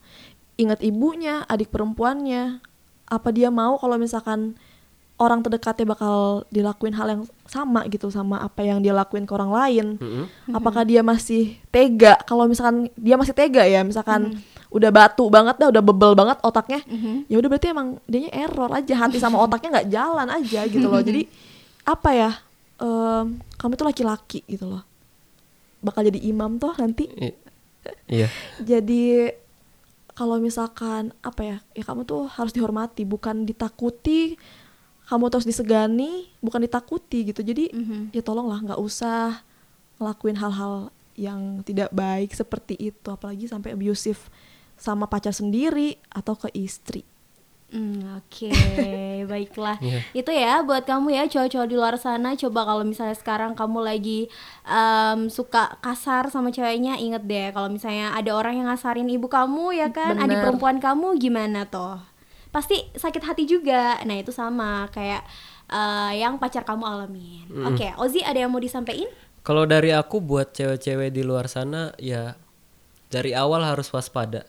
Inget 0.58 0.82
ibunya 0.82 1.46
adik 1.46 1.70
perempuannya. 1.70 2.58
Apa 3.06 3.30
dia 3.30 3.54
mau 3.54 3.78
kalau 3.78 4.02
misalkan 4.02 4.58
orang 5.22 5.46
terdekatnya 5.46 5.86
bakal 5.94 6.46
dilakuin 6.50 6.98
hal 6.98 7.08
yang 7.10 7.24
sama 7.46 7.86
gitu 7.86 8.10
sama 8.10 8.42
apa 8.42 8.66
yang 8.66 8.82
dia 8.82 8.94
lakuin 8.94 9.30
ke 9.30 9.34
orang 9.34 9.54
lain? 9.54 9.86
Mm-mm. 10.02 10.26
apakah 10.58 10.82
dia 10.90 11.06
masih 11.06 11.58
tega? 11.70 12.18
Kalau 12.26 12.50
misalkan 12.50 12.90
dia 12.98 13.14
masih 13.14 13.38
tega 13.38 13.62
ya 13.62 13.86
misalkan 13.86 14.42
udah 14.70 14.90
batu 14.90 15.26
banget 15.28 15.58
dah 15.58 15.68
udah 15.68 15.82
bebel 15.82 16.14
banget 16.14 16.38
otaknya. 16.42 16.82
Ya 17.26 17.36
udah 17.36 17.50
berarti 17.50 17.68
emang 17.68 17.98
dia 18.06 18.30
error 18.30 18.70
aja 18.70 18.94
hati 19.00 19.18
sama 19.18 19.38
otaknya 19.38 19.70
nggak 19.76 19.90
jalan 19.90 20.28
aja 20.30 20.62
gitu 20.66 20.86
loh. 20.86 21.02
Jadi 21.10 21.26
apa 21.84 22.10
ya 22.12 22.32
em, 22.78 23.26
kamu 23.56 23.74
itu 23.74 23.86
laki-laki 23.86 24.40
gitu 24.46 24.66
loh. 24.68 24.84
Bakal 25.80 26.06
jadi 26.06 26.20
imam 26.24 26.56
tuh 26.56 26.76
nanti. 26.76 27.08
I- 27.10 27.38
Iya. 28.06 28.28
jadi 28.60 29.34
kalau 30.12 30.36
misalkan 30.38 31.16
apa 31.24 31.42
ya 31.42 31.58
ya 31.72 31.82
kamu 31.82 32.04
tuh 32.04 32.28
harus 32.28 32.52
dihormati 32.52 33.08
bukan 33.08 33.48
ditakuti 33.48 34.36
kamu 35.08 35.32
terus 35.32 35.48
disegani 35.48 36.28
bukan 36.38 36.62
ditakuti 36.62 37.26
gitu. 37.26 37.40
Jadi 37.40 37.72
ya 38.12 38.22
tolonglah 38.22 38.62
nggak 38.62 38.78
usah 38.78 39.42
ngelakuin 39.98 40.38
hal-hal 40.38 40.92
yang 41.16 41.64
tidak 41.64 41.90
baik 41.90 42.30
seperti 42.32 42.76
itu. 42.78 43.08
Apalagi 43.08 43.48
sampai 43.48 43.74
abusive 43.74 44.20
sama 44.80 45.06
pacar 45.12 45.36
sendiri 45.36 46.00
atau 46.10 46.34
ke 46.40 46.50
istri 46.56 47.04
Hmm, 47.70 48.18
Oke, 48.18 48.50
baiklah. 49.30 49.78
Iya. 49.78 50.02
Itu 50.18 50.34
ya 50.34 50.66
buat 50.66 50.90
kamu 50.90 51.14
ya 51.14 51.30
cowok-cowok 51.30 51.70
di 51.70 51.78
luar 51.78 52.02
sana. 52.02 52.34
Coba 52.34 52.66
kalau 52.66 52.82
misalnya 52.82 53.14
sekarang 53.14 53.54
kamu 53.54 53.86
lagi 53.86 54.26
em, 54.66 55.30
suka 55.30 55.78
kasar 55.78 56.34
sama 56.34 56.50
ceweknya, 56.50 56.98
inget 56.98 57.30
deh 57.30 57.54
kalau 57.54 57.70
misalnya 57.70 58.18
ada 58.18 58.34
orang 58.34 58.58
yang 58.58 58.74
ngasarin 58.74 59.06
ibu 59.06 59.30
kamu 59.30 59.78
ya 59.86 59.94
kan, 59.94 60.18
adik 60.18 60.34
Bener. 60.34 60.44
perempuan 60.50 60.82
kamu 60.82 61.22
gimana 61.22 61.70
toh? 61.70 62.02
pasti 62.50 62.82
sakit 62.98 63.24
hati 63.30 63.44
juga 63.46 64.02
nah 64.10 64.18
itu 64.18 64.34
sama 64.34 64.90
kayak 64.90 65.22
eh, 65.70 66.12
yang 66.18 66.42
pacar 66.42 66.66
kamu 66.66 66.82
alamin 66.82 67.46
oke 67.62 67.94
Ozi 68.02 68.26
ada 68.26 68.42
yang 68.42 68.50
mau 68.50 68.58
disampaikan 68.58 69.06
Kalau 69.46 69.70
dari 69.70 69.94
aku 69.94 70.18
buat 70.18 70.58
cewek-cewek 70.58 71.14
di 71.14 71.22
luar 71.22 71.46
sana 71.46 71.94
ya 72.02 72.34
dari 73.10 73.34
awal 73.34 73.64
harus 73.66 73.90
waspada. 73.90 74.46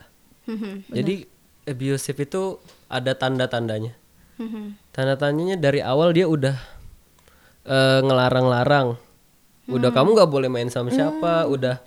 Jadi 0.91 1.27
abusive 1.69 2.19
itu 2.25 2.59
ada 2.89 3.13
tanda-tandanya. 3.15 3.93
Tanda-tandanya 4.91 5.61
dari 5.61 5.85
awal 5.85 6.17
dia 6.17 6.25
udah 6.27 6.57
eh, 7.69 8.01
ngelarang-larang. 8.01 8.97
Udah 9.71 9.95
kamu 9.95 10.19
nggak 10.19 10.31
boleh 10.35 10.51
main 10.51 10.67
sama 10.67 10.91
siapa, 10.91 11.47
udah 11.47 11.79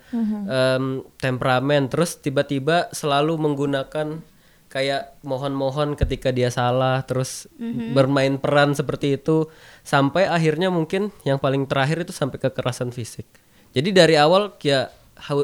em, 0.48 1.04
temperamen, 1.20 1.92
terus 1.92 2.16
tiba-tiba 2.16 2.88
selalu 2.96 3.36
menggunakan 3.36 4.24
kayak 4.72 5.20
mohon-mohon 5.20 5.92
ketika 5.92 6.32
dia 6.32 6.48
salah, 6.48 7.04
terus 7.04 7.44
bermain 7.92 8.40
peran 8.40 8.72
seperti 8.72 9.20
itu. 9.20 9.52
Sampai 9.84 10.24
akhirnya 10.24 10.72
mungkin 10.72 11.12
yang 11.28 11.36
paling 11.36 11.68
terakhir 11.68 12.08
itu 12.08 12.16
sampai 12.16 12.40
kekerasan 12.40 12.88
fisik. 12.88 13.28
Jadi 13.76 13.92
dari 13.92 14.16
awal 14.16 14.56
ya 14.64 14.88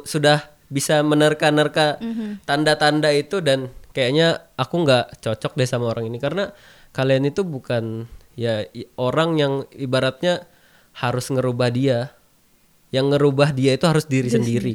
sudah 0.09 0.41
bisa 0.71 1.03
menerka-nerka 1.03 1.99
tanda-tanda 2.47 3.11
itu 3.11 3.43
dan 3.43 3.69
kayaknya 3.91 4.47
aku 4.55 4.87
nggak 4.87 5.19
cocok 5.19 5.59
deh 5.59 5.69
sama 5.69 5.91
orang 5.91 6.07
ini 6.07 6.23
karena 6.23 6.55
kalian 6.95 7.27
itu 7.27 7.43
bukan 7.43 8.07
ya 8.39 8.65
orang 8.97 9.37
yang 9.37 9.53
ibaratnya 9.75 10.47
harus 10.97 11.31
ngerubah 11.31 11.69
dia. 11.71 12.15
Yang 12.91 13.07
ngerubah 13.15 13.55
dia 13.55 13.79
itu 13.79 13.87
harus 13.87 14.03
diri 14.07 14.27
sendiri. 14.27 14.75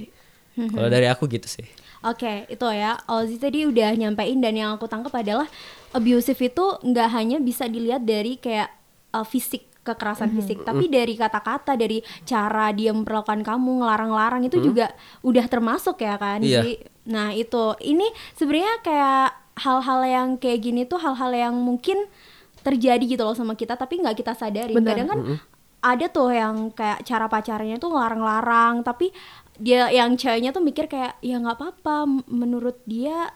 Kalau 0.55 0.87
dari 0.87 1.11
aku 1.11 1.27
gitu 1.27 1.51
sih. 1.51 1.67
Oke, 2.05 2.47
itu 2.47 2.63
ya. 2.71 2.95
Ozi 3.11 3.35
tadi 3.35 3.67
udah 3.67 3.91
nyampein 3.91 4.39
dan 4.39 4.55
yang 4.55 4.71
aku 4.79 4.87
tangkap 4.87 5.11
adalah 5.19 5.51
abusive 5.91 6.39
itu 6.39 6.65
nggak 6.79 7.09
hanya 7.11 7.37
bisa 7.43 7.67
dilihat 7.67 8.07
dari 8.07 8.39
kayak 8.39 8.71
uh, 9.11 9.27
fisik 9.27 9.67
kekerasan 9.85 10.33
fisik, 10.33 10.65
tapi 10.65 10.89
dari 10.89 11.13
kata-kata, 11.13 11.77
dari 11.77 12.01
cara 12.25 12.73
dia 12.73 12.89
memperlakukan 12.89 13.45
kamu, 13.45 13.85
ngelarang-larang 13.85 14.41
itu 14.49 14.57
juga 14.57 14.89
udah 15.21 15.45
termasuk 15.45 16.01
ya 16.01 16.17
kan? 16.17 16.41
Iya. 16.41 16.65
Jadi, 16.65 16.73
nah 17.05 17.29
itu 17.29 17.77
ini 17.85 18.09
sebenarnya 18.33 18.81
kayak 18.81 19.29
hal-hal 19.61 20.01
yang 20.03 20.27
kayak 20.41 20.59
gini 20.65 20.81
tuh 20.89 20.97
hal-hal 20.97 21.31
yang 21.31 21.53
mungkin 21.53 22.09
terjadi 22.65 23.05
gitu 23.05 23.21
loh 23.21 23.37
sama 23.37 23.53
kita, 23.53 23.77
tapi 23.77 24.01
nggak 24.01 24.17
kita 24.17 24.33
sadari. 24.33 24.73
Benar. 24.73 24.97
Kadang 24.97 25.07
kan 25.07 25.19
ada 25.85 26.05
tuh 26.09 26.33
yang 26.33 26.73
kayak 26.73 27.05
cara 27.05 27.29
pacarnya 27.29 27.77
tuh 27.77 27.93
ngelarang-larang, 27.93 28.81
tapi 28.81 29.13
dia 29.55 29.87
yang 29.91 30.19
ceweknya 30.19 30.51
tuh 30.51 30.63
mikir 30.63 30.89
kayak 30.91 31.15
ya 31.23 31.39
nggak 31.39 31.55
apa-apa 31.55 32.09
menurut 32.27 32.81
dia 32.83 33.31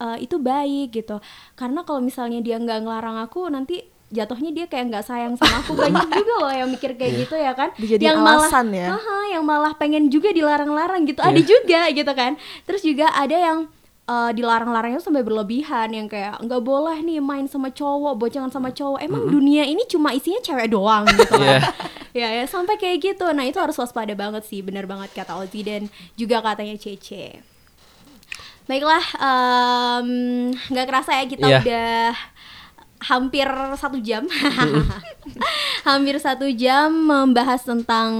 eh, 0.00 0.18
itu 0.20 0.36
baik 0.36 0.92
gitu 0.92 1.16
karena 1.56 1.80
kalau 1.86 2.04
misalnya 2.04 2.44
dia 2.44 2.60
nggak 2.60 2.84
ngelarang 2.84 3.16
aku 3.24 3.48
nanti 3.48 3.80
jatuhnya 4.12 4.52
dia 4.52 4.66
kayak 4.68 4.92
nggak 4.92 5.04
sayang 5.04 5.34
sama 5.34 5.64
aku. 5.64 5.72
Banyak 5.72 6.08
juga 6.20 6.34
loh 6.38 6.52
yang 6.52 6.68
mikir 6.68 6.92
kayak 6.94 7.26
gitu 7.26 7.34
ya 7.34 7.56
kan. 7.56 7.72
Dijadiin 7.74 8.12
yang 8.12 8.20
malah 8.20 8.52
ya. 8.68 8.92
Haha, 8.92 9.18
yang 9.32 9.42
malah 9.42 9.72
pengen 9.74 10.12
juga 10.12 10.30
dilarang-larang 10.30 11.08
gitu. 11.08 11.24
Ada 11.24 11.40
juga 11.40 11.88
gitu 11.90 12.12
kan. 12.12 12.36
Terus 12.68 12.84
juga 12.84 13.08
ada 13.10 13.32
yang 13.32 13.58
eh, 14.04 14.30
dilarang-larangnya 14.36 15.00
sampai 15.00 15.24
berlebihan. 15.24 15.88
Yang 15.90 16.12
kayak 16.12 16.44
nggak 16.44 16.62
boleh 16.62 17.00
nih 17.00 17.18
main 17.18 17.48
sama 17.48 17.72
cowok 17.72 18.20
bocangan 18.20 18.52
sama 18.52 18.68
cowok. 18.70 19.00
Emang 19.00 19.24
dunia 19.26 19.64
ini 19.64 19.88
cuma 19.88 20.12
isinya 20.12 20.44
cewek 20.44 20.68
doang 20.68 21.08
gitu 21.08 21.32
kan. 21.32 21.64
Ya 22.12 22.28
ya 22.28 22.44
sampai 22.44 22.76
kayak 22.76 23.00
gitu. 23.00 23.24
Nah 23.32 23.48
itu 23.48 23.56
harus 23.56 23.72
waspada 23.80 24.12
banget 24.12 24.44
sih. 24.44 24.60
Bener 24.60 24.84
banget 24.84 25.16
kata 25.16 25.32
Ozi 25.32 25.64
dan 25.64 25.88
juga 26.12 26.44
katanya 26.44 26.76
Cece. 26.76 27.40
Baiklah 28.68 29.00
nggak 30.68 30.86
kerasa 30.86 31.18
ya 31.18 31.24
kita 31.24 31.46
Iya. 31.48 31.58
udah 31.64 32.04
hampir 33.02 33.46
satu 33.76 33.98
jam. 33.98 34.26
Hampir 35.88 36.14
satu 36.22 36.46
jam 36.54 36.94
membahas 36.94 37.66
tentang 37.66 38.10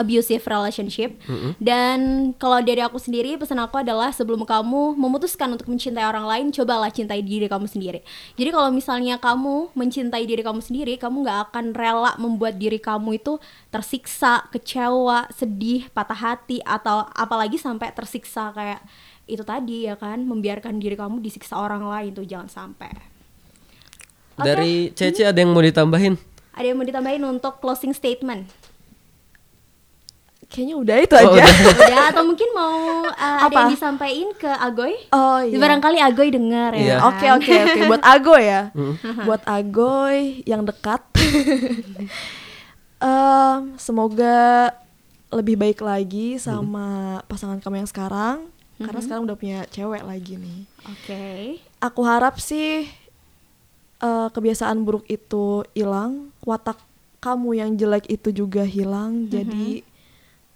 abusive 0.00 0.40
relationship. 0.48 1.20
Dan 1.60 2.32
kalau 2.40 2.64
dari 2.64 2.80
aku 2.80 2.96
sendiri 2.96 3.36
pesan 3.36 3.60
aku 3.60 3.84
adalah 3.84 4.08
sebelum 4.08 4.48
kamu 4.48 4.96
memutuskan 4.96 5.52
untuk 5.52 5.68
mencintai 5.68 6.08
orang 6.08 6.24
lain 6.24 6.46
cobalah 6.48 6.88
cintai 6.88 7.20
diri 7.20 7.44
kamu 7.46 7.68
sendiri. 7.68 8.00
Jadi 8.40 8.50
kalau 8.50 8.72
misalnya 8.72 9.20
kamu 9.20 9.76
mencintai 9.76 10.24
diri 10.24 10.40
kamu 10.40 10.64
sendiri 10.64 10.96
kamu 10.96 11.28
nggak 11.28 11.38
akan 11.52 11.76
rela 11.76 12.16
membuat 12.16 12.56
diri 12.56 12.80
kamu 12.80 13.20
itu 13.20 13.36
tersiksa 13.68 14.48
kecewa 14.48 15.28
sedih 15.36 15.92
patah 15.92 16.16
hati 16.16 16.64
atau 16.64 17.04
apalagi 17.12 17.60
sampai 17.60 17.92
tersiksa 17.92 18.56
kayak 18.56 18.80
itu 19.30 19.46
tadi 19.46 19.86
ya 19.86 19.94
kan 19.94 20.26
membiarkan 20.26 20.82
diri 20.82 20.98
kamu 20.98 21.22
disiksa 21.22 21.54
orang 21.54 21.86
lain 21.86 22.10
tuh 22.18 22.26
jangan 22.26 22.50
sampai 22.50 22.90
Oke. 24.40 24.46
Dari 24.46 24.74
Cece 24.90 25.22
ada 25.22 25.36
yang 25.36 25.50
mau 25.50 25.60
ditambahin? 25.60 26.16
ada 26.50 26.66
yang 26.66 26.74
mau 26.74 26.84
ditambahin 26.84 27.22
untuk 27.22 27.56
closing 27.58 27.90
statement 27.90 28.48
Kayaknya 30.46 30.76
udah 30.76 30.96
itu 30.98 31.14
Oh, 31.14 31.30
aja. 31.30 31.46
udah 31.46 32.02
atau 32.10 32.22
mungkin 32.26 32.48
mau 32.50 32.74
uh, 33.06 33.14
ada 33.38 33.46
Apa? 33.46 33.58
yang 33.60 33.70
disampaikan 33.70 34.28
ke 34.34 34.50
Agoy 34.50 34.98
Oh 35.08 35.38
iya. 35.38 35.54
barangkali 35.54 35.98
Agoy 36.00 36.28
dengar 36.28 36.74
ya 36.74 36.80
Iya. 36.80 36.96
kan? 36.96 37.06
Oke 37.08 37.26
oke 37.30 37.52
oke 37.54 37.80
buat 37.86 38.02
Agoy 38.02 38.42
ya. 38.44 38.62
buat 39.26 39.42
Agoy 39.46 40.18
yang 40.44 40.64
dekat. 40.64 41.06
Em, 43.00 43.58
semoga 43.76 44.68
lebih 45.30 45.56
baik 45.56 45.80
lagi 45.80 46.36
sama 46.36 47.20
pasangan 47.24 47.56
kamu 47.56 47.80
yang 47.80 47.88
sekarang 47.88 48.36
karena 48.76 49.00
sekarang 49.00 49.22
udah 49.24 49.36
punya 49.36 49.64
cewek 49.68 50.02
lagi 50.02 50.34
nih. 50.34 50.60
oke 50.82 51.24
Aku 51.80 52.00
harap 52.02 52.36
sih 52.36 52.84
eh, 54.00 54.28
kebiasaan 54.28 54.80
buruk 54.80 55.04
itu 55.06 55.44
hilang, 55.70 56.12
watak 56.42 56.76
kamu 57.18 57.50
yang 57.54 57.70
jelek 57.74 58.08
itu 58.08 58.32
juga 58.34 58.62
hilang. 58.62 59.26
Jadi 59.26 59.84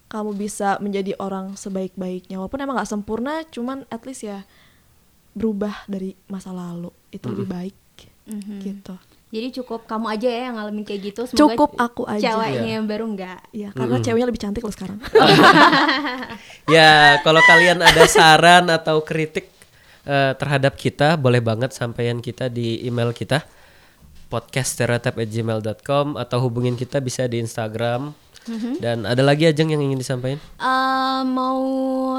kamu 0.06 0.30
bisa 0.32 0.78
menjadi 0.78 1.12
orang 1.18 1.52
sebaik-baiknya. 1.54 2.36
Walaupun 2.36 2.58
emang 2.58 2.76
gak 2.76 2.88
sempurna, 2.88 3.44
cuman 3.46 3.84
at 3.88 4.02
least 4.02 4.22
ya 4.22 4.42
berubah 5.30 5.84
dari 5.84 6.14
masa 6.24 6.50
lalu 6.50 6.88
itu 7.10 7.26
lebih 7.26 7.48
baik 7.48 7.76
Mhm. 8.24 8.56
gitu. 8.62 8.94
jadi 9.28 9.50
cukup 9.52 9.84
kamu 9.84 10.06
aja 10.08 10.28
ya 10.30 10.40
yang 10.46 10.54
ngalamin 10.54 10.80
kayak 10.80 11.10
gitu 11.10 11.20
Cukup 11.28 11.74
aku 11.74 12.06
aja. 12.06 12.22
ceweknya 12.32 12.78
yang 12.78 12.86
baru 12.86 13.04
enggak 13.04 13.42
Iya, 13.50 13.68
karena 13.68 13.98
ceweknya 13.98 14.26
lebih 14.30 14.40
cantik 14.40 14.62
loh 14.62 14.70
sekarang. 14.70 14.96
Ya, 16.70 17.20
kalau 17.20 17.42
kalian 17.42 17.82
ada 17.82 18.04
saran 18.06 18.70
atau 18.70 19.02
kritik 19.02 19.52
eh, 20.04 20.32
terhadap 20.36 20.76
kita, 20.76 21.16
boleh 21.16 21.40
banget 21.40 21.72
sampaikan 21.72 22.20
kita 22.20 22.48
di 22.48 22.84
email 22.84 23.10
kita 23.10 23.42
podcaststereotype@gmail.com 24.28 26.16
atau 26.16 26.38
hubungin 26.42 26.74
kita 26.74 26.98
bisa 26.98 27.26
di 27.26 27.38
Instagram. 27.38 28.12
Dan 28.76 29.08
ada 29.08 29.24
lagi 29.24 29.48
Ajeng 29.48 29.72
yang 29.72 29.80
ingin 29.80 29.96
disampaikan? 29.96 30.36
Eh, 30.60 31.22
mau 31.24 31.64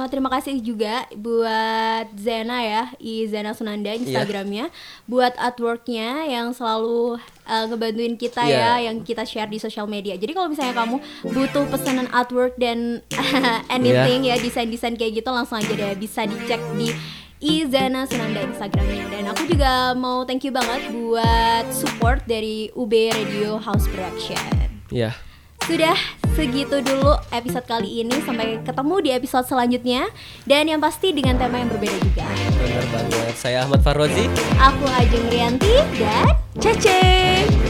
terima 0.09 0.25
kasih 0.33 0.57
juga 0.57 1.05
buat 1.13 2.09
Zena 2.17 2.65
ya, 2.65 2.89
I 2.97 3.29
Zena 3.29 3.53
Sunanda 3.53 3.93
Iya. 3.93 4.01
Instagramnya, 4.01 4.73
buat 5.05 5.37
artworknya 5.37 6.25
yang 6.25 6.49
selalu 6.49 7.21
eh, 7.45 7.65
ngebantuin 7.69 8.17
kita 8.17 8.41
Iya. 8.41 8.57
ya, 8.81 8.89
yang 8.89 9.05
kita 9.05 9.21
share 9.21 9.45
di 9.45 9.61
sosial 9.61 9.85
media. 9.85 10.17
Jadi 10.17 10.33
kalau 10.33 10.49
misalnya 10.49 10.73
kamu 10.73 10.97
butuh 11.29 11.69
pesanan 11.69 12.09
artwork 12.09 12.57
dan 12.57 13.05
anything 13.69 14.25
ya 14.25 14.41
desain-desain 14.41 14.97
kayak 14.97 15.21
gitu 15.21 15.29
langsung 15.29 15.61
aja 15.61 15.69
deh 15.69 15.93
bisa 15.93 16.25
dicek 16.25 16.57
di 16.73 16.89
Izana 17.45 18.09
Sunanda 18.09 18.41
Instagramnya 18.41 19.05
dan 19.13 19.23
aku 19.29 19.45
juga 19.45 19.93
mau 19.93 20.25
thank 20.25 20.41
you 20.41 20.49
banget 20.49 20.89
buat 20.89 21.69
support 21.69 22.25
dari 22.25 22.73
UB 22.73 22.89
Radio 22.89 23.61
House 23.61 23.85
Production. 23.93 24.49
Ya. 24.89 25.13
Sudah 25.61 25.93
segitu 26.33 26.81
dulu 26.81 27.13
episode 27.29 27.65
kali 27.69 28.01
ini 28.01 28.17
sampai 28.25 28.61
ketemu 28.65 28.95
di 29.01 29.09
episode 29.13 29.45
selanjutnya 29.45 30.09
dan 30.49 30.65
yang 30.65 30.81
pasti 30.81 31.13
dengan 31.13 31.37
tema 31.37 31.61
yang 31.61 31.69
berbeda 31.69 31.97
juga. 32.01 32.25
Benar 32.57 32.85
banget. 32.89 33.33
Saya 33.37 33.65
Ahmad 33.65 33.85
Farrozi. 33.85 34.25
Aku 34.57 34.85
Ajeng 34.97 35.25
Rianti 35.29 35.75
dan 36.01 36.33
Cece. 36.57 37.01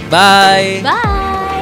Bye. 0.08 0.80
bye. 0.84 1.55